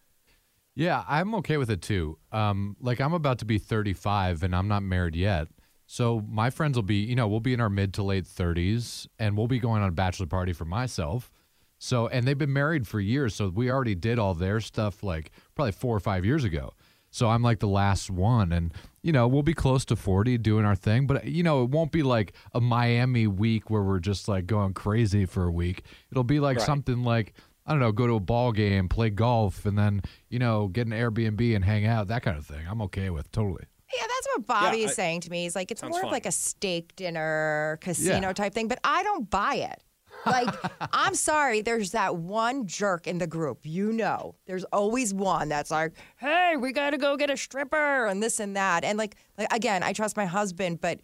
Yeah, 0.75 1.05
I'm 1.07 1.33
okay 1.35 1.55
with 1.55 1.69
it 1.69 1.81
too. 1.81 2.17
Um, 2.33 2.75
like 2.81 2.99
I'm 2.99 3.13
about 3.13 3.39
to 3.39 3.45
be 3.45 3.57
35 3.57 4.43
and 4.43 4.53
I'm 4.53 4.67
not 4.67 4.83
married 4.83 5.15
yet. 5.15 5.47
So 5.93 6.25
my 6.27 6.49
friends 6.49 6.75
will 6.75 6.81
be, 6.81 6.95
you 6.95 7.15
know, 7.15 7.27
we'll 7.27 7.39
be 7.39 7.53
in 7.53 7.59
our 7.59 7.69
mid 7.69 7.93
to 7.93 8.03
late 8.03 8.25
30s 8.25 9.05
and 9.19 9.37
we'll 9.37 9.45
be 9.45 9.59
going 9.59 9.83
on 9.83 9.89
a 9.89 9.91
bachelor 9.91 10.25
party 10.25 10.51
for 10.51 10.65
myself. 10.65 11.31
So, 11.77 12.07
and 12.07 12.27
they've 12.27 12.35
been 12.35 12.51
married 12.51 12.87
for 12.87 12.99
years. 12.99 13.35
So 13.35 13.49
we 13.49 13.69
already 13.69 13.93
did 13.93 14.17
all 14.17 14.33
their 14.33 14.59
stuff 14.59 15.03
like 15.03 15.29
probably 15.53 15.73
four 15.73 15.95
or 15.95 15.99
five 15.99 16.25
years 16.25 16.43
ago. 16.45 16.73
So 17.11 17.29
I'm 17.29 17.43
like 17.43 17.59
the 17.59 17.67
last 17.67 18.09
one. 18.09 18.51
And, 18.51 18.73
you 19.03 19.11
know, 19.11 19.27
we'll 19.27 19.43
be 19.43 19.53
close 19.53 19.85
to 19.85 19.95
40 19.95 20.39
doing 20.39 20.65
our 20.65 20.75
thing. 20.75 21.05
But, 21.05 21.25
you 21.25 21.43
know, 21.43 21.61
it 21.61 21.69
won't 21.69 21.91
be 21.91 22.01
like 22.01 22.33
a 22.55 22.59
Miami 22.59 23.27
week 23.27 23.69
where 23.69 23.83
we're 23.83 23.99
just 23.99 24.27
like 24.27 24.47
going 24.47 24.73
crazy 24.73 25.27
for 25.27 25.43
a 25.43 25.51
week. 25.51 25.83
It'll 26.09 26.23
be 26.23 26.39
like 26.39 26.57
Right. 26.57 26.65
something 26.65 27.03
like, 27.03 27.33
I 27.67 27.71
don't 27.71 27.79
know, 27.79 27.91
go 27.91 28.07
to 28.07 28.15
a 28.15 28.19
ball 28.19 28.51
game, 28.51 28.89
play 28.89 29.11
golf, 29.11 29.63
and 29.67 29.77
then, 29.77 30.01
you 30.27 30.39
know, 30.39 30.69
get 30.69 30.87
an 30.87 30.93
Airbnb 30.93 31.55
and 31.55 31.63
hang 31.63 31.85
out, 31.85 32.07
that 32.07 32.23
kind 32.23 32.35
of 32.35 32.47
thing. 32.47 32.65
I'm 32.67 32.81
okay 32.81 33.11
with 33.11 33.31
totally. 33.31 33.65
Yeah, 33.95 34.07
that's 34.07 34.27
what 34.35 34.47
Bobby 34.47 34.77
Yeah, 34.79 34.85
is 34.85 34.91
I- 34.91 34.95
saying 34.95 35.21
to 35.21 35.29
me. 35.31 35.43
He's 35.43 35.55
like, 35.55 35.71
it's 35.71 35.83
more 35.83 36.03
of 36.05 36.11
like 36.11 36.25
a 36.25 36.31
steak 36.31 36.95
dinner, 36.95 37.77
casino 37.81 38.27
Yeah. 38.27 38.33
type 38.33 38.53
thing, 38.53 38.67
but 38.67 38.79
I 38.83 39.03
don't 39.03 39.29
buy 39.29 39.55
it. 39.55 39.83
Like, 40.25 40.47
I'm 40.93 41.15
sorry, 41.15 41.61
there's 41.61 41.91
that 41.91 42.15
one 42.15 42.65
jerk 42.65 43.07
in 43.07 43.17
the 43.17 43.27
group. 43.27 43.59
You 43.63 43.91
know, 43.91 44.35
there's 44.47 44.63
always 44.65 45.13
one 45.13 45.49
that's 45.49 45.69
like, 45.71 45.93
hey, 46.17 46.55
we 46.57 46.71
got 46.71 46.91
to 46.91 46.97
go 46.97 47.17
get 47.17 47.29
a 47.29 47.35
stripper 47.37 48.05
and 48.07 48.23
this 48.23 48.39
and 48.39 48.55
that. 48.55 48.83
And 48.83 48.97
like, 48.97 49.15
like 49.37 49.51
again, 49.53 49.83
I 49.83 49.91
trust 49.93 50.15
my 50.15 50.25
husband, 50.25 50.79
but 50.81 50.99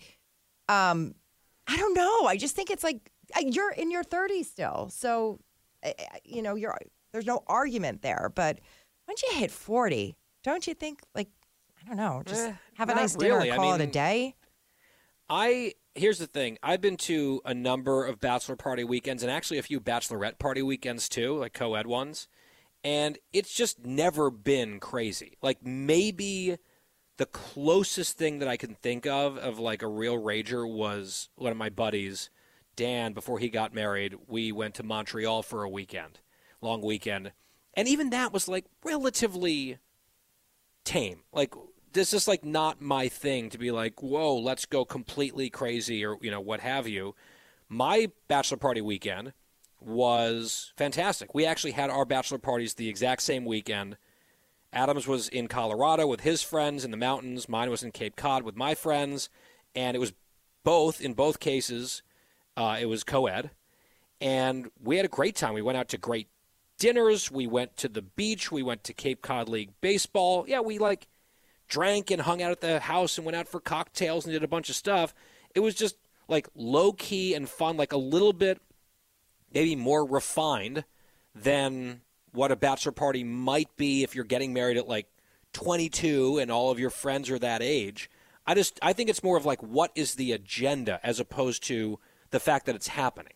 um, 0.70 1.16
I 1.68 1.76
don't 1.78 1.94
know. 1.96 2.26
I 2.26 2.38
just 2.38 2.56
think 2.56 2.70
it's 2.70 2.84
like 2.84 3.12
you're 3.42 3.72
in 3.72 3.92
your 3.92 4.04
30s 4.04 4.46
still. 4.46 4.90
So, 4.92 5.40
you 6.24 6.42
know, 6.42 6.56
you're 6.56 6.78
there's 7.12 7.26
no 7.26 7.44
argument 7.48 8.02
there. 8.02 8.32
But 8.34 8.60
once 9.08 9.22
you 9.24 9.34
hit 9.38 9.52
40, 9.52 10.16
don't 10.44 10.66
you 10.68 10.74
think 10.74 11.02
like, 11.16 11.28
I 11.84 11.88
don't 11.88 11.98
know, 11.98 12.24
just 12.26 12.48
Eh, 12.48 12.54
have 12.76 12.90
a 12.90 12.96
nice 12.96 13.16
dinner, 13.16 13.38
really. 13.38 13.52
I 13.52 13.56
call 13.56 13.74
it 13.76 13.82
a 13.82 13.88
day? 13.88 14.36
I 15.30 15.74
here's 15.96 16.18
the 16.20 16.28
thing. 16.28 16.58
I've 16.64 16.82
been 16.82 16.98
to 16.98 17.42
a 17.46 17.54
number 17.54 18.06
of 18.06 18.20
bachelor 18.20 18.56
party 18.56 18.84
weekends 18.84 19.22
and 19.22 19.32
actually 19.32 19.58
a 19.58 19.64
few 19.64 19.80
bachelorette 19.80 20.40
party 20.40 20.62
weekends 20.62 21.10
too, 21.10 21.38
like 21.38 21.54
co-ed 21.54 21.88
ones. 21.88 22.28
And 22.84 23.18
it's 23.34 23.54
just 23.54 23.86
never 23.86 24.32
been 24.32 24.80
crazy. 24.80 25.38
Like 25.42 25.64
maybe 25.64 26.58
the 27.18 27.26
closest 27.26 28.18
thing 28.18 28.40
that 28.40 28.48
I 28.48 28.56
can 28.56 28.76
think 28.76 29.06
of 29.06 29.38
of 29.38 29.60
like 29.60 29.82
a 29.82 29.88
real 29.88 30.18
rager 30.18 30.70
was 30.72 31.30
one 31.36 31.52
of 31.52 31.58
my 31.58 31.70
buddies, 31.70 32.30
Dan, 32.76 33.12
before 33.14 33.40
he 33.40 33.50
got 33.50 33.74
married, 33.74 34.16
we 34.28 34.52
went 34.54 34.76
to 34.76 34.84
Montreal 34.84 35.44
for 35.44 35.64
a 35.64 35.70
weekend, 35.70 36.20
long 36.62 36.82
weekend. 36.82 37.34
And 37.74 37.88
even 37.88 38.10
that 38.12 38.32
was 38.32 38.48
like 38.48 38.66
relatively 38.84 39.80
tame. 40.90 41.22
Like 41.32 41.54
this 41.94 42.14
is 42.14 42.28
like 42.28 42.44
not 42.44 42.82
my 42.82 43.08
thing 43.08 43.52
to 43.52 43.60
be 43.60 43.70
like, 43.70 44.02
whoa, 44.02 44.36
let's 44.36 44.66
go 44.66 44.86
completely 44.86 45.50
crazy 45.50 46.04
or 46.04 46.18
you 46.22 46.32
know 46.32 46.42
what 46.42 46.62
have 46.62 46.88
you. 46.88 47.16
My 47.68 48.10
bachelor 48.28 48.58
party 48.58 48.82
weekend 48.82 49.34
was 49.80 50.74
fantastic. 50.76 51.36
We 51.36 51.46
actually 51.46 51.72
had 51.74 51.92
our 51.92 52.06
bachelor 52.06 52.40
parties 52.40 52.74
the 52.74 52.90
exact 52.90 53.22
same 53.22 53.46
weekend. 53.46 53.98
Adams 54.74 55.08
was 55.08 55.30
in 55.30 55.48
Colorado 55.48 56.08
with 56.08 56.22
his 56.22 56.42
friends 56.42 56.84
in 56.84 56.90
the 56.90 56.98
mountains. 56.98 57.48
Mine 57.48 57.70
was 57.70 57.84
in 57.84 57.92
Cape 57.92 58.16
Cod 58.16 58.42
with 58.42 58.56
my 58.56 58.74
friends, 58.74 59.30
and 59.76 59.96
it 59.96 60.00
was 60.00 60.14
both 60.64 61.02
in 61.02 61.14
both 61.14 61.40
cases. 61.40 62.02
Uh, 62.58 62.78
it 62.80 62.86
was 62.86 63.04
co-ed, 63.04 63.52
and 64.20 64.70
we 64.84 64.98
had 64.98 65.06
a 65.06 65.10
great 65.10 65.36
time. 65.36 65.54
We 65.54 65.62
went 65.62 65.78
out 65.78 65.88
to 65.90 65.98
great 65.98 66.28
dinners. 66.80 67.32
We 67.32 67.46
went 67.46 67.78
to 67.78 67.88
the 67.88 68.02
beach. 68.02 68.52
We 68.52 68.64
went 68.64 68.84
to 68.86 68.94
Cape 68.94 69.22
Cod 69.22 69.48
League 69.48 69.74
baseball. 69.82 70.46
Yeah, 70.48 70.62
we 70.62 70.80
like 70.80 71.08
drank 71.68 72.10
and 72.10 72.22
hung 72.22 72.42
out 72.42 72.52
at 72.52 72.62
the 72.62 72.80
house 72.80 73.18
and 73.18 73.26
went 73.26 73.36
out 73.36 73.48
for 73.48 73.60
cocktails 73.60 74.26
and 74.26 74.34
did 74.34 74.44
a 74.44 74.48
bunch 74.48 74.70
of 74.70 74.76
stuff. 74.76 75.14
It 75.54 75.60
was 75.60 75.76
just 75.76 75.98
like 76.28 76.48
low 76.56 76.94
key 76.94 77.36
and 77.36 77.48
fun, 77.48 77.78
like 77.78 77.94
a 77.94 77.98
little 77.98 78.34
bit 78.34 78.60
maybe 79.54 79.76
more 79.76 80.06
refined 80.06 80.86
than 81.36 82.02
what 82.32 82.52
a 82.52 82.56
bachelor 82.56 82.92
party 82.92 83.24
might 83.24 83.76
be 83.78 84.04
if 84.04 84.16
you're 84.16 84.24
getting 84.24 84.54
married 84.54 84.78
at 84.78 84.88
like 84.88 85.08
22 85.54 86.38
and 86.38 86.52
all 86.52 86.72
of 86.72 86.80
your 86.80 86.90
friends 86.90 87.30
are 87.30 87.40
that 87.40 87.62
age. 87.62 88.10
I 88.46 88.56
just 88.56 88.80
I 88.82 88.94
think 88.94 89.10
it's 89.10 89.24
more 89.24 89.38
of 89.38 89.46
like 89.46 89.62
what 89.62 89.92
is 89.96 90.16
the 90.16 90.32
agenda 90.32 91.00
as 91.04 91.20
opposed 91.20 91.64
to 91.64 92.00
the 92.32 92.40
fact 92.40 92.66
that 92.66 92.76
it's 92.76 92.88
happening. 92.88 93.34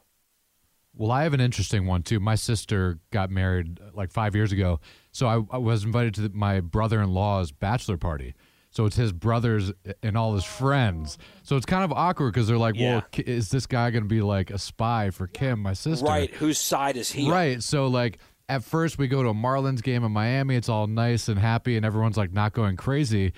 Well, 0.96 1.12
I 1.12 1.24
have 1.24 1.34
an 1.34 1.42
interesting 1.42 1.88
one 1.88 2.04
too. 2.04 2.20
My 2.20 2.36
sister 2.36 3.00
got 3.12 3.32
married 3.32 3.80
uh, 3.82 3.90
like 3.94 4.12
five 4.12 4.36
years 4.36 4.52
ago, 4.52 4.80
so 5.12 5.28
I, 5.28 5.56
I 5.56 5.58
was 5.58 5.84
invited 5.84 6.14
to 6.16 6.22
the, 6.22 6.30
my 6.30 6.60
brother-in-law's 6.60 7.52
bachelor 7.52 7.98
party. 7.98 8.36
So 8.70 8.86
it's 8.88 8.96
his 8.96 9.12
brothers 9.12 9.72
and 10.02 10.18
all 10.18 10.34
his 10.34 10.44
friends. 10.44 11.20
So 11.44 11.58
it's 11.58 11.66
kind 11.66 11.84
of 11.84 11.92
awkward 11.92 12.34
because 12.34 12.48
they're 12.48 12.58
like, 12.58 12.76
Yeah. 12.76 12.96
"Well, 12.96 13.04
is 13.28 13.50
this 13.50 13.68
guy 13.68 13.92
going 13.92 14.04
to 14.04 14.10
be 14.10 14.22
like 14.22 14.50
a 14.50 14.58
spy 14.58 15.12
for 15.12 15.28
Kim, 15.28 15.60
my 15.60 15.74
sister?" 15.74 16.06
Right, 16.06 16.32
whose 16.34 16.58
side 16.58 16.98
is 16.98 17.12
he 17.12 17.26
on? 17.26 17.32
Right. 17.32 17.62
So 17.62 17.86
like 17.88 18.18
at 18.50 18.64
first 18.64 18.98
we 18.98 19.08
go 19.08 19.22
to 19.22 19.30
a 19.30 19.34
Marlins 19.34 19.84
game 19.84 20.04
in 20.04 20.12
Miami. 20.12 20.56
It's 20.56 20.70
all 20.70 20.88
nice 20.88 21.28
and 21.28 21.38
happy, 21.40 21.78
and 21.78 21.86
everyone's 21.86 22.18
like 22.18 22.34
not 22.34 22.54
going 22.54 22.76
crazy. 22.76 23.34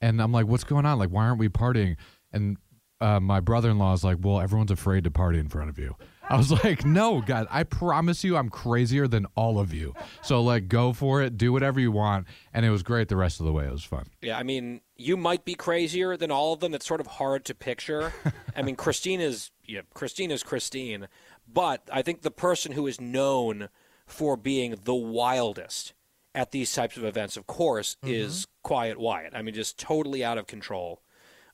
And 0.00 0.20
I'm 0.20 0.32
like, 0.32 0.46
what's 0.46 0.64
going 0.64 0.86
on? 0.86 0.98
Like, 0.98 1.10
why 1.10 1.26
aren't 1.26 1.38
we 1.38 1.48
partying? 1.48 1.96
And 2.32 2.56
uh, 3.00 3.20
my 3.20 3.40
brother-in-law 3.40 3.92
is 3.92 4.02
like, 4.02 4.18
well, 4.20 4.40
everyone's 4.40 4.70
afraid 4.70 5.04
to 5.04 5.10
party 5.10 5.38
in 5.38 5.48
front 5.48 5.70
of 5.70 5.78
you. 5.78 5.94
I 6.30 6.36
was 6.36 6.50
like, 6.64 6.84
no, 6.86 7.20
God, 7.20 7.46
I 7.50 7.64
promise 7.64 8.22
you, 8.24 8.36
I'm 8.36 8.48
crazier 8.48 9.08
than 9.08 9.26
all 9.34 9.58
of 9.58 9.74
you. 9.74 9.94
So 10.22 10.40
like, 10.42 10.68
go 10.68 10.92
for 10.92 11.20
it, 11.22 11.36
do 11.36 11.52
whatever 11.52 11.80
you 11.80 11.92
want. 11.92 12.26
And 12.54 12.64
it 12.64 12.70
was 12.70 12.82
great 12.82 13.08
the 13.08 13.16
rest 13.16 13.40
of 13.40 13.46
the 13.46 13.52
way. 13.52 13.66
It 13.66 13.72
was 13.72 13.84
fun. 13.84 14.06
Yeah, 14.22 14.38
I 14.38 14.44
mean, 14.44 14.80
you 14.96 15.16
might 15.16 15.44
be 15.44 15.54
crazier 15.54 16.16
than 16.16 16.30
all 16.30 16.52
of 16.52 16.60
them. 16.60 16.72
It's 16.72 16.86
sort 16.86 17.00
of 17.00 17.06
hard 17.06 17.44
to 17.46 17.54
picture. 17.54 18.12
I 18.56 18.62
mean, 18.62 18.76
Christine 18.76 19.20
is 19.20 19.50
yeah, 19.66 19.82
Christine 19.94 20.30
is 20.30 20.42
Christine, 20.42 21.08
but 21.52 21.88
I 21.92 22.02
think 22.02 22.22
the 22.22 22.30
person 22.30 22.72
who 22.72 22.86
is 22.86 23.00
known 23.00 23.68
for 24.06 24.36
being 24.36 24.76
the 24.84 24.94
wildest 24.94 25.94
at 26.34 26.52
these 26.52 26.72
types 26.72 26.96
of 26.96 27.04
events, 27.04 27.36
of 27.36 27.46
course, 27.46 27.96
is 28.02 28.46
Quiet 28.62 28.98
Wyatt. 28.98 29.34
I 29.34 29.42
mean, 29.42 29.54
just 29.54 29.78
totally 29.78 30.24
out 30.24 30.38
of 30.38 30.46
control. 30.46 31.02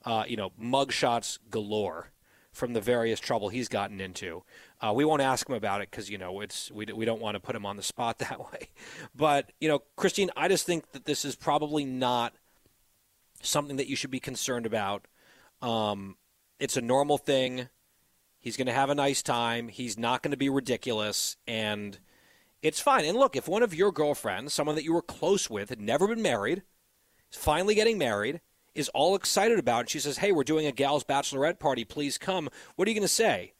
Uh, 0.04 0.24
you 0.28 0.36
know, 0.36 0.52
mugshots 0.60 1.38
galore 1.50 2.12
from 2.52 2.72
the 2.72 2.80
various 2.80 3.20
trouble 3.20 3.50
he's 3.50 3.68
gotten 3.68 4.00
into. 4.00 4.42
Uh, 4.80 4.92
we 4.94 5.04
won't 5.04 5.22
ask 5.22 5.48
him 5.48 5.54
about 5.54 5.80
it 5.80 5.90
because 5.90 6.10
you 6.10 6.18
know 6.18 6.40
it's 6.40 6.70
we 6.70 6.84
we 6.86 7.04
don't 7.04 7.20
want 7.20 7.34
to 7.34 7.40
put 7.40 7.56
him 7.56 7.64
on 7.64 7.76
the 7.76 7.82
spot 7.82 8.18
that 8.20 8.40
way. 8.40 8.68
But 9.14 9.52
you 9.60 9.68
know, 9.68 9.82
Christine, 9.96 10.30
I 10.36 10.48
just 10.48 10.66
think 10.66 10.92
that 10.92 11.04
this 11.04 11.24
is 11.24 11.36
probably 11.36 11.84
not 11.84 12.34
something 13.42 13.76
that 13.76 13.88
you 13.88 13.96
should 13.96 14.10
be 14.10 14.20
concerned 14.20 14.66
about. 14.66 15.06
Um, 15.62 16.16
it's 16.58 16.76
a 16.76 16.82
normal 16.82 17.18
thing. 17.18 17.68
He's 18.38 18.56
going 18.56 18.66
to 18.66 18.72
have 18.72 18.90
a 18.90 18.94
nice 18.94 19.22
time. 19.22 19.68
He's 19.68 19.98
not 19.98 20.22
going 20.22 20.30
to 20.30 20.36
be 20.36 20.48
ridiculous, 20.48 21.36
and 21.46 21.98
it's 22.62 22.80
fine. 22.80 23.04
And 23.04 23.18
look, 23.18 23.34
if 23.34 23.48
one 23.48 23.62
of 23.62 23.74
your 23.74 23.90
girlfriends, 23.90 24.54
someone 24.54 24.76
that 24.76 24.84
you 24.84 24.92
were 24.92 25.02
close 25.02 25.50
with, 25.50 25.70
had 25.70 25.80
never 25.80 26.06
been 26.06 26.22
married, 26.22 26.62
is 27.32 27.38
finally 27.38 27.74
getting 27.74 27.98
married, 27.98 28.40
is 28.74 28.88
all 28.90 29.16
excited 29.16 29.58
about 29.58 29.84
it, 29.84 29.90
she 29.90 29.98
says, 29.98 30.18
"Hey, 30.18 30.32
we're 30.32 30.44
doing 30.44 30.66
a 30.66 30.72
gal's 30.72 31.02
bachelorette 31.02 31.58
party. 31.58 31.84
Please 31.84 32.18
come." 32.18 32.48
What 32.76 32.86
are 32.86 32.90
you 32.90 32.94
going 32.94 33.02
to 33.02 33.08
say? 33.08 33.54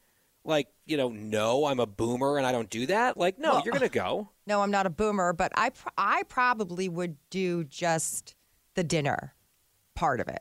Like, 0.47 0.69
you 0.87 0.97
know, 0.97 1.09
no, 1.09 1.67
I'm 1.67 1.81
a 1.81 1.87
boomer 1.87 2.39
and 2.39 2.47
I 2.47 2.53
don't 2.53 2.71
do 2.71 2.87
that. 2.87 3.17
Like, 3.17 3.39
no, 3.39 3.55
Well, 3.55 3.63
you're 3.65 3.73
going 3.73 3.89
to 3.89 3.89
go. 3.89 4.31
No, 4.49 4.63
I'm 4.63 4.71
not 4.71 4.87
a 4.87 4.91
boomer, 4.91 5.33
but 5.33 5.51
I 5.57 5.71
pr- 5.71 5.89
I 5.99 6.23
probably 6.29 6.89
would 6.89 7.17
do 7.31 7.65
just 7.65 8.37
the 8.77 8.85
dinner 8.85 9.35
part 9.97 10.21
of 10.21 10.29
it, 10.29 10.39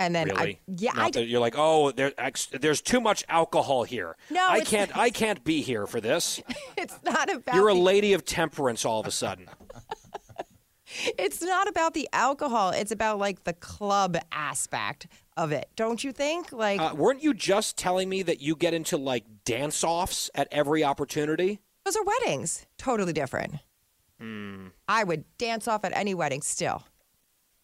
and 0.00 0.12
then 0.12 0.26
really? 0.26 0.54
I 0.54 0.58
yeah 0.66 0.90
Not 0.90 1.04
I 1.04 1.10
that 1.10 1.26
you're 1.26 1.40
like, 1.40 1.54
oh, 1.56 1.92
there, 1.92 2.12
there's 2.50 2.80
too 2.80 3.00
much 3.00 3.22
alcohol 3.28 3.84
here. 3.84 4.16
No, 4.28 4.44
I 4.44 4.62
can't. 4.62 4.96
I 4.96 5.10
can't 5.10 5.44
be 5.44 5.62
here 5.62 5.86
for 5.86 6.00
this. 6.00 6.42
it's 6.76 6.98
not 7.04 7.32
about 7.32 7.54
You're 7.54 7.68
a 7.68 7.74
lady 7.74 8.12
of 8.12 8.24
temperance 8.24 8.84
all 8.84 8.98
of 8.98 9.06
a 9.06 9.12
sudden. 9.12 9.48
it's 11.16 11.40
not 11.40 11.68
about 11.68 11.94
the 11.94 12.08
alcohol. 12.12 12.70
It's 12.70 12.90
about 12.90 13.20
like 13.20 13.44
the 13.44 13.52
club 13.52 14.16
aspect 14.32 15.06
of 15.36 15.52
it, 15.52 15.68
don't 15.76 16.02
you 16.04 16.12
think? 16.12 16.52
Like 16.52 16.80
Uh, 16.80 16.94
weren't 16.94 17.22
you 17.22 17.34
just 17.34 17.76
telling 17.76 18.08
me 18.08 18.22
that 18.22 18.40
you 18.40 18.54
get 18.56 18.74
into 18.74 18.96
like 18.96 19.24
dance 19.44 19.82
offs 19.84 20.30
at 20.34 20.48
every 20.52 20.84
opportunity? 20.84 21.60
those 21.84 21.96
are 21.96 22.02
weddings, 22.04 22.66
totally 22.78 23.12
different. 23.12 23.54
Hmm. 24.20 24.68
I 24.88 25.04
would 25.04 25.24
dance 25.38 25.66
off 25.68 25.84
at 25.84 25.92
any 25.94 26.14
wedding 26.14 26.40
still. 26.42 26.84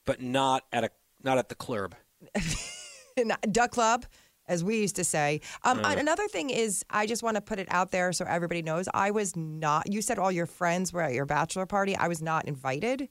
but 0.05 0.21
not 0.21 0.65
at 0.73 0.85
a 0.85 0.91
not 1.23 1.39
at 1.39 1.49
the 1.49 1.55
club. 1.55 1.95
Duck 3.53 3.71
club, 3.71 4.07
as 4.47 4.65
we 4.65 4.81
used 4.81 4.97
to 4.97 5.05
say. 5.05 5.41
Um, 5.63 5.81
Another 5.85 6.27
thing 6.29 6.51
is, 6.51 6.85
I 6.91 7.07
just 7.07 7.23
want 7.23 7.35
to 7.37 7.41
put 7.41 7.59
it 7.59 7.69
out 7.71 7.91
there 7.91 8.13
so 8.13 8.25
everybody 8.27 8.63
knows. 8.63 8.89
I 8.95 9.11
was 9.11 9.37
not. 9.37 9.93
You 9.93 10.01
said 10.03 10.19
all 10.19 10.33
your 10.33 10.47
friends 10.47 10.93
were 10.93 11.03
at 11.03 11.13
your 11.13 11.27
bachelor 11.27 11.67
party. 11.67 11.95
I 11.97 12.09
was 12.09 12.23
not 12.23 12.47
invited 12.47 13.09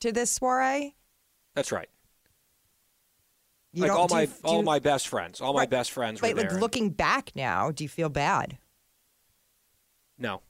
to 0.00 0.12
this 0.12 0.30
soiree. 0.30 0.94
That's 1.54 1.72
right. 1.72 1.88
You 3.72 3.82
like 3.82 3.92
all 3.92 4.08
my 4.08 4.22
you- 4.22 4.34
all 4.42 4.56
you- 4.58 4.62
my 4.64 4.78
best 4.80 5.06
friends, 5.08 5.40
all 5.40 5.52
my 5.54 5.66
best 5.66 5.92
friends 5.92 6.20
were 6.20 6.28
Wait, 6.28 6.36
there. 6.36 6.50
like 6.50 6.60
looking 6.60 6.90
back 6.90 7.30
now, 7.36 7.70
do 7.70 7.84
you 7.84 7.88
feel 7.88 8.08
bad? 8.08 8.58
No. 10.18 10.42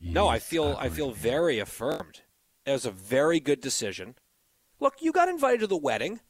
No, 0.00 0.28
I 0.28 0.38
feel 0.38 0.76
I 0.78 0.88
feel 0.88 1.12
very 1.12 1.58
affirmed. 1.58 2.22
It 2.66 2.72
was 2.72 2.84
a 2.84 2.90
very 2.90 3.40
good 3.40 3.60
decision. 3.60 4.16
Look, 4.80 5.00
you 5.00 5.12
got 5.12 5.28
invited 5.28 5.60
to 5.60 5.66
the 5.66 5.76
wedding. 5.76 6.20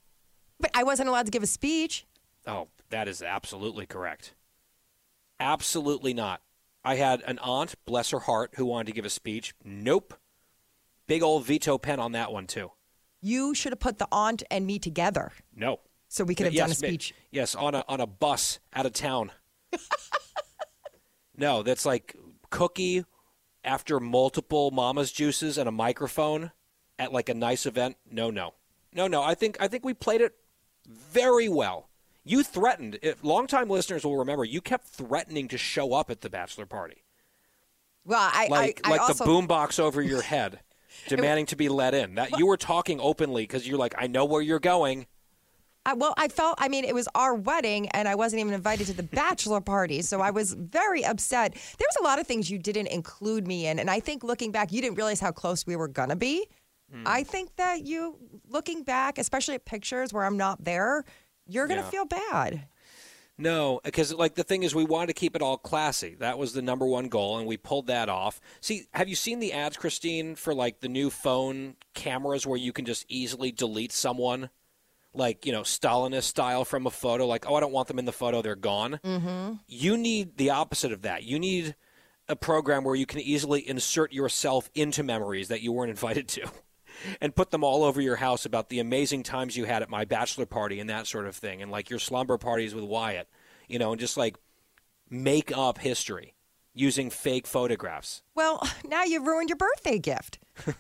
But 0.61 0.71
I 0.75 0.85
wasn't 0.85 1.09
allowed 1.09 1.25
to 1.27 1.33
give 1.33 1.43
a 1.43 1.47
speech. 1.49 2.07
Oh, 2.47 2.69
that 2.91 3.09
is 3.09 3.23
absolutely 3.23 3.87
correct. 3.87 4.35
Absolutely 5.41 6.15
not. 6.15 6.43
I 6.85 6.95
had 6.97 7.23
an 7.23 7.39
aunt, 7.41 7.75
bless 7.85 8.11
her 8.11 8.21
heart, 8.21 8.53
who 8.57 8.67
wanted 8.67 8.87
to 8.87 8.93
give 8.93 9.05
a 9.05 9.11
speech. 9.11 9.55
Nope. 9.65 10.15
Big 11.07 11.23
old 11.23 11.45
veto 11.45 11.79
pen 11.79 11.99
on 11.99 12.13
that 12.13 12.33
one 12.33 12.47
too. 12.47 12.73
You 13.23 13.55
should 13.55 13.73
have 13.73 13.81
put 13.81 13.99
the 13.99 14.09
aunt 14.13 14.43
and 14.51 14.67
me 14.67 14.79
together 14.79 15.33
No. 15.55 15.79
so 16.09 16.25
we 16.25 16.35
could 16.35 16.47
have 16.47 16.55
yes, 16.55 16.61
done 16.63 16.71
a 16.71 16.87
ma- 16.87 16.89
speech. 16.89 17.15
Yes, 17.31 17.55
on 17.55 17.75
a 17.75 17.85
on 17.89 18.01
a 18.01 18.07
bus 18.07 18.59
out 18.75 18.85
of 18.85 18.93
town. 18.93 19.31
no, 21.37 21.63
that's 21.63 21.87
like 21.87 22.17
cookie 22.51 23.05
after 23.65 24.01
multiple 24.01 24.71
mama's 24.71 25.13
juices 25.13 25.57
and 25.57 25.69
a 25.69 25.73
microphone 25.73 26.51
at 26.99 27.13
like 27.13 27.29
a 27.29 27.35
nice 27.35 27.65
event. 27.65 27.97
No, 28.11 28.31
no. 28.31 28.55
No, 28.93 29.07
no. 29.07 29.23
I 29.23 29.35
think 29.35 29.57
I 29.61 29.69
think 29.69 29.85
we 29.85 29.95
played 29.95 30.21
it 30.21 30.35
very 30.87 31.49
well. 31.49 31.89
You 32.25 32.43
threatened. 32.43 32.99
If 33.03 33.25
longtime 33.25 33.69
listeners 33.69 34.05
will 34.05 34.17
remember, 34.19 34.45
you 34.45 34.61
kept 34.61 34.87
threatening 34.87 35.49
to 35.49 35.59
show 35.59 35.95
up 35.95 36.11
at 36.11 36.21
the 36.21 36.31
bachelor 36.31 36.67
party. 36.67 37.05
Well, 38.05 38.31
I 38.33 38.49
Like 38.49 38.81
I, 38.85 38.89
I 38.89 38.91
like 38.93 39.01
also, 39.03 39.25
the 39.25 39.31
boombox 39.31 39.79
over 39.81 40.03
your 40.03 40.23
head. 40.23 40.61
Demanding 41.09 41.47
to 41.47 41.57
be 41.57 41.69
let 41.69 41.95
in. 41.95 42.15
That 42.15 42.39
you 42.39 42.47
were 42.47 42.57
talking 42.57 43.01
openly 43.01 43.43
because 43.45 43.67
you're 43.67 43.79
like, 43.79 43.95
I 43.99 44.07
know 44.07 44.25
where 44.25 44.43
you're 44.43 44.61
going. 44.61 45.07
I, 45.85 45.95
well, 45.95 46.15
I 46.17 46.29
felt, 46.29 46.55
I 46.59 46.69
mean, 46.69 46.85
it 46.85 46.95
was 46.95 47.09
our 47.15 47.35
wedding 47.35 47.89
and 47.89 48.07
I 48.07 48.15
wasn't 48.15 48.39
even 48.41 48.55
invited 48.55 48.87
to 48.87 48.93
the 48.93 49.03
bachelor 49.03 49.61
party. 49.61 50.01
So 50.03 50.21
I 50.21 50.31
was 50.31 50.53
very 50.53 51.05
upset. 51.05 51.55
There 51.55 51.87
was 51.89 51.97
a 52.01 52.05
lot 52.05 52.21
of 52.21 52.27
things 52.27 52.49
you 52.51 52.59
didn't 52.59 52.87
include 52.87 53.49
me 53.49 53.67
in. 53.67 53.81
And 53.81 53.91
I 53.91 53.99
think 53.99 54.23
looking 54.23 54.53
back, 54.53 54.71
you 54.71 54.81
didn't 54.81 54.97
realize 54.97 55.19
how 55.19 55.33
close 55.33 55.67
we 55.67 55.75
were 55.75 55.89
going 55.89 56.11
to 56.11 56.17
be. 56.17 56.47
Hmm. 56.93 57.03
I 57.05 57.25
think 57.25 57.57
that 57.57 57.85
you, 57.85 58.17
looking 58.49 58.85
back, 58.85 59.19
especially 59.19 59.57
at 59.57 59.65
pictures 59.65 60.13
where 60.13 60.25
I'm 60.25 60.37
not 60.37 60.63
there, 60.63 61.05
you're 61.49 61.67
going 61.67 61.81
to 61.81 61.85
Yeah. 61.87 61.91
feel 61.91 62.05
bad. 62.05 62.69
No, 63.39 63.81
because 63.83 64.13
like 64.13 64.35
the 64.35 64.45
thing 64.45 64.63
is, 64.63 64.75
we 64.75 64.85
wanted 64.85 65.09
to 65.09 65.15
keep 65.15 65.35
it 65.35 65.43
all 65.43 65.57
classy. 65.57 66.15
That 66.21 66.39
was 66.39 66.53
the 66.53 66.63
number 66.63 66.87
one 66.87 67.09
goal, 67.09 67.39
and 67.39 67.47
we 67.47 67.57
pulled 67.57 67.87
that 67.87 68.09
off. 68.09 68.41
See, 68.61 68.87
have 68.93 69.09
you 69.09 69.17
seen 69.17 69.41
the 69.41 69.53
ads, 69.53 69.77
Christine, 69.77 70.35
for 70.35 70.55
like 70.55 70.81
the 70.81 70.89
new 70.89 71.11
phone 71.11 71.77
cameras 71.95 72.47
where 72.47 72.59
you 72.59 72.73
can 72.73 72.85
just 72.85 73.07
easily 73.09 73.51
delete 73.51 73.93
someone, 73.93 74.51
like 75.15 75.47
you 75.47 75.53
know 75.53 75.63
Stalinist 75.63 76.25
style 76.25 76.65
from 76.65 76.87
a 76.87 76.91
photo? 76.91 77.27
Like, 77.27 77.49
oh, 77.49 77.55
I 77.55 77.61
don't 77.61 77.73
want 77.73 77.89
them 77.89 77.99
in 77.99 78.05
the 78.05 78.13
photo; 78.13 78.43
they're 78.43 78.55
gone. 78.55 79.01
Mm-hmm. 79.03 79.55
You 79.67 79.97
need 79.97 80.37
the 80.37 80.51
opposite 80.51 80.93
of 80.93 81.03
that. 81.03 81.25
You 81.25 81.39
need 81.39 81.75
a 82.29 82.37
program 82.37 82.85
where 82.85 82.95
you 82.95 83.07
can 83.07 83.21
easily 83.21 83.67
insert 83.67 84.13
yourself 84.13 84.71
into 84.75 85.03
memories 85.03 85.49
that 85.49 85.63
you 85.63 85.73
weren't 85.73 85.91
invited 85.97 86.29
to. 86.29 86.51
And 87.21 87.35
put 87.35 87.51
them 87.51 87.65
all 87.65 87.85
over 87.85 88.01
your 88.01 88.17
house 88.17 88.45
about 88.45 88.69
the 88.69 88.81
amazing 88.81 89.23
times 89.23 89.57
you 89.57 89.65
had 89.65 89.83
at 89.83 89.91
my 89.91 90.05
bachelor 90.05 90.47
party 90.47 90.81
and 90.81 90.89
that 90.91 91.07
sort 91.07 91.27
of 91.27 91.37
thing, 91.37 91.63
and 91.63 91.71
like 91.71 91.91
your 91.91 91.99
slumber 91.99 92.39
parties 92.39 92.75
with 92.75 92.85
Wyatt, 92.85 93.29
you 93.69 93.79
know, 93.79 93.93
and 93.93 94.01
just 94.01 94.17
like 94.17 94.37
make 95.11 95.57
up 95.57 95.79
history 95.79 96.35
using 96.75 97.11
fake 97.11 97.47
photographs, 97.47 98.23
Well, 98.35 98.67
now 98.89 99.05
you've 99.05 99.27
ruined 99.27 99.51
your 99.51 99.59
birthday 99.59 99.99
gift. 99.99 100.39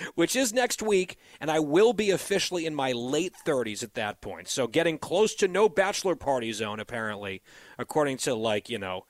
which 0.14 0.36
is 0.36 0.52
next 0.52 0.82
week, 0.82 1.16
and 1.40 1.50
I 1.50 1.58
will 1.58 1.92
be 1.92 2.10
officially 2.10 2.66
in 2.66 2.74
my 2.74 2.92
late 2.92 3.34
30s 3.44 3.82
at 3.82 3.94
that 3.94 4.20
point. 4.20 4.48
So 4.48 4.66
getting 4.66 4.98
close 4.98 5.34
to 5.36 5.48
no 5.48 5.68
bachelor 5.68 6.16
party 6.16 6.52
zone, 6.52 6.80
apparently, 6.80 7.42
according 7.78 8.18
to 8.18 8.34
like, 8.34 8.68
you 8.68 8.78
know, 8.78 9.06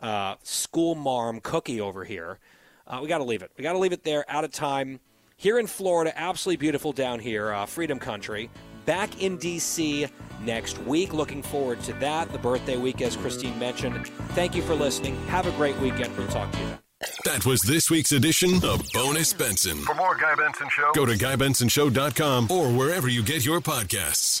uh, 0.00 0.36
school 0.42 0.94
marm 0.94 1.40
cookie 1.40 1.80
over 1.80 2.04
here. 2.04 2.38
Uh, 2.86 3.00
we 3.02 3.08
got 3.08 3.18
to 3.18 3.24
leave 3.24 3.42
it. 3.42 3.50
We 3.56 3.62
got 3.62 3.72
to 3.72 3.78
leave 3.78 3.92
it 3.92 4.04
there, 4.04 4.24
out 4.28 4.44
of 4.44 4.52
time. 4.52 5.00
Here 5.38 5.58
in 5.58 5.66
Florida, 5.66 6.12
absolutely 6.16 6.56
beautiful 6.56 6.92
down 6.92 7.20
here, 7.20 7.52
uh, 7.52 7.66
Freedom 7.66 7.98
Country. 7.98 8.48
Back 8.86 9.22
in 9.22 9.36
D.C. 9.36 10.06
next 10.40 10.78
week. 10.84 11.12
Looking 11.12 11.42
forward 11.42 11.82
to 11.82 11.92
that. 11.94 12.32
The 12.32 12.38
birthday 12.38 12.76
week, 12.78 13.02
as 13.02 13.16
Christine 13.16 13.58
mentioned. 13.58 14.06
Thank 14.30 14.54
you 14.54 14.62
for 14.62 14.74
listening. 14.74 15.14
Have 15.26 15.46
a 15.46 15.50
great 15.52 15.78
weekend. 15.78 16.16
We'll 16.16 16.28
talk 16.28 16.50
to 16.52 16.58
you 16.58 16.66
then. 16.66 16.78
That 17.26 17.44
was 17.44 17.60
this 17.60 17.90
week's 17.90 18.12
edition 18.12 18.54
of 18.64 18.80
Bonus 18.94 19.34
Benson. 19.34 19.76
For 19.78 19.94
more 19.94 20.16
Guy 20.16 20.34
Benson 20.36 20.68
Show, 20.70 20.92
Go 20.94 21.04
to 21.04 21.12
GuyBensonShow.com 21.12 22.50
or 22.50 22.68
wherever 22.70 23.08
you 23.08 23.22
get 23.22 23.44
your 23.44 23.60
podcasts. 23.60 24.40